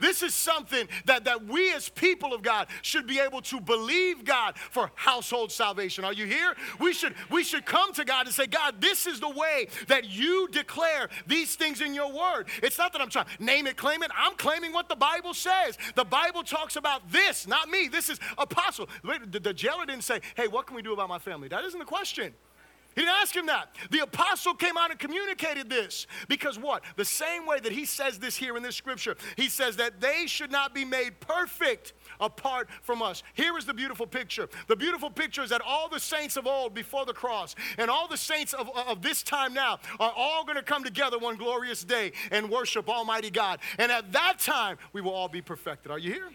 This 0.00 0.22
is 0.22 0.34
something 0.34 0.88
that, 1.04 1.24
that 1.24 1.44
we 1.46 1.72
as 1.72 1.88
people 1.88 2.32
of 2.34 2.42
God 2.42 2.68
should 2.82 3.06
be 3.06 3.20
able 3.20 3.42
to 3.42 3.60
believe 3.60 4.24
God 4.24 4.56
for 4.56 4.90
household 4.94 5.52
salvation. 5.52 6.04
Are 6.04 6.12
you 6.12 6.26
here? 6.26 6.54
We 6.78 6.92
should, 6.92 7.14
we 7.30 7.44
should 7.44 7.66
come 7.66 7.92
to 7.94 8.04
God 8.04 8.26
and 8.26 8.34
say, 8.34 8.46
God, 8.46 8.80
this 8.80 9.06
is 9.06 9.20
the 9.20 9.28
way 9.28 9.68
that 9.88 10.08
you 10.10 10.48
declare 10.50 11.08
these 11.26 11.54
things 11.54 11.80
in 11.80 11.94
your 11.94 12.12
word. 12.12 12.48
It's 12.62 12.78
not 12.78 12.92
that 12.92 13.02
I'm 13.02 13.10
trying 13.10 13.26
name 13.38 13.66
it, 13.66 13.76
claim 13.76 14.02
it. 14.02 14.10
I'm 14.16 14.34
claiming 14.36 14.72
what 14.72 14.88
the 14.88 14.96
Bible 14.96 15.34
says. 15.34 15.78
The 15.94 16.04
Bible 16.04 16.42
talks 16.42 16.76
about 16.76 17.10
this, 17.10 17.46
not 17.46 17.68
me. 17.68 17.88
This 17.88 18.08
is 18.08 18.18
apostle. 18.38 18.88
The, 19.02 19.40
the 19.40 19.54
jailer 19.54 19.86
didn't 19.86 20.04
say, 20.04 20.20
hey, 20.36 20.48
what 20.48 20.66
can 20.66 20.76
we 20.76 20.82
do 20.82 20.92
about 20.92 21.08
my 21.08 21.18
family? 21.18 21.48
That 21.48 21.64
isn't 21.64 21.78
the 21.78 21.84
question. 21.84 22.34
He 22.94 23.02
didn't 23.02 23.14
ask 23.22 23.34
him 23.34 23.46
that. 23.46 23.68
The 23.90 24.00
apostle 24.00 24.54
came 24.54 24.76
out 24.76 24.90
and 24.90 24.98
communicated 24.98 25.70
this. 25.70 26.06
Because 26.28 26.58
what? 26.58 26.82
The 26.96 27.04
same 27.04 27.46
way 27.46 27.60
that 27.60 27.72
he 27.72 27.84
says 27.84 28.18
this 28.18 28.36
here 28.36 28.56
in 28.56 28.62
this 28.62 28.76
scripture, 28.76 29.16
he 29.36 29.48
says 29.48 29.76
that 29.76 30.00
they 30.00 30.26
should 30.26 30.50
not 30.50 30.74
be 30.74 30.84
made 30.84 31.20
perfect 31.20 31.92
apart 32.20 32.68
from 32.82 33.00
us. 33.00 33.22
Here 33.34 33.56
is 33.56 33.64
the 33.64 33.74
beautiful 33.74 34.06
picture. 34.06 34.48
The 34.66 34.76
beautiful 34.76 35.08
picture 35.08 35.42
is 35.42 35.50
that 35.50 35.62
all 35.64 35.88
the 35.88 36.00
saints 36.00 36.36
of 36.36 36.46
old 36.46 36.74
before 36.74 37.06
the 37.06 37.14
cross 37.14 37.54
and 37.78 37.90
all 37.90 38.08
the 38.08 38.16
saints 38.16 38.52
of, 38.52 38.68
of 38.70 39.02
this 39.02 39.22
time 39.22 39.54
now 39.54 39.78
are 40.00 40.12
all 40.16 40.44
going 40.44 40.56
to 40.56 40.62
come 40.62 40.82
together 40.82 41.18
one 41.18 41.36
glorious 41.36 41.84
day 41.84 42.12
and 42.30 42.50
worship 42.50 42.88
Almighty 42.88 43.30
God. 43.30 43.60
And 43.78 43.92
at 43.92 44.12
that 44.12 44.40
time, 44.40 44.78
we 44.92 45.00
will 45.00 45.12
all 45.12 45.28
be 45.28 45.42
perfected. 45.42 45.92
Are 45.92 45.98
you 45.98 46.12
here? 46.12 46.30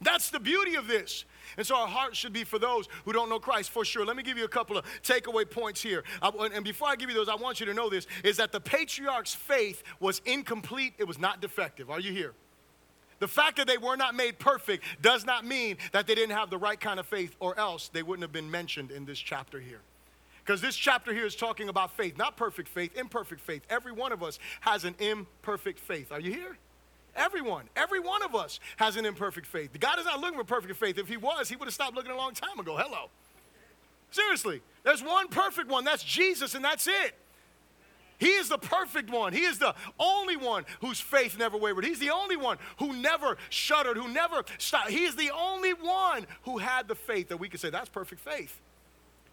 That's 0.00 0.30
the 0.30 0.40
beauty 0.40 0.76
of 0.76 0.86
this. 0.86 1.24
And 1.56 1.66
so 1.66 1.76
our 1.76 1.88
heart 1.88 2.16
should 2.16 2.32
be 2.32 2.44
for 2.44 2.58
those 2.58 2.88
who 3.04 3.12
don't 3.12 3.28
know 3.28 3.38
Christ 3.38 3.70
for 3.70 3.84
sure. 3.84 4.04
Let 4.04 4.16
me 4.16 4.22
give 4.22 4.38
you 4.38 4.44
a 4.44 4.48
couple 4.48 4.76
of 4.76 4.84
takeaway 5.02 5.48
points 5.48 5.82
here. 5.82 6.04
and 6.22 6.64
before 6.64 6.88
I 6.88 6.96
give 6.96 7.08
you 7.08 7.14
those, 7.16 7.28
I 7.28 7.34
want 7.34 7.60
you 7.60 7.66
to 7.66 7.74
know 7.74 7.88
this 7.88 8.06
is 8.24 8.36
that 8.38 8.52
the 8.52 8.60
patriarch's 8.60 9.34
faith 9.34 9.82
was 9.98 10.20
incomplete, 10.24 10.94
it 10.98 11.06
was 11.06 11.18
not 11.18 11.40
defective. 11.40 11.90
Are 11.90 12.00
you 12.00 12.12
here? 12.12 12.34
The 13.20 13.28
fact 13.28 13.58
that 13.58 13.66
they 13.66 13.78
were 13.78 13.96
not 13.96 14.14
made 14.14 14.38
perfect 14.38 14.82
does 15.02 15.26
not 15.26 15.44
mean 15.44 15.76
that 15.92 16.06
they 16.06 16.14
didn't 16.14 16.34
have 16.34 16.48
the 16.48 16.58
right 16.58 16.80
kind 16.80 16.98
of 16.98 17.06
faith, 17.06 17.36
or 17.38 17.58
else 17.58 17.88
they 17.88 18.02
wouldn't 18.02 18.22
have 18.22 18.32
been 18.32 18.50
mentioned 18.50 18.90
in 18.90 19.04
this 19.04 19.18
chapter 19.18 19.60
here. 19.60 19.80
Because 20.44 20.62
this 20.62 20.74
chapter 20.74 21.12
here 21.12 21.26
is 21.26 21.36
talking 21.36 21.68
about 21.68 21.94
faith, 21.96 22.16
not 22.16 22.36
perfect 22.36 22.68
faith, 22.68 22.96
imperfect 22.96 23.42
faith. 23.42 23.62
Every 23.68 23.92
one 23.92 24.10
of 24.10 24.22
us 24.22 24.38
has 24.60 24.84
an 24.84 24.94
imperfect 24.98 25.78
faith. 25.78 26.10
Are 26.10 26.18
you 26.18 26.32
here? 26.32 26.56
Everyone, 27.16 27.64
every 27.76 28.00
one 28.00 28.22
of 28.22 28.34
us 28.34 28.60
has 28.76 28.96
an 28.96 29.04
imperfect 29.06 29.46
faith. 29.46 29.70
God 29.78 29.98
is 29.98 30.04
not 30.04 30.20
looking 30.20 30.38
for 30.38 30.44
perfect 30.44 30.76
faith. 30.76 30.98
If 30.98 31.08
He 31.08 31.16
was, 31.16 31.48
He 31.48 31.56
would 31.56 31.66
have 31.66 31.74
stopped 31.74 31.94
looking 31.94 32.12
a 32.12 32.16
long 32.16 32.34
time 32.34 32.58
ago. 32.58 32.76
Hello. 32.76 33.10
Seriously, 34.10 34.60
there's 34.82 35.02
one 35.02 35.28
perfect 35.28 35.68
one. 35.68 35.84
That's 35.84 36.02
Jesus, 36.02 36.54
and 36.54 36.64
that's 36.64 36.86
it. 36.86 37.14
He 38.18 38.28
is 38.28 38.50
the 38.50 38.58
perfect 38.58 39.08
one. 39.08 39.32
He 39.32 39.44
is 39.44 39.58
the 39.58 39.74
only 39.98 40.36
one 40.36 40.66
whose 40.80 41.00
faith 41.00 41.38
never 41.38 41.56
wavered. 41.56 41.86
He's 41.86 41.98
the 41.98 42.10
only 42.10 42.36
one 42.36 42.58
who 42.78 42.92
never 42.92 43.38
shuddered, 43.48 43.96
who 43.96 44.08
never 44.08 44.44
stopped. 44.58 44.90
He 44.90 45.04
is 45.04 45.16
the 45.16 45.30
only 45.30 45.72
one 45.72 46.26
who 46.42 46.58
had 46.58 46.86
the 46.86 46.94
faith 46.94 47.30
that 47.30 47.38
we 47.38 47.48
could 47.48 47.60
say 47.60 47.70
that's 47.70 47.88
perfect 47.88 48.20
faith. 48.20 48.60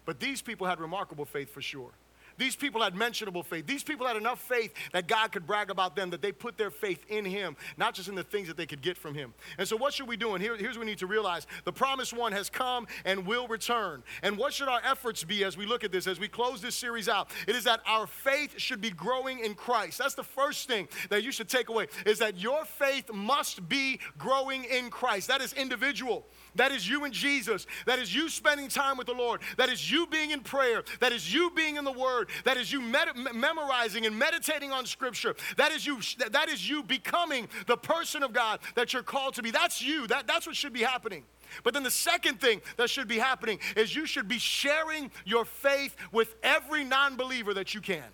But 0.06 0.20
these 0.20 0.40
people 0.40 0.66
had 0.66 0.80
remarkable 0.80 1.26
faith 1.26 1.52
for 1.52 1.60
sure. 1.60 1.90
These 2.38 2.56
people 2.56 2.82
had 2.82 2.94
mentionable 2.94 3.42
faith. 3.42 3.66
These 3.66 3.82
people 3.82 4.06
had 4.06 4.16
enough 4.16 4.40
faith 4.40 4.72
that 4.92 5.06
God 5.06 5.32
could 5.32 5.46
brag 5.46 5.70
about 5.70 5.96
them, 5.96 6.10
that 6.10 6.22
they 6.22 6.32
put 6.32 6.56
their 6.56 6.70
faith 6.70 7.04
in 7.08 7.24
Him, 7.24 7.56
not 7.76 7.94
just 7.94 8.08
in 8.08 8.14
the 8.14 8.22
things 8.22 8.48
that 8.48 8.56
they 8.56 8.66
could 8.66 8.80
get 8.80 8.96
from 8.96 9.14
Him. 9.14 9.34
And 9.58 9.66
so, 9.66 9.76
what 9.76 9.92
should 9.92 10.08
we 10.08 10.16
do? 10.16 10.34
And 10.34 10.42
here, 10.42 10.56
here's 10.56 10.76
what 10.76 10.84
we 10.84 10.90
need 10.90 10.98
to 10.98 11.06
realize 11.06 11.46
the 11.64 11.72
promised 11.72 12.12
one 12.12 12.32
has 12.32 12.48
come 12.48 12.86
and 13.04 13.26
will 13.26 13.48
return. 13.48 14.02
And 14.22 14.38
what 14.38 14.54
should 14.54 14.68
our 14.68 14.80
efforts 14.84 15.24
be 15.24 15.44
as 15.44 15.56
we 15.56 15.66
look 15.66 15.84
at 15.84 15.92
this, 15.92 16.06
as 16.06 16.20
we 16.20 16.28
close 16.28 16.60
this 16.60 16.76
series 16.76 17.08
out? 17.08 17.30
It 17.46 17.56
is 17.56 17.64
that 17.64 17.80
our 17.86 18.06
faith 18.06 18.54
should 18.56 18.80
be 18.80 18.90
growing 18.90 19.40
in 19.40 19.54
Christ. 19.54 19.98
That's 19.98 20.14
the 20.14 20.22
first 20.22 20.68
thing 20.68 20.88
that 21.10 21.22
you 21.24 21.32
should 21.32 21.48
take 21.48 21.68
away, 21.68 21.88
is 22.06 22.18
that 22.20 22.38
your 22.38 22.64
faith 22.64 23.12
must 23.12 23.68
be 23.68 23.98
growing 24.16 24.64
in 24.64 24.90
Christ. 24.90 25.28
That 25.28 25.40
is 25.40 25.52
individual. 25.54 26.26
That 26.58 26.72
is 26.72 26.88
you 26.88 27.04
and 27.04 27.14
Jesus. 27.14 27.66
That 27.86 27.98
is 27.98 28.14
you 28.14 28.28
spending 28.28 28.68
time 28.68 28.98
with 28.98 29.06
the 29.06 29.14
Lord. 29.14 29.40
That 29.56 29.70
is 29.70 29.90
you 29.90 30.06
being 30.08 30.32
in 30.32 30.40
prayer. 30.40 30.82
That 31.00 31.12
is 31.12 31.32
you 31.32 31.50
being 31.54 31.76
in 31.76 31.84
the 31.84 31.92
Word. 31.92 32.28
That 32.44 32.56
is 32.56 32.70
you 32.70 32.80
med- 32.80 33.16
memorizing 33.34 34.06
and 34.06 34.18
meditating 34.18 34.72
on 34.72 34.84
Scripture. 34.84 35.34
That 35.56 35.72
is 35.72 35.86
you. 35.86 36.00
That 36.30 36.48
is 36.48 36.68
you 36.68 36.82
becoming 36.82 37.48
the 37.66 37.76
person 37.76 38.22
of 38.22 38.32
God 38.32 38.58
that 38.74 38.92
you're 38.92 39.02
called 39.02 39.34
to 39.34 39.42
be. 39.42 39.50
That's 39.50 39.80
you. 39.80 40.06
That, 40.08 40.26
that's 40.26 40.46
what 40.46 40.56
should 40.56 40.72
be 40.72 40.82
happening. 40.82 41.22
But 41.62 41.74
then 41.74 41.84
the 41.84 41.90
second 41.90 42.40
thing 42.40 42.60
that 42.76 42.90
should 42.90 43.08
be 43.08 43.18
happening 43.18 43.60
is 43.76 43.94
you 43.94 44.04
should 44.04 44.28
be 44.28 44.38
sharing 44.38 45.10
your 45.24 45.44
faith 45.44 45.96
with 46.12 46.34
every 46.42 46.84
non 46.84 47.16
believer 47.16 47.54
that 47.54 47.72
you 47.74 47.80
can. 47.80 48.04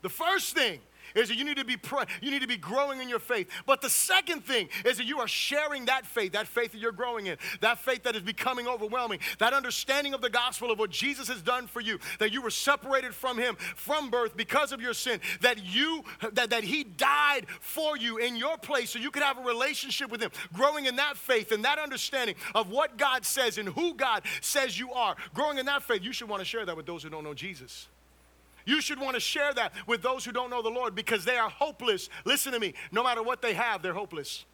The 0.00 0.08
first 0.08 0.54
thing 0.54 0.80
is 1.14 1.28
that 1.28 1.36
you 1.36 1.44
need 1.44 1.56
to 1.56 1.64
be 1.64 1.76
you 2.20 2.30
need 2.30 2.42
to 2.42 2.48
be 2.48 2.56
growing 2.56 3.00
in 3.00 3.08
your 3.08 3.18
faith. 3.18 3.48
But 3.66 3.80
the 3.80 3.90
second 3.90 4.44
thing 4.44 4.68
is 4.84 4.98
that 4.98 5.06
you 5.06 5.18
are 5.20 5.28
sharing 5.28 5.86
that 5.86 6.06
faith, 6.06 6.32
that 6.32 6.46
faith 6.46 6.72
that 6.72 6.78
you're 6.78 6.92
growing 6.92 7.26
in, 7.26 7.36
that 7.60 7.78
faith 7.78 8.02
that 8.04 8.16
is 8.16 8.22
becoming 8.22 8.66
overwhelming, 8.66 9.20
that 9.38 9.52
understanding 9.52 10.14
of 10.14 10.20
the 10.20 10.30
gospel 10.30 10.70
of 10.70 10.78
what 10.78 10.90
Jesus 10.90 11.28
has 11.28 11.42
done 11.42 11.66
for 11.66 11.80
you, 11.80 11.98
that 12.18 12.32
you 12.32 12.42
were 12.42 12.50
separated 12.50 13.14
from 13.14 13.38
him 13.38 13.56
from 13.76 14.10
birth 14.10 14.36
because 14.36 14.72
of 14.72 14.80
your 14.80 14.94
sin, 14.94 15.20
that 15.40 15.64
you 15.64 16.04
that, 16.32 16.50
that 16.50 16.64
he 16.64 16.84
died 16.84 17.46
for 17.60 17.96
you 17.96 18.18
in 18.18 18.36
your 18.36 18.56
place 18.56 18.90
so 18.90 18.98
you 18.98 19.10
could 19.10 19.22
have 19.22 19.38
a 19.38 19.42
relationship 19.42 20.10
with 20.10 20.22
him, 20.22 20.30
growing 20.52 20.86
in 20.86 20.96
that 20.96 21.16
faith 21.16 21.52
and 21.52 21.64
that 21.64 21.78
understanding 21.78 22.34
of 22.54 22.70
what 22.70 22.96
God 22.96 23.24
says 23.24 23.58
and 23.58 23.68
who 23.68 23.94
God 23.94 24.22
says 24.40 24.78
you 24.78 24.92
are. 24.92 25.16
Growing 25.34 25.58
in 25.58 25.66
that 25.66 25.82
faith, 25.82 26.02
you 26.02 26.12
should 26.12 26.28
want 26.28 26.40
to 26.40 26.44
share 26.44 26.64
that 26.66 26.76
with 26.76 26.86
those 26.86 27.02
who 27.02 27.10
don't 27.10 27.24
know 27.24 27.34
Jesus. 27.34 27.88
You 28.64 28.80
should 28.80 29.00
want 29.00 29.14
to 29.14 29.20
share 29.20 29.52
that 29.54 29.72
with 29.86 30.02
those 30.02 30.24
who 30.24 30.32
don't 30.32 30.50
know 30.50 30.62
the 30.62 30.70
Lord 30.70 30.94
because 30.94 31.24
they 31.24 31.36
are 31.36 31.50
hopeless. 31.50 32.08
Listen 32.24 32.52
to 32.52 32.60
me. 32.60 32.74
No 32.90 33.02
matter 33.02 33.22
what 33.22 33.42
they 33.42 33.54
have, 33.54 33.82
they're 33.82 33.94
hopeless. 33.94 34.44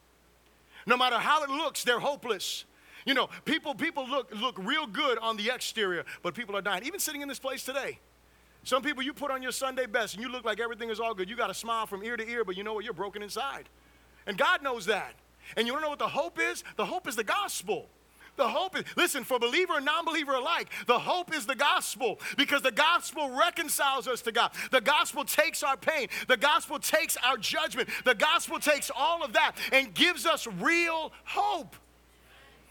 No 0.87 0.97
matter 0.97 1.19
how 1.19 1.43
it 1.45 1.51
looks, 1.51 1.85
they're 1.85 2.01
hopeless. 2.01 2.65
You 3.05 3.15
know, 3.15 3.29
people 3.45 3.75
people 3.75 4.09
look 4.09 4.35
look 4.35 4.59
real 4.59 4.87
good 4.87 5.19
on 5.19 5.37
the 5.37 5.51
exterior, 5.51 6.05
but 6.23 6.35
people 6.35 6.57
are 6.57 6.63
dying. 6.63 6.85
Even 6.85 7.01
sitting 7.01 7.23
in 7.23 7.29
this 7.29 7.39
place 7.39 7.65
today. 7.65 7.99
Some 8.65 8.83
people 8.83 9.03
you 9.03 9.15
put 9.15 9.31
on 9.31 9.43
your 9.43 9.53
Sunday 9.53 9.87
best 9.87 10.15
and 10.15 10.23
you 10.23 10.31
look 10.31 10.45
like 10.45 10.61
everything 10.61 10.91
is 10.91 11.01
all 11.01 11.15
good. 11.15 11.31
You 11.31 11.37
got 11.37 11.51
a 11.51 11.55
smile 11.55 11.87
from 11.87 12.03
ear 12.03 12.17
to 12.17 12.29
ear, 12.29 12.45
but 12.45 12.57
you 12.57 12.65
know 12.65 12.75
what? 12.75 12.85
You're 12.85 12.93
broken 12.93 13.23
inside. 13.23 13.69
And 14.27 14.37
God 14.37 14.63
knows 14.63 14.87
that. 14.87 15.15
And 15.57 15.67
you 15.67 15.75
to 15.75 15.81
know 15.81 15.89
what 15.89 15.99
the 15.99 16.09
hope 16.09 16.39
is? 16.39 16.65
The 16.77 16.85
hope 16.85 17.09
is 17.09 17.17
the 17.17 17.25
gospel. 17.25 17.89
The 18.39 18.49
hope 18.49 18.79
is, 18.79 18.85
listen, 18.97 19.25
for 19.25 19.41
believer 19.41 19.75
and 19.77 19.85
non 19.85 20.05
believer 20.05 20.33
alike, 20.33 20.69
the 20.87 20.99
hope 20.99 21.35
is 21.35 21.45
the 21.45 21.57
gospel 21.57 22.21
because 22.37 22.63
the 22.63 22.71
gospel 22.71 23.31
reconciles 23.31 24.07
us 24.07 24.23
to 24.23 24.33
God. 24.33 24.53
The 24.71 24.81
gospel 24.81 25.25
takes 25.25 25.65
our 25.65 25.77
pain, 25.77 26.09
the 26.29 26.37
gospel 26.37 26.79
takes 26.79 27.17
our 27.19 27.37
judgment, 27.37 27.89
the 28.05 28.15
gospel 28.15 28.61
takes 28.61 28.93
all 28.97 29.25
of 29.25 29.33
that 29.33 29.57
and 29.73 29.93
gives 29.93 30.25
us 30.25 30.47
real 30.47 31.13
hope. 31.25 31.75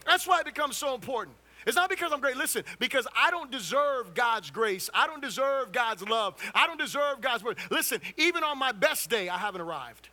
That's 0.06 0.26
why 0.26 0.40
it 0.40 0.46
becomes 0.46 0.78
so 0.78 0.94
important. 0.94 1.36
It's 1.66 1.76
not 1.76 1.90
because 1.90 2.12
I'm 2.12 2.20
great. 2.20 2.38
Listen, 2.38 2.64
because 2.78 3.06
I 3.14 3.30
don't 3.30 3.50
deserve 3.50 4.14
God's 4.14 4.50
grace. 4.50 4.88
I 4.94 5.06
don't 5.06 5.20
deserve 5.20 5.70
God's 5.70 6.02
love. 6.08 6.36
I 6.54 6.66
don't 6.66 6.78
deserve 6.78 7.20
God's 7.20 7.44
word. 7.44 7.58
Listen, 7.70 8.00
even 8.16 8.42
on 8.42 8.58
my 8.58 8.72
best 8.72 9.10
day, 9.10 9.28
I 9.28 9.36
haven't 9.36 9.60
arrived. 9.60 10.08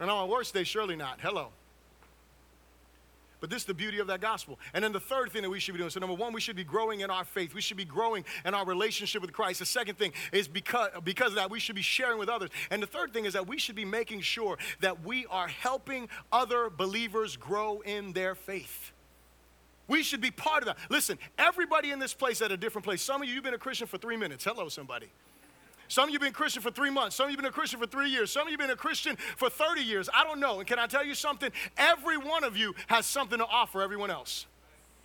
And 0.00 0.10
on 0.10 0.26
my 0.26 0.32
worst 0.32 0.54
day, 0.54 0.64
surely 0.64 0.96
not. 0.96 1.20
Hello. 1.20 1.50
But 3.40 3.50
this 3.50 3.62
is 3.62 3.66
the 3.66 3.74
beauty 3.74 3.98
of 3.98 4.06
that 4.08 4.20
gospel. 4.20 4.58
And 4.74 4.82
then 4.82 4.92
the 4.92 5.00
third 5.00 5.30
thing 5.30 5.42
that 5.42 5.50
we 5.50 5.60
should 5.60 5.74
be 5.74 5.78
doing 5.78 5.90
so, 5.90 6.00
number 6.00 6.14
one, 6.14 6.32
we 6.32 6.40
should 6.40 6.56
be 6.56 6.64
growing 6.64 7.00
in 7.00 7.10
our 7.10 7.24
faith. 7.24 7.54
We 7.54 7.60
should 7.60 7.76
be 7.76 7.84
growing 7.84 8.24
in 8.44 8.54
our 8.54 8.66
relationship 8.66 9.22
with 9.22 9.32
Christ. 9.32 9.60
The 9.60 9.66
second 9.66 9.96
thing 9.96 10.12
is 10.32 10.48
because, 10.48 10.90
because 11.04 11.28
of 11.28 11.36
that, 11.36 11.50
we 11.50 11.60
should 11.60 11.76
be 11.76 11.82
sharing 11.82 12.18
with 12.18 12.28
others. 12.28 12.50
And 12.70 12.82
the 12.82 12.86
third 12.86 13.12
thing 13.12 13.24
is 13.24 13.34
that 13.34 13.46
we 13.46 13.58
should 13.58 13.76
be 13.76 13.84
making 13.84 14.22
sure 14.22 14.58
that 14.80 15.04
we 15.04 15.26
are 15.26 15.48
helping 15.48 16.08
other 16.32 16.70
believers 16.70 17.36
grow 17.36 17.80
in 17.80 18.12
their 18.12 18.34
faith. 18.34 18.92
We 19.86 20.02
should 20.02 20.20
be 20.20 20.30
part 20.30 20.62
of 20.62 20.66
that. 20.66 20.78
Listen, 20.90 21.18
everybody 21.38 21.90
in 21.90 21.98
this 21.98 22.12
place 22.12 22.42
at 22.42 22.52
a 22.52 22.56
different 22.56 22.84
place. 22.84 23.00
Some 23.00 23.22
of 23.22 23.28
you, 23.28 23.34
you've 23.34 23.44
been 23.44 23.54
a 23.54 23.58
Christian 23.58 23.86
for 23.86 23.98
three 23.98 24.16
minutes. 24.16 24.44
Hello, 24.44 24.68
somebody. 24.68 25.08
Some 25.88 26.04
of 26.04 26.10
you 26.10 26.14
have 26.14 26.22
been 26.22 26.32
Christian 26.32 26.62
for 26.62 26.70
three 26.70 26.90
months. 26.90 27.16
Some 27.16 27.24
of 27.24 27.30
you 27.30 27.36
have 27.36 27.42
been 27.42 27.48
a 27.48 27.52
Christian 27.52 27.80
for 27.80 27.86
three 27.86 28.10
years. 28.10 28.30
Some 28.30 28.42
of 28.42 28.48
you 28.48 28.58
have 28.58 28.60
been 28.60 28.70
a 28.70 28.76
Christian 28.76 29.16
for 29.36 29.48
30 29.48 29.80
years. 29.80 30.08
I 30.14 30.22
don't 30.22 30.38
know. 30.38 30.58
And 30.58 30.68
can 30.68 30.78
I 30.78 30.86
tell 30.86 31.04
you 31.04 31.14
something? 31.14 31.50
Every 31.76 32.18
one 32.18 32.44
of 32.44 32.56
you 32.56 32.74
has 32.88 33.06
something 33.06 33.38
to 33.38 33.46
offer 33.46 33.82
everyone 33.82 34.10
else. 34.10 34.46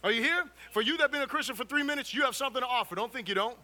Are 0.03 0.11
you 0.11 0.21
here? 0.21 0.43
For 0.71 0.81
you 0.81 0.97
that 0.97 1.03
have 1.03 1.11
been 1.11 1.21
a 1.21 1.27
Christian 1.27 1.55
for 1.55 1.63
three 1.63 1.83
minutes, 1.83 2.13
you 2.13 2.23
have 2.23 2.35
something 2.35 2.61
to 2.61 2.67
offer. 2.67 2.95
Don't 2.95 3.11
think 3.11 3.29
you 3.29 3.35
don't. 3.35 3.57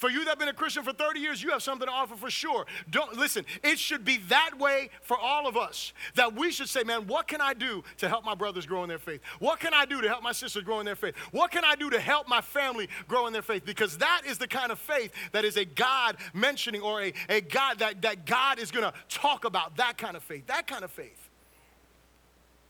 For 0.00 0.08
you 0.08 0.20
that 0.20 0.30
have 0.30 0.38
been 0.38 0.48
a 0.48 0.54
Christian 0.54 0.82
for 0.82 0.94
30 0.94 1.20
years, 1.20 1.42
you 1.42 1.50
have 1.50 1.62
something 1.62 1.86
to 1.86 1.92
offer 1.92 2.16
for 2.16 2.30
sure. 2.30 2.64
Don't 2.88 3.18
listen, 3.18 3.44
it 3.62 3.78
should 3.78 4.02
be 4.02 4.16
that 4.30 4.52
way 4.58 4.88
for 5.02 5.18
all 5.18 5.46
of 5.46 5.58
us. 5.58 5.92
That 6.14 6.34
we 6.34 6.50
should 6.52 6.70
say, 6.70 6.84
man, 6.84 7.06
what 7.06 7.28
can 7.28 7.42
I 7.42 7.52
do 7.52 7.84
to 7.98 8.08
help 8.08 8.24
my 8.24 8.34
brothers 8.34 8.64
grow 8.64 8.82
in 8.82 8.88
their 8.88 8.98
faith? 8.98 9.20
What 9.40 9.60
can 9.60 9.74
I 9.74 9.84
do 9.84 10.00
to 10.00 10.08
help 10.08 10.22
my 10.22 10.32
sisters 10.32 10.62
grow 10.62 10.80
in 10.80 10.86
their 10.86 10.96
faith? 10.96 11.14
What 11.32 11.50
can 11.50 11.66
I 11.66 11.74
do 11.74 11.90
to 11.90 12.00
help 12.00 12.28
my 12.28 12.40
family 12.40 12.88
grow 13.08 13.26
in 13.26 13.34
their 13.34 13.42
faith? 13.42 13.66
Because 13.66 13.98
that 13.98 14.22
is 14.26 14.38
the 14.38 14.48
kind 14.48 14.72
of 14.72 14.78
faith 14.78 15.12
that 15.32 15.44
is 15.44 15.58
a 15.58 15.66
God 15.66 16.16
mentioning 16.32 16.80
or 16.80 17.02
a, 17.02 17.12
a 17.28 17.42
God 17.42 17.80
that, 17.80 18.00
that 18.00 18.24
God 18.24 18.58
is 18.58 18.70
gonna 18.70 18.94
talk 19.10 19.44
about. 19.44 19.76
That 19.76 19.98
kind 19.98 20.16
of 20.16 20.22
faith. 20.22 20.46
That 20.46 20.66
kind 20.66 20.82
of 20.82 20.90
faith. 20.90 21.28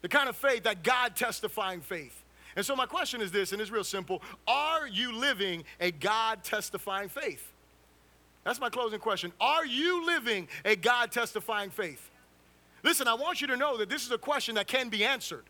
The 0.03 0.09
kind 0.09 0.28
of 0.28 0.35
faith 0.35 0.64
that 0.64 0.83
God 0.83 1.14
testifying 1.14 1.81
faith. 1.81 2.24
And 2.57 2.67
so, 2.67 2.75
my 2.75 2.87
question 2.87 3.21
is 3.21 3.31
this, 3.31 3.53
and 3.53 3.61
it's 3.61 3.71
real 3.71 3.85
simple 3.85 4.23
Are 4.47 4.89
you 4.89 5.13
living 5.13 5.65
a 5.81 5.91
God 5.91 6.43
testifying 6.43 7.09
faith? 7.09 7.53
That's 8.45 8.61
my 8.61 8.71
closing 8.71 9.01
question. 9.01 9.33
Are 9.41 9.67
you 9.67 10.07
living 10.07 10.49
a 10.65 10.77
God 10.77 11.13
testifying 11.13 11.71
faith? 11.71 12.11
Listen, 12.83 13.07
I 13.07 13.15
want 13.15 13.41
you 13.41 13.47
to 13.49 13.57
know 13.57 13.77
that 13.77 13.91
this 13.91 14.05
is 14.05 14.11
a 14.11 14.19
question 14.19 14.55
that 14.55 14.67
can 14.67 14.89
be 14.89 15.05
answered. 15.05 15.45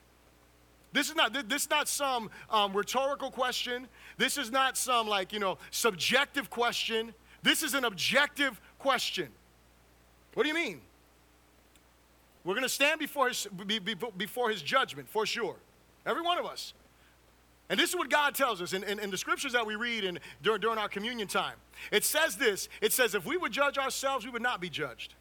This 0.93 1.09
is 1.09 1.15
not, 1.15 1.33
this 1.49 1.63
is 1.63 1.71
not 1.71 1.89
some 1.89 2.31
um, 2.51 2.73
rhetorical 2.73 3.31
question. 3.31 3.87
This 4.19 4.37
is 4.37 4.51
not 4.51 4.77
some, 4.77 5.07
like, 5.07 5.33
you 5.33 5.39
know, 5.39 5.59
subjective 5.71 6.51
question. 6.51 7.15
This 7.43 7.63
is 7.63 7.75
an 7.75 7.85
objective 7.85 8.61
question. 8.81 9.29
What 10.35 10.43
do 10.43 10.49
you 10.49 10.55
mean? 10.55 10.81
We're 12.45 12.55
going 12.55 12.65
to 12.65 12.69
stand 12.69 12.99
before 12.99 13.29
his, 13.29 13.47
before 14.17 14.51
his 14.51 14.63
judgment, 14.63 15.09
for 15.09 15.27
sure. 15.27 15.57
Every 16.05 16.23
one 16.23 16.39
of 16.39 16.47
us. 16.47 16.75
And 17.71 17.79
this 17.79 17.91
is 17.91 17.97
what 17.97 18.11
God 18.11 18.35
tells 18.35 18.61
us 18.61 18.73
in, 18.73 18.83
in, 18.83 18.99
in 18.99 19.11
the 19.11 19.17
scriptures 19.17 19.53
that 19.53 19.65
we 19.65 19.77
read 19.77 20.03
in, 20.03 20.19
during, 20.43 20.61
during 20.61 20.77
our 20.77 20.89
communion 20.89 21.29
time. 21.29 21.55
It 21.93 22.05
says 22.05 22.37
this 22.37 22.69
it 22.83 22.93
says, 22.93 23.15
if 23.15 23.25
we 23.25 23.37
would 23.37 23.53
judge 23.53 23.79
ourselves, 23.79 24.25
we 24.25 24.31
would 24.33 24.43
not 24.43 24.61
be 24.61 24.69
judged. 24.69 25.15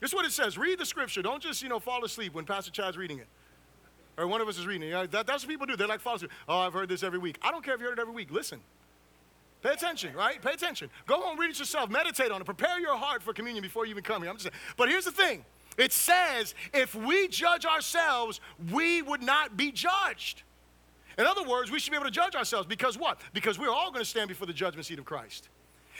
This 0.00 0.10
is 0.10 0.14
what 0.14 0.24
it 0.24 0.32
says. 0.32 0.58
Read 0.58 0.78
the 0.78 0.86
scripture. 0.86 1.22
Don't 1.22 1.42
just, 1.42 1.62
you 1.62 1.68
know, 1.68 1.78
fall 1.78 2.04
asleep 2.04 2.34
when 2.34 2.46
Pastor 2.46 2.70
Chad's 2.70 2.96
reading 2.96 3.18
it. 3.18 3.26
Or 4.18 4.26
one 4.26 4.40
of 4.40 4.48
us 4.48 4.58
is 4.58 4.66
reading 4.66 4.90
it. 4.90 5.10
That, 5.10 5.26
that's 5.26 5.44
what 5.44 5.50
people 5.50 5.66
do. 5.66 5.76
They 5.76 5.86
like 5.86 6.00
fall 6.00 6.16
asleep. 6.16 6.30
Oh, 6.48 6.58
I've 6.58 6.72
heard 6.72 6.88
this 6.88 7.02
every 7.02 7.18
week. 7.18 7.38
I 7.42 7.50
don't 7.50 7.62
care 7.62 7.74
if 7.74 7.80
you 7.80 7.86
heard 7.86 7.98
it 7.98 8.00
every 8.00 8.14
week. 8.14 8.30
Listen. 8.30 8.60
Pay 9.62 9.70
attention, 9.70 10.14
right? 10.14 10.40
Pay 10.40 10.52
attention. 10.52 10.88
Go 11.06 11.20
home, 11.20 11.38
read 11.38 11.50
it 11.50 11.58
yourself, 11.58 11.90
meditate 11.90 12.30
on 12.30 12.40
it, 12.40 12.44
prepare 12.44 12.78
your 12.78 12.96
heart 12.96 13.22
for 13.22 13.32
communion 13.32 13.62
before 13.62 13.84
you 13.84 13.90
even 13.90 14.04
come 14.04 14.22
here. 14.22 14.30
I'm 14.30 14.36
just 14.36 14.44
saying. 14.44 14.54
But 14.76 14.88
here's 14.88 15.06
the 15.06 15.12
thing 15.12 15.44
it 15.76 15.92
says, 15.92 16.54
if 16.72 16.94
we 16.94 17.28
judge 17.28 17.66
ourselves, 17.66 18.40
we 18.72 19.02
would 19.02 19.22
not 19.22 19.56
be 19.56 19.72
judged. 19.72 20.42
In 21.18 21.26
other 21.26 21.44
words, 21.44 21.70
we 21.70 21.78
should 21.78 21.90
be 21.90 21.96
able 21.96 22.06
to 22.06 22.10
judge 22.10 22.34
ourselves 22.34 22.66
because 22.66 22.98
what? 22.98 23.18
Because 23.32 23.58
we're 23.58 23.70
all 23.70 23.90
going 23.90 24.04
to 24.04 24.08
stand 24.08 24.28
before 24.28 24.46
the 24.46 24.52
judgment 24.52 24.86
seat 24.86 24.98
of 24.98 25.04
Christ. 25.04 25.48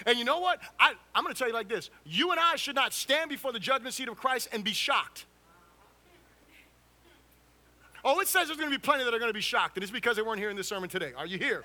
And 0.05 0.19
you 0.19 0.25
know 0.25 0.41
what? 0.41 0.61
I, 0.79 0.93
am 1.15 1.23
going 1.25 1.35
to 1.35 1.39
tell 1.39 1.49
you 1.49 1.55
like 1.55 1.69
this 1.69 1.91
you 2.05 2.31
and 2.33 2.41
I 2.41 2.57
should 2.57 2.75
not 2.75 2.93
stand 2.93 3.31
before 3.31 3.53
the 3.53 3.59
judgment 3.59 3.95
seat 3.95 4.09
of 4.09 4.17
Christ 4.17 4.49
and 4.53 4.63
be 4.63 4.73
shocked. 4.73 5.25
Oh, 8.05 8.21
it 8.21 8.29
says 8.29 8.47
there's 8.47 8.59
going 8.59 8.71
to 8.71 8.79
be 8.79 8.81
plenty 8.81 9.05
that 9.05 9.13
are 9.13 9.19
going 9.19 9.31
to 9.31 9.35
be 9.35 9.41
shocked, 9.41 9.77
and 9.77 9.83
it's 9.83 9.91
because 9.91 10.17
they 10.17 10.23
weren't 10.23 10.39
here 10.39 10.51
in 10.51 10.57
this 10.57 10.69
sermon 10.69 10.89
today. 10.89 11.13
Are 11.17 11.27
you 11.27 11.39
here? 11.39 11.65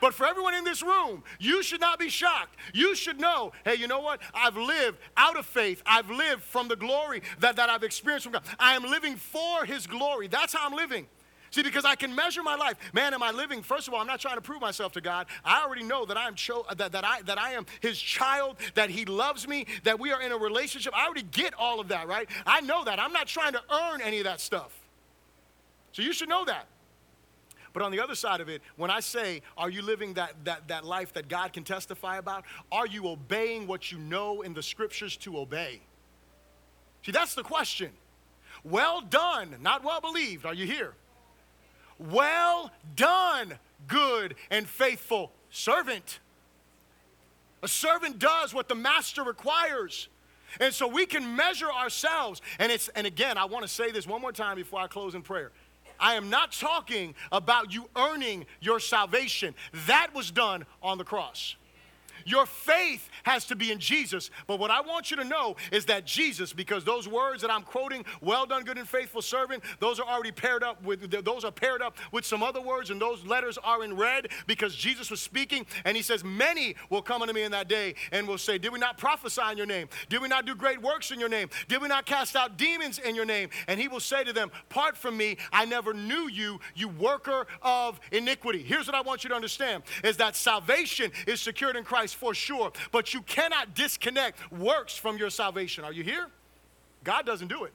But 0.00 0.14
for 0.14 0.26
everyone 0.26 0.54
in 0.54 0.64
this 0.64 0.82
room, 0.82 1.22
you 1.38 1.62
should 1.62 1.80
not 1.80 1.98
be 1.98 2.08
shocked. 2.08 2.56
You 2.72 2.94
should 2.94 3.20
know, 3.20 3.52
hey, 3.64 3.74
you 3.74 3.86
know 3.86 4.00
what? 4.00 4.20
I've 4.34 4.56
lived 4.56 4.98
out 5.16 5.36
of 5.36 5.46
faith. 5.46 5.82
I've 5.86 6.10
lived 6.10 6.42
from 6.42 6.68
the 6.68 6.76
glory 6.76 7.22
that, 7.40 7.56
that 7.56 7.70
I've 7.70 7.82
experienced 7.82 8.24
from 8.24 8.32
God. 8.32 8.42
I 8.58 8.76
am 8.76 8.82
living 8.82 9.16
for 9.16 9.64
His 9.64 9.86
glory. 9.86 10.28
That's 10.28 10.54
how 10.54 10.66
I'm 10.66 10.74
living. 10.74 11.06
See, 11.54 11.62
because 11.62 11.84
I 11.84 11.94
can 11.94 12.12
measure 12.12 12.42
my 12.42 12.56
life. 12.56 12.76
Man, 12.92 13.14
am 13.14 13.22
I 13.22 13.30
living? 13.30 13.62
First 13.62 13.86
of 13.86 13.94
all, 13.94 14.00
I'm 14.00 14.08
not 14.08 14.18
trying 14.18 14.34
to 14.34 14.40
prove 14.40 14.60
myself 14.60 14.90
to 14.94 15.00
God. 15.00 15.28
I 15.44 15.62
already 15.62 15.84
know 15.84 16.04
that 16.04 16.16
I 16.16 16.26
am 16.26 16.34
cho- 16.34 16.66
uh, 16.68 16.74
that, 16.74 16.90
that 16.90 17.04
I 17.04 17.22
that 17.22 17.38
I 17.38 17.52
am 17.52 17.64
his 17.80 17.96
child, 17.96 18.56
that 18.74 18.90
he 18.90 19.04
loves 19.04 19.46
me, 19.46 19.66
that 19.84 20.00
we 20.00 20.10
are 20.10 20.20
in 20.20 20.32
a 20.32 20.36
relationship. 20.36 20.92
I 20.96 21.04
already 21.04 21.22
get 21.22 21.54
all 21.54 21.78
of 21.78 21.86
that, 21.88 22.08
right? 22.08 22.28
I 22.44 22.60
know 22.62 22.82
that. 22.82 22.98
I'm 22.98 23.12
not 23.12 23.28
trying 23.28 23.52
to 23.52 23.62
earn 23.70 24.00
any 24.00 24.18
of 24.18 24.24
that 24.24 24.40
stuff. 24.40 24.76
So 25.92 26.02
you 26.02 26.12
should 26.12 26.28
know 26.28 26.44
that. 26.44 26.66
But 27.72 27.84
on 27.84 27.92
the 27.92 28.00
other 28.00 28.16
side 28.16 28.40
of 28.40 28.48
it, 28.48 28.60
when 28.74 28.90
I 28.90 28.98
say, 28.98 29.40
are 29.56 29.70
you 29.70 29.82
living 29.82 30.14
that, 30.14 30.32
that, 30.42 30.66
that 30.66 30.84
life 30.84 31.12
that 31.12 31.28
God 31.28 31.52
can 31.52 31.62
testify 31.62 32.16
about? 32.16 32.42
Are 32.72 32.88
you 32.88 33.06
obeying 33.06 33.68
what 33.68 33.92
you 33.92 33.98
know 33.98 34.42
in 34.42 34.54
the 34.54 34.62
scriptures 34.62 35.16
to 35.18 35.38
obey? 35.38 35.82
See, 37.06 37.12
that's 37.12 37.36
the 37.36 37.44
question. 37.44 37.92
Well 38.64 39.02
done, 39.02 39.54
not 39.60 39.84
well 39.84 40.00
believed. 40.00 40.46
Are 40.46 40.54
you 40.54 40.66
here? 40.66 40.94
Well 41.98 42.70
done, 42.96 43.54
good 43.86 44.34
and 44.50 44.68
faithful 44.68 45.32
servant. 45.50 46.20
A 47.62 47.68
servant 47.68 48.18
does 48.18 48.52
what 48.52 48.68
the 48.68 48.74
master 48.74 49.22
requires. 49.22 50.08
And 50.60 50.72
so 50.72 50.86
we 50.86 51.06
can 51.06 51.34
measure 51.34 51.70
ourselves. 51.70 52.42
And 52.58 52.70
it's 52.70 52.88
and 52.88 53.06
again, 53.06 53.38
I 53.38 53.46
want 53.46 53.64
to 53.64 53.68
say 53.68 53.90
this 53.90 54.06
one 54.06 54.20
more 54.20 54.32
time 54.32 54.56
before 54.56 54.80
I 54.80 54.86
close 54.86 55.14
in 55.14 55.22
prayer. 55.22 55.50
I 55.98 56.14
am 56.14 56.28
not 56.28 56.52
talking 56.52 57.14
about 57.32 57.72
you 57.72 57.88
earning 57.96 58.46
your 58.60 58.80
salvation. 58.80 59.54
That 59.86 60.14
was 60.14 60.30
done 60.30 60.66
on 60.82 60.98
the 60.98 61.04
cross. 61.04 61.56
Your 62.24 62.46
faith 62.46 63.08
has 63.24 63.44
to 63.46 63.56
be 63.56 63.72
in 63.72 63.78
Jesus. 63.78 64.30
But 64.46 64.58
what 64.58 64.70
I 64.70 64.80
want 64.80 65.10
you 65.10 65.16
to 65.18 65.24
know 65.24 65.56
is 65.72 65.84
that 65.86 66.04
Jesus, 66.04 66.52
because 66.52 66.84
those 66.84 67.08
words 67.08 67.42
that 67.42 67.50
I'm 67.50 67.62
quoting, 67.62 68.04
well 68.20 68.46
done, 68.46 68.64
good 68.64 68.78
and 68.78 68.88
faithful 68.88 69.22
servant, 69.22 69.62
those 69.80 69.98
are 70.00 70.06
already 70.06 70.32
paired 70.32 70.62
up 70.62 70.82
with 70.82 71.10
those 71.24 71.44
are 71.44 71.52
paired 71.52 71.82
up 71.82 71.96
with 72.12 72.24
some 72.24 72.42
other 72.42 72.60
words, 72.60 72.90
and 72.90 73.00
those 73.00 73.24
letters 73.24 73.58
are 73.62 73.84
in 73.84 73.96
red 73.96 74.28
because 74.46 74.74
Jesus 74.74 75.10
was 75.10 75.20
speaking, 75.20 75.66
and 75.84 75.96
he 75.96 76.02
says, 76.02 76.24
Many 76.24 76.76
will 76.90 77.02
come 77.02 77.22
unto 77.22 77.34
me 77.34 77.42
in 77.42 77.52
that 77.52 77.68
day 77.68 77.94
and 78.12 78.26
will 78.26 78.38
say, 78.38 78.58
Did 78.58 78.72
we 78.72 78.78
not 78.78 78.98
prophesy 78.98 79.42
in 79.50 79.56
your 79.56 79.66
name? 79.66 79.88
Did 80.08 80.20
we 80.22 80.28
not 80.28 80.46
do 80.46 80.54
great 80.54 80.80
works 80.80 81.10
in 81.10 81.20
your 81.20 81.28
name? 81.28 81.48
Did 81.68 81.80
we 81.82 81.88
not 81.88 82.06
cast 82.06 82.36
out 82.36 82.56
demons 82.56 82.98
in 82.98 83.14
your 83.14 83.24
name? 83.24 83.50
And 83.68 83.80
he 83.80 83.88
will 83.88 84.00
say 84.00 84.24
to 84.24 84.32
them, 84.32 84.50
Part 84.68 84.96
from 84.96 85.16
me, 85.16 85.36
I 85.52 85.64
never 85.64 85.92
knew 85.94 86.28
you, 86.28 86.60
you 86.74 86.88
worker 86.88 87.46
of 87.62 88.00
iniquity. 88.12 88.62
Here's 88.62 88.86
what 88.86 88.94
I 88.94 89.00
want 89.00 89.24
you 89.24 89.30
to 89.30 89.36
understand 89.36 89.82
is 90.02 90.16
that 90.18 90.36
salvation 90.36 91.10
is 91.26 91.40
secured 91.40 91.76
in 91.76 91.84
Christ 91.84 92.13
for 92.14 92.34
sure, 92.34 92.72
but 92.92 93.12
you 93.12 93.22
cannot 93.22 93.74
disconnect 93.74 94.52
works 94.52 94.96
from 94.96 95.18
your 95.18 95.30
salvation. 95.30 95.84
Are 95.84 95.92
you 95.92 96.02
here? 96.02 96.28
God 97.02 97.26
doesn't 97.26 97.48
do 97.48 97.64
it. 97.64 97.72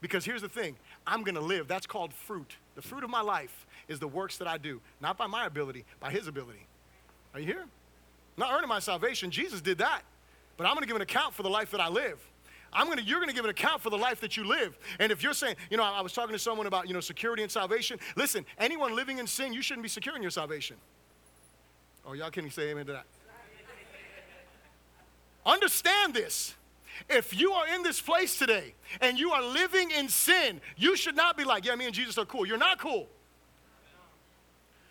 Because 0.00 0.24
here's 0.24 0.42
the 0.42 0.48
thing 0.48 0.76
I'm 1.06 1.22
going 1.22 1.36
to 1.36 1.40
live. 1.40 1.68
That's 1.68 1.86
called 1.86 2.12
fruit. 2.12 2.56
The 2.74 2.82
fruit 2.82 3.04
of 3.04 3.10
my 3.10 3.20
life 3.20 3.66
is 3.88 4.00
the 4.00 4.08
works 4.08 4.38
that 4.38 4.48
I 4.48 4.58
do, 4.58 4.80
not 5.00 5.16
by 5.16 5.26
my 5.26 5.46
ability, 5.46 5.84
by 6.00 6.10
His 6.10 6.26
ability. 6.26 6.66
Are 7.34 7.40
you 7.40 7.46
here? 7.46 7.62
I'm 7.62 7.68
not 8.38 8.52
earning 8.52 8.68
my 8.68 8.80
salvation. 8.80 9.30
Jesus 9.30 9.60
did 9.60 9.78
that. 9.78 10.02
But 10.56 10.66
I'm 10.66 10.74
going 10.74 10.82
to 10.82 10.86
give 10.86 10.96
an 10.96 11.02
account 11.02 11.34
for 11.34 11.42
the 11.42 11.50
life 11.50 11.70
that 11.70 11.80
I 11.80 11.88
live. 11.88 12.18
I'm 12.72 12.88
gonna, 12.88 13.02
you're 13.02 13.20
gonna 13.20 13.34
give 13.34 13.44
an 13.44 13.50
account 13.50 13.82
for 13.82 13.90
the 13.90 13.98
life 13.98 14.20
that 14.20 14.36
you 14.36 14.44
live. 14.44 14.78
And 14.98 15.12
if 15.12 15.22
you're 15.22 15.34
saying, 15.34 15.56
you 15.70 15.76
know, 15.76 15.82
I 15.82 16.00
was 16.00 16.12
talking 16.12 16.32
to 16.32 16.38
someone 16.38 16.66
about, 16.66 16.88
you 16.88 16.94
know, 16.94 17.00
security 17.00 17.42
and 17.42 17.52
salvation. 17.52 17.98
Listen, 18.16 18.46
anyone 18.56 18.96
living 18.96 19.18
in 19.18 19.26
sin, 19.26 19.52
you 19.52 19.60
shouldn't 19.60 19.82
be 19.82 19.90
securing 19.90 20.22
your 20.22 20.30
salvation. 20.30 20.76
Oh, 22.06 22.14
y'all 22.14 22.30
can 22.30 22.50
say 22.50 22.70
amen 22.70 22.86
to 22.86 22.92
that? 22.92 23.04
Understand 25.44 26.14
this. 26.14 26.54
If 27.08 27.38
you 27.38 27.52
are 27.52 27.66
in 27.74 27.82
this 27.82 28.00
place 28.00 28.38
today 28.38 28.74
and 29.00 29.18
you 29.18 29.32
are 29.32 29.42
living 29.42 29.90
in 29.90 30.08
sin, 30.08 30.60
you 30.76 30.96
should 30.96 31.16
not 31.16 31.36
be 31.36 31.44
like, 31.44 31.64
yeah, 31.64 31.74
me 31.74 31.86
and 31.86 31.94
Jesus 31.94 32.16
are 32.18 32.24
cool. 32.24 32.46
You're 32.46 32.58
not 32.58 32.78
cool. 32.78 33.08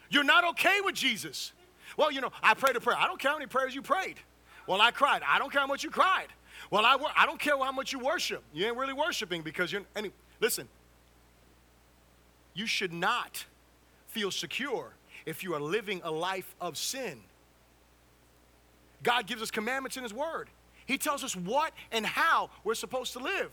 You're 0.09 0.23
not 0.23 0.43
okay 0.49 0.81
with 0.83 0.95
Jesus. 0.95 1.53
Well, 1.95 2.11
you 2.11 2.19
know, 2.19 2.31
I 2.43 2.53
prayed 2.53 2.75
a 2.75 2.81
prayer. 2.81 2.97
I 2.97 3.07
don't 3.07 3.19
care 3.19 3.31
how 3.31 3.37
many 3.37 3.47
prayers 3.47 3.73
you 3.73 3.81
prayed. 3.81 4.17
Well, 4.67 4.81
I 4.81 4.91
cried. 4.91 5.21
I 5.27 5.39
don't 5.39 5.51
care 5.51 5.61
how 5.61 5.67
much 5.67 5.83
you 5.83 5.89
cried. 5.89 6.27
Well, 6.69 6.85
I, 6.85 6.97
I 7.15 7.25
don't 7.25 7.39
care 7.39 7.57
how 7.57 7.71
much 7.71 7.93
you 7.93 7.99
worship. 7.99 8.43
You 8.53 8.65
ain't 8.65 8.77
really 8.77 8.93
worshiping 8.93 9.41
because 9.41 9.71
you're, 9.71 9.83
any, 9.95 10.11
listen, 10.39 10.67
you 12.53 12.65
should 12.65 12.93
not 12.93 13.45
feel 14.07 14.31
secure 14.31 14.93
if 15.25 15.43
you 15.43 15.53
are 15.53 15.61
living 15.61 16.01
a 16.03 16.11
life 16.11 16.55
of 16.59 16.77
sin. 16.77 17.21
God 19.03 19.27
gives 19.27 19.41
us 19.41 19.51
commandments 19.51 19.97
in 19.97 20.03
His 20.03 20.13
Word. 20.13 20.49
He 20.85 20.97
tells 20.97 21.23
us 21.23 21.35
what 21.35 21.73
and 21.91 22.05
how 22.05 22.49
we're 22.63 22.75
supposed 22.75 23.13
to 23.13 23.19
live. 23.19 23.51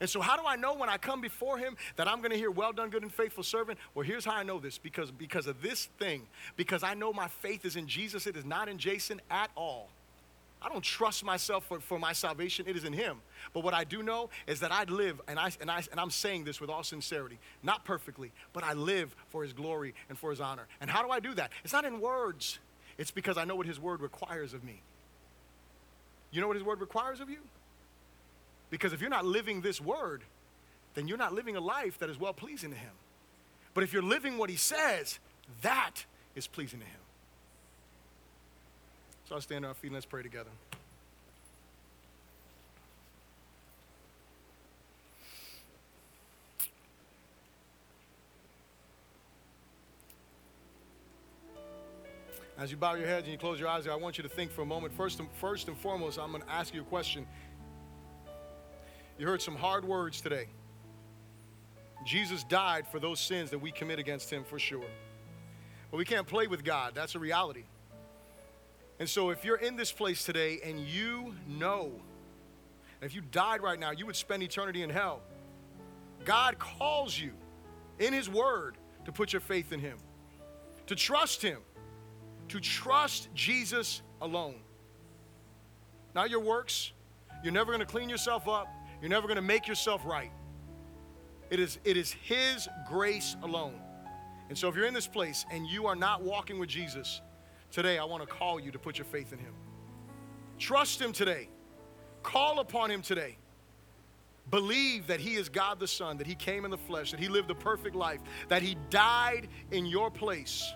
And 0.00 0.08
so, 0.08 0.20
how 0.20 0.36
do 0.36 0.46
I 0.46 0.56
know 0.56 0.74
when 0.74 0.88
I 0.88 0.96
come 0.96 1.20
before 1.20 1.58
Him 1.58 1.76
that 1.96 2.08
I'm 2.08 2.18
going 2.18 2.30
to 2.30 2.36
hear, 2.36 2.50
Well 2.50 2.72
done, 2.72 2.88
good 2.88 3.02
and 3.02 3.12
faithful 3.12 3.44
servant? 3.44 3.78
Well, 3.94 4.04
here's 4.04 4.24
how 4.24 4.32
I 4.32 4.42
know 4.42 4.58
this 4.58 4.78
because, 4.78 5.10
because 5.10 5.46
of 5.46 5.60
this 5.60 5.86
thing, 5.98 6.26
because 6.56 6.82
I 6.82 6.94
know 6.94 7.12
my 7.12 7.28
faith 7.28 7.64
is 7.64 7.76
in 7.76 7.86
Jesus, 7.86 8.26
it 8.26 8.36
is 8.36 8.44
not 8.44 8.68
in 8.68 8.78
Jason 8.78 9.20
at 9.30 9.50
all. 9.56 9.90
I 10.62 10.68
don't 10.68 10.84
trust 10.84 11.24
myself 11.24 11.64
for, 11.66 11.80
for 11.80 11.98
my 11.98 12.12
salvation, 12.12 12.66
it 12.68 12.76
is 12.76 12.84
in 12.84 12.92
Him. 12.92 13.18
But 13.52 13.64
what 13.64 13.74
I 13.74 13.84
do 13.84 14.02
know 14.02 14.30
is 14.46 14.60
that 14.60 14.72
I 14.72 14.84
live, 14.84 15.20
and, 15.28 15.38
I, 15.38 15.50
and, 15.60 15.70
I, 15.70 15.82
and 15.90 15.98
I'm 15.98 16.10
saying 16.10 16.44
this 16.44 16.60
with 16.60 16.70
all 16.70 16.82
sincerity, 16.82 17.38
not 17.62 17.84
perfectly, 17.84 18.32
but 18.52 18.64
I 18.64 18.72
live 18.72 19.14
for 19.28 19.42
His 19.42 19.52
glory 19.52 19.94
and 20.08 20.18
for 20.18 20.30
His 20.30 20.40
honor. 20.40 20.66
And 20.80 20.90
how 20.90 21.02
do 21.02 21.10
I 21.10 21.20
do 21.20 21.34
that? 21.34 21.50
It's 21.64 21.72
not 21.72 21.84
in 21.84 22.00
words, 22.00 22.58
it's 23.00 23.10
because 23.10 23.38
I 23.38 23.44
know 23.46 23.56
what 23.56 23.66
His 23.66 23.80
word 23.80 24.02
requires 24.02 24.52
of 24.52 24.62
me. 24.62 24.82
You 26.30 26.42
know 26.42 26.46
what 26.46 26.56
His 26.56 26.64
word 26.64 26.82
requires 26.82 27.18
of 27.20 27.30
you? 27.30 27.38
Because 28.68 28.92
if 28.92 29.00
you're 29.00 29.08
not 29.08 29.24
living 29.24 29.62
this 29.62 29.80
word, 29.80 30.20
then 30.92 31.08
you're 31.08 31.16
not 31.16 31.32
living 31.32 31.56
a 31.56 31.60
life 31.60 31.98
that 32.00 32.10
is 32.10 32.20
well 32.20 32.34
pleasing 32.34 32.70
to 32.70 32.76
Him. 32.76 32.92
But 33.72 33.84
if 33.84 33.94
you're 33.94 34.02
living 34.02 34.36
what 34.36 34.50
He 34.50 34.56
says, 34.56 35.18
that 35.62 36.04
is 36.34 36.46
pleasing 36.46 36.80
to 36.80 36.84
Him. 36.84 37.00
So 39.30 39.34
I'll 39.34 39.40
stand 39.40 39.64
on 39.64 39.70
our 39.70 39.74
feet 39.74 39.88
and 39.88 39.94
let's 39.94 40.04
pray 40.04 40.22
together. 40.22 40.50
As 52.60 52.70
you 52.70 52.76
bow 52.76 52.92
your 52.92 53.06
heads 53.06 53.24
and 53.24 53.32
you 53.32 53.38
close 53.38 53.58
your 53.58 53.70
eyes, 53.70 53.86
I 53.86 53.96
want 53.96 54.18
you 54.18 54.22
to 54.22 54.28
think 54.28 54.52
for 54.52 54.60
a 54.60 54.66
moment. 54.66 54.92
First 54.92 55.18
and, 55.18 55.30
first 55.40 55.68
and 55.68 55.78
foremost, 55.78 56.18
I'm 56.18 56.30
going 56.30 56.42
to 56.42 56.50
ask 56.50 56.74
you 56.74 56.82
a 56.82 56.84
question. 56.84 57.26
You 59.18 59.26
heard 59.26 59.40
some 59.40 59.56
hard 59.56 59.82
words 59.82 60.20
today. 60.20 60.46
Jesus 62.04 62.44
died 62.44 62.86
for 62.86 63.00
those 63.00 63.18
sins 63.18 63.48
that 63.50 63.58
we 63.58 63.70
commit 63.70 63.98
against 63.98 64.30
him 64.30 64.44
for 64.44 64.58
sure. 64.58 64.84
But 65.90 65.96
we 65.96 66.04
can't 66.04 66.26
play 66.26 66.48
with 66.48 66.62
God. 66.62 66.92
That's 66.94 67.14
a 67.14 67.18
reality. 67.18 67.64
And 68.98 69.08
so, 69.08 69.30
if 69.30 69.42
you're 69.42 69.56
in 69.56 69.76
this 69.76 69.90
place 69.90 70.22
today 70.22 70.60
and 70.62 70.78
you 70.80 71.34
know, 71.48 71.92
if 73.00 73.14
you 73.14 73.22
died 73.22 73.62
right 73.62 73.80
now, 73.80 73.90
you 73.90 74.04
would 74.04 74.16
spend 74.16 74.42
eternity 74.42 74.82
in 74.82 74.90
hell, 74.90 75.22
God 76.26 76.58
calls 76.58 77.18
you 77.18 77.32
in 77.98 78.12
His 78.12 78.28
Word 78.28 78.76
to 79.06 79.12
put 79.12 79.32
your 79.32 79.40
faith 79.40 79.72
in 79.72 79.80
Him, 79.80 79.96
to 80.88 80.94
trust 80.94 81.40
Him, 81.40 81.60
to 82.50 82.60
trust 82.60 83.28
Jesus 83.34 84.02
alone. 84.20 84.56
Not 86.14 86.30
your 86.30 86.40
works. 86.40 86.92
You're 87.42 87.52
never 87.52 87.72
going 87.72 87.80
to 87.80 87.86
clean 87.86 88.08
yourself 88.08 88.46
up, 88.48 88.68
you're 89.00 89.10
never 89.10 89.26
going 89.26 89.36
to 89.36 89.42
make 89.42 89.66
yourself 89.66 90.02
right. 90.04 90.30
It 91.48 91.58
is, 91.58 91.78
it 91.84 91.96
is 91.96 92.12
His 92.12 92.68
grace 92.88 93.36
alone. 93.42 93.80
And 94.48 94.58
so, 94.58 94.68
if 94.68 94.76
you're 94.76 94.86
in 94.86 94.94
this 94.94 95.06
place 95.06 95.46
and 95.50 95.66
you 95.66 95.86
are 95.86 95.96
not 95.96 96.22
walking 96.22 96.58
with 96.58 96.68
Jesus, 96.68 97.22
Today, 97.70 97.98
I 97.98 98.04
want 98.04 98.22
to 98.22 98.26
call 98.26 98.58
you 98.58 98.72
to 98.72 98.78
put 98.78 98.98
your 98.98 99.04
faith 99.04 99.32
in 99.32 99.38
Him. 99.38 99.54
Trust 100.58 101.00
Him 101.00 101.12
today. 101.12 101.48
Call 102.22 102.58
upon 102.58 102.90
Him 102.90 103.00
today. 103.00 103.36
Believe 104.50 105.06
that 105.06 105.20
He 105.20 105.34
is 105.34 105.48
God 105.48 105.78
the 105.78 105.86
Son, 105.86 106.18
that 106.18 106.26
He 106.26 106.34
came 106.34 106.64
in 106.64 106.72
the 106.72 106.78
flesh, 106.78 107.12
that 107.12 107.20
He 107.20 107.28
lived 107.28 107.50
a 107.50 107.54
perfect 107.54 107.94
life, 107.94 108.20
that 108.48 108.62
He 108.62 108.76
died 108.90 109.48
in 109.70 109.86
your 109.86 110.10
place, 110.10 110.72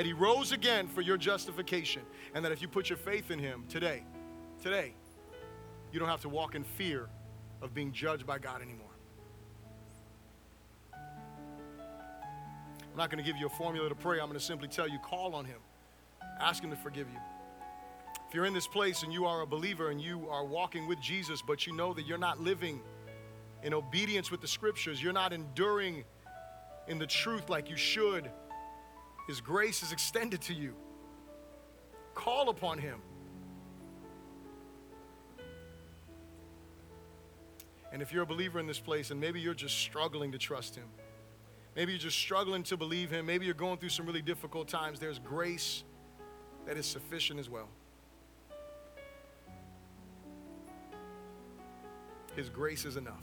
that 0.00 0.06
He 0.06 0.14
rose 0.14 0.52
again 0.52 0.88
for 0.88 1.02
your 1.02 1.18
justification, 1.18 2.00
and 2.34 2.42
that 2.42 2.52
if 2.52 2.62
you 2.62 2.68
put 2.68 2.88
your 2.88 2.96
faith 2.96 3.30
in 3.30 3.38
Him 3.38 3.64
today, 3.68 4.02
today, 4.62 4.94
you 5.92 6.00
don't 6.00 6.08
have 6.08 6.22
to 6.22 6.28
walk 6.30 6.54
in 6.54 6.64
fear 6.64 7.06
of 7.60 7.74
being 7.74 7.92
judged 7.92 8.26
by 8.26 8.38
God 8.38 8.62
anymore. 8.62 8.88
I'm 10.94 12.96
not 12.96 13.10
going 13.10 13.22
to 13.22 13.30
give 13.30 13.36
you 13.36 13.44
a 13.44 13.50
formula 13.50 13.90
to 13.90 13.94
pray. 13.94 14.20
I'm 14.20 14.28
going 14.28 14.38
to 14.38 14.42
simply 14.42 14.68
tell 14.68 14.88
you 14.88 14.98
call 15.00 15.34
on 15.34 15.44
Him. 15.44 15.58
Ask 16.40 16.64
Him 16.64 16.70
to 16.70 16.76
forgive 16.76 17.06
you. 17.10 17.18
If 18.26 18.34
you're 18.34 18.46
in 18.46 18.54
this 18.54 18.66
place 18.66 19.02
and 19.02 19.12
you 19.12 19.26
are 19.26 19.42
a 19.42 19.46
believer 19.46 19.90
and 19.90 20.00
you 20.00 20.26
are 20.30 20.46
walking 20.46 20.88
with 20.88 20.98
Jesus, 21.02 21.42
but 21.42 21.66
you 21.66 21.74
know 21.74 21.92
that 21.92 22.06
you're 22.06 22.16
not 22.16 22.40
living 22.40 22.80
in 23.62 23.74
obedience 23.74 24.30
with 24.30 24.40
the 24.40 24.48
scriptures, 24.48 25.02
you're 25.02 25.12
not 25.12 25.34
enduring 25.34 26.04
in 26.88 26.98
the 26.98 27.06
truth 27.06 27.50
like 27.50 27.68
you 27.68 27.76
should, 27.76 28.30
His 29.30 29.40
grace 29.40 29.84
is 29.84 29.92
extended 29.92 30.40
to 30.40 30.52
you. 30.52 30.74
Call 32.16 32.48
upon 32.48 32.78
Him. 32.78 33.00
And 37.92 38.02
if 38.02 38.12
you're 38.12 38.24
a 38.24 38.26
believer 38.26 38.58
in 38.58 38.66
this 38.66 38.80
place 38.80 39.12
and 39.12 39.20
maybe 39.20 39.40
you're 39.40 39.54
just 39.54 39.78
struggling 39.78 40.32
to 40.32 40.38
trust 40.38 40.74
Him, 40.74 40.88
maybe 41.76 41.92
you're 41.92 42.00
just 42.00 42.18
struggling 42.18 42.64
to 42.64 42.76
believe 42.76 43.12
Him, 43.12 43.24
maybe 43.24 43.44
you're 43.44 43.54
going 43.54 43.78
through 43.78 43.90
some 43.90 44.04
really 44.04 44.20
difficult 44.20 44.66
times, 44.66 44.98
there's 44.98 45.20
grace 45.20 45.84
that 46.66 46.76
is 46.76 46.84
sufficient 46.84 47.38
as 47.38 47.48
well. 47.48 47.68
His 52.34 52.48
grace 52.48 52.84
is 52.84 52.96
enough. 52.96 53.22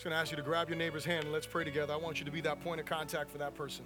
Just 0.00 0.06
going 0.06 0.14
to 0.14 0.18
ask 0.18 0.30
you 0.30 0.36
to 0.38 0.42
grab 0.42 0.66
your 0.66 0.78
neighbor's 0.78 1.04
hand 1.04 1.24
and 1.24 1.32
let's 1.34 1.46
pray 1.46 1.62
together. 1.62 1.92
I 1.92 1.96
want 1.98 2.20
you 2.20 2.24
to 2.24 2.30
be 2.30 2.40
that 2.40 2.64
point 2.64 2.80
of 2.80 2.86
contact 2.86 3.30
for 3.30 3.36
that 3.36 3.54
person. 3.54 3.84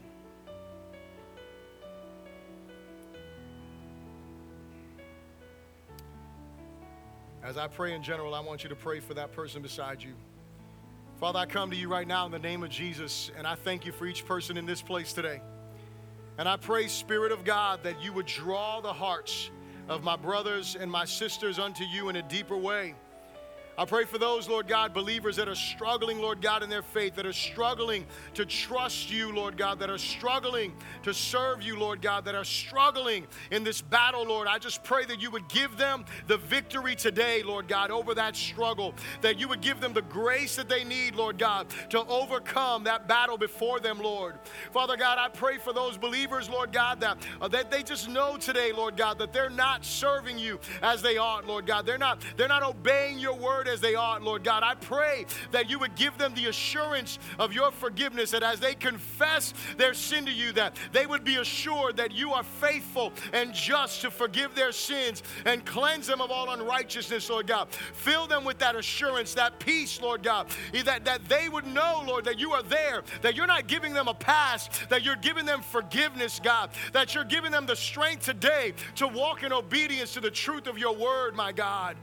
As 7.42 7.56
I 7.56 7.66
pray 7.66 7.94
in 7.94 8.02
general, 8.04 8.32
I 8.32 8.38
want 8.38 8.62
you 8.62 8.68
to 8.68 8.76
pray 8.76 9.00
for 9.00 9.12
that 9.14 9.32
person 9.32 9.60
beside 9.60 10.00
you. 10.04 10.12
Father, 11.18 11.40
I 11.40 11.46
come 11.46 11.68
to 11.72 11.76
you 11.76 11.88
right 11.88 12.06
now 12.06 12.26
in 12.26 12.30
the 12.30 12.38
name 12.38 12.62
of 12.62 12.70
Jesus, 12.70 13.32
and 13.36 13.44
I 13.44 13.56
thank 13.56 13.84
you 13.84 13.90
for 13.90 14.06
each 14.06 14.24
person 14.24 14.56
in 14.56 14.66
this 14.66 14.82
place 14.82 15.12
today. 15.12 15.40
And 16.38 16.48
I 16.48 16.58
pray, 16.58 16.86
Spirit 16.86 17.32
of 17.32 17.42
God, 17.42 17.82
that 17.82 18.00
you 18.00 18.12
would 18.12 18.26
draw 18.26 18.80
the 18.80 18.92
hearts 18.92 19.50
of 19.88 20.04
my 20.04 20.14
brothers 20.14 20.76
and 20.78 20.88
my 20.88 21.06
sisters 21.06 21.58
unto 21.58 21.82
you 21.82 22.08
in 22.08 22.14
a 22.14 22.22
deeper 22.22 22.56
way. 22.56 22.94
I 23.76 23.84
pray 23.84 24.04
for 24.04 24.18
those, 24.18 24.48
Lord 24.48 24.68
God, 24.68 24.94
believers 24.94 25.34
that 25.36 25.48
are 25.48 25.54
struggling, 25.56 26.20
Lord 26.20 26.40
God, 26.40 26.62
in 26.62 26.70
their 26.70 26.82
faith, 26.82 27.16
that 27.16 27.26
are 27.26 27.32
struggling 27.32 28.06
to 28.34 28.46
trust 28.46 29.10
you, 29.10 29.34
Lord 29.34 29.56
God, 29.56 29.80
that 29.80 29.90
are 29.90 29.98
struggling 29.98 30.72
to 31.02 31.12
serve 31.12 31.60
you, 31.60 31.76
Lord 31.76 32.00
God, 32.00 32.24
that 32.26 32.36
are 32.36 32.44
struggling 32.44 33.26
in 33.50 33.64
this 33.64 33.82
battle, 33.82 34.24
Lord. 34.24 34.46
I 34.46 34.58
just 34.58 34.84
pray 34.84 35.04
that 35.06 35.20
you 35.20 35.30
would 35.32 35.48
give 35.48 35.76
them 35.76 36.04
the 36.28 36.36
victory 36.36 36.94
today, 36.94 37.42
Lord 37.42 37.66
God, 37.66 37.90
over 37.90 38.14
that 38.14 38.36
struggle, 38.36 38.94
that 39.22 39.40
you 39.40 39.48
would 39.48 39.60
give 39.60 39.80
them 39.80 39.92
the 39.92 40.02
grace 40.02 40.54
that 40.54 40.68
they 40.68 40.84
need, 40.84 41.16
Lord 41.16 41.36
God, 41.36 41.66
to 41.90 42.04
overcome 42.06 42.84
that 42.84 43.08
battle 43.08 43.36
before 43.36 43.80
them, 43.80 43.98
Lord. 43.98 44.38
Father 44.72 44.96
God, 44.96 45.18
I 45.18 45.28
pray 45.28 45.58
for 45.58 45.72
those 45.72 45.96
believers, 45.96 46.48
Lord 46.48 46.72
God, 46.72 47.00
that, 47.00 47.18
uh, 47.40 47.48
that 47.48 47.72
they 47.72 47.82
just 47.82 48.08
know 48.08 48.36
today, 48.36 48.70
Lord 48.72 48.96
God, 48.96 49.18
that 49.18 49.32
they're 49.32 49.50
not 49.50 49.84
serving 49.84 50.38
you 50.38 50.60
as 50.80 51.02
they 51.02 51.16
ought, 51.16 51.44
Lord 51.44 51.66
God. 51.66 51.86
They're 51.86 51.98
not, 51.98 52.22
they're 52.36 52.46
not 52.46 52.62
obeying 52.62 53.18
your 53.18 53.34
word 53.34 53.63
as 53.66 53.80
they 53.80 53.94
ought, 53.94 54.22
Lord 54.22 54.44
God. 54.44 54.62
I 54.62 54.74
pray 54.74 55.26
that 55.50 55.70
you 55.70 55.78
would 55.78 55.94
give 55.94 56.16
them 56.18 56.34
the 56.34 56.46
assurance 56.46 57.18
of 57.38 57.52
your 57.52 57.70
forgiveness, 57.70 58.30
that 58.32 58.42
as 58.42 58.60
they 58.60 58.74
confess 58.74 59.54
their 59.76 59.94
sin 59.94 60.26
to 60.26 60.32
you, 60.32 60.52
that 60.52 60.76
they 60.92 61.06
would 61.06 61.24
be 61.24 61.36
assured 61.36 61.96
that 61.96 62.12
you 62.12 62.32
are 62.32 62.42
faithful 62.42 63.12
and 63.32 63.52
just 63.54 64.02
to 64.02 64.10
forgive 64.10 64.54
their 64.54 64.72
sins 64.72 65.22
and 65.44 65.64
cleanse 65.64 66.06
them 66.06 66.20
of 66.20 66.30
all 66.30 66.50
unrighteousness, 66.50 67.28
Lord 67.30 67.46
God. 67.46 67.68
Fill 67.70 68.26
them 68.26 68.44
with 68.44 68.58
that 68.58 68.76
assurance, 68.76 69.34
that 69.34 69.58
peace, 69.58 70.00
Lord 70.00 70.22
God, 70.22 70.48
that, 70.84 71.04
that 71.04 71.28
they 71.28 71.48
would 71.48 71.66
know, 71.66 72.02
Lord, 72.06 72.24
that 72.24 72.38
you 72.38 72.52
are 72.52 72.62
there, 72.62 73.02
that 73.22 73.34
you're 73.34 73.46
not 73.46 73.66
giving 73.66 73.94
them 73.94 74.08
a 74.08 74.14
pass, 74.14 74.68
that 74.88 75.04
you're 75.04 75.16
giving 75.16 75.44
them 75.44 75.62
forgiveness, 75.62 76.40
God, 76.42 76.70
that 76.92 77.14
you're 77.14 77.24
giving 77.24 77.50
them 77.50 77.66
the 77.66 77.76
strength 77.76 78.24
today 78.24 78.74
to 78.96 79.08
walk 79.08 79.42
in 79.42 79.52
obedience 79.52 80.14
to 80.14 80.20
the 80.20 80.30
truth 80.30 80.66
of 80.66 80.78
your 80.78 80.94
word, 80.94 81.34
my 81.34 81.52
God. 81.52 81.96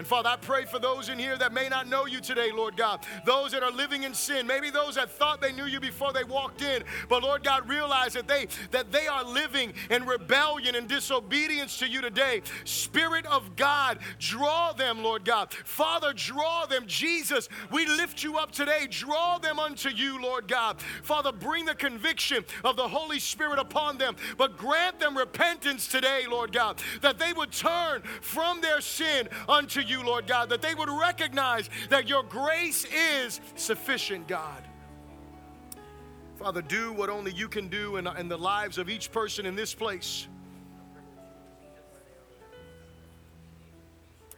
And 0.00 0.06
Father, 0.06 0.30
I 0.30 0.36
pray 0.36 0.64
for 0.64 0.78
those 0.78 1.10
in 1.10 1.18
here 1.18 1.36
that 1.36 1.52
may 1.52 1.68
not 1.68 1.86
know 1.86 2.06
you 2.06 2.22
today, 2.22 2.50
Lord 2.52 2.74
God. 2.74 3.00
Those 3.26 3.52
that 3.52 3.62
are 3.62 3.70
living 3.70 4.04
in 4.04 4.14
sin, 4.14 4.46
maybe 4.46 4.70
those 4.70 4.94
that 4.94 5.10
thought 5.10 5.42
they 5.42 5.52
knew 5.52 5.66
you 5.66 5.78
before 5.78 6.14
they 6.14 6.24
walked 6.24 6.62
in, 6.62 6.84
but 7.10 7.22
Lord 7.22 7.44
God, 7.44 7.68
realize 7.68 8.14
that 8.14 8.26
they 8.26 8.46
that 8.70 8.92
they 8.92 9.08
are 9.08 9.22
living 9.22 9.74
in 9.90 10.06
rebellion 10.06 10.74
and 10.74 10.88
disobedience 10.88 11.76
to 11.80 11.86
you 11.86 12.00
today. 12.00 12.40
Spirit 12.64 13.26
of 13.26 13.56
God, 13.56 13.98
draw 14.18 14.72
them, 14.72 15.02
Lord 15.02 15.26
God. 15.26 15.52
Father, 15.52 16.14
draw 16.14 16.64
them. 16.64 16.84
Jesus, 16.86 17.50
we 17.70 17.84
lift 17.84 18.22
you 18.22 18.38
up 18.38 18.52
today. 18.52 18.86
Draw 18.88 19.36
them 19.40 19.58
unto 19.58 19.90
you, 19.90 20.18
Lord 20.22 20.48
God. 20.48 20.80
Father, 21.02 21.30
bring 21.30 21.66
the 21.66 21.74
conviction 21.74 22.42
of 22.64 22.76
the 22.76 22.88
Holy 22.88 23.18
Spirit 23.18 23.58
upon 23.58 23.98
them, 23.98 24.16
but 24.38 24.56
grant 24.56 24.98
them 24.98 25.14
repentance 25.14 25.86
today, 25.86 26.22
Lord 26.26 26.52
God, 26.52 26.80
that 27.02 27.18
they 27.18 27.34
would 27.34 27.52
turn 27.52 28.00
from 28.22 28.62
their 28.62 28.80
sin 28.80 29.28
unto 29.46 29.82
you, 29.89 29.89
Lord 30.02 30.26
God, 30.26 30.50
that 30.50 30.62
they 30.62 30.74
would 30.74 30.88
recognize 30.88 31.68
that 31.88 32.08
your 32.08 32.22
grace 32.22 32.84
is 32.84 33.40
sufficient, 33.56 34.28
God. 34.28 34.62
Father, 36.38 36.62
do 36.62 36.92
what 36.92 37.10
only 37.10 37.32
you 37.32 37.48
can 37.48 37.68
do 37.68 37.96
in, 37.96 38.06
in 38.06 38.28
the 38.28 38.38
lives 38.38 38.78
of 38.78 38.88
each 38.88 39.12
person 39.12 39.44
in 39.44 39.54
this 39.54 39.74
place. 39.74 40.26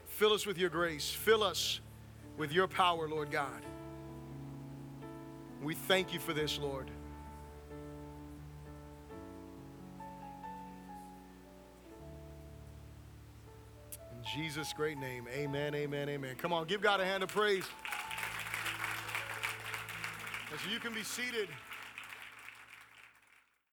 Fill 0.07 0.32
us 0.32 0.46
with 0.46 0.59
your 0.59 0.70
grace. 0.70 1.11
Fill 1.11 1.42
us 1.42 1.80
with 2.36 2.53
your 2.53 2.66
power, 2.68 3.09
Lord 3.09 3.30
God. 3.30 3.62
We 5.62 5.74
thank 5.74 6.12
you 6.12 6.18
for 6.18 6.32
this, 6.32 6.59
Lord. 6.59 6.90
Jesus' 14.23 14.73
great 14.73 14.99
name, 14.99 15.27
amen, 15.33 15.75
amen, 15.75 16.09
amen. 16.09 16.37
Come 16.39 16.53
on, 16.53 16.66
give 16.66 16.81
God 16.81 17.01
a 17.01 17.05
hand 17.05 17.23
of 17.23 17.29
praise. 17.29 17.64
So 20.51 20.70
you 20.70 20.79
can 20.81 20.93
be 20.93 21.03
seated. 21.03 21.49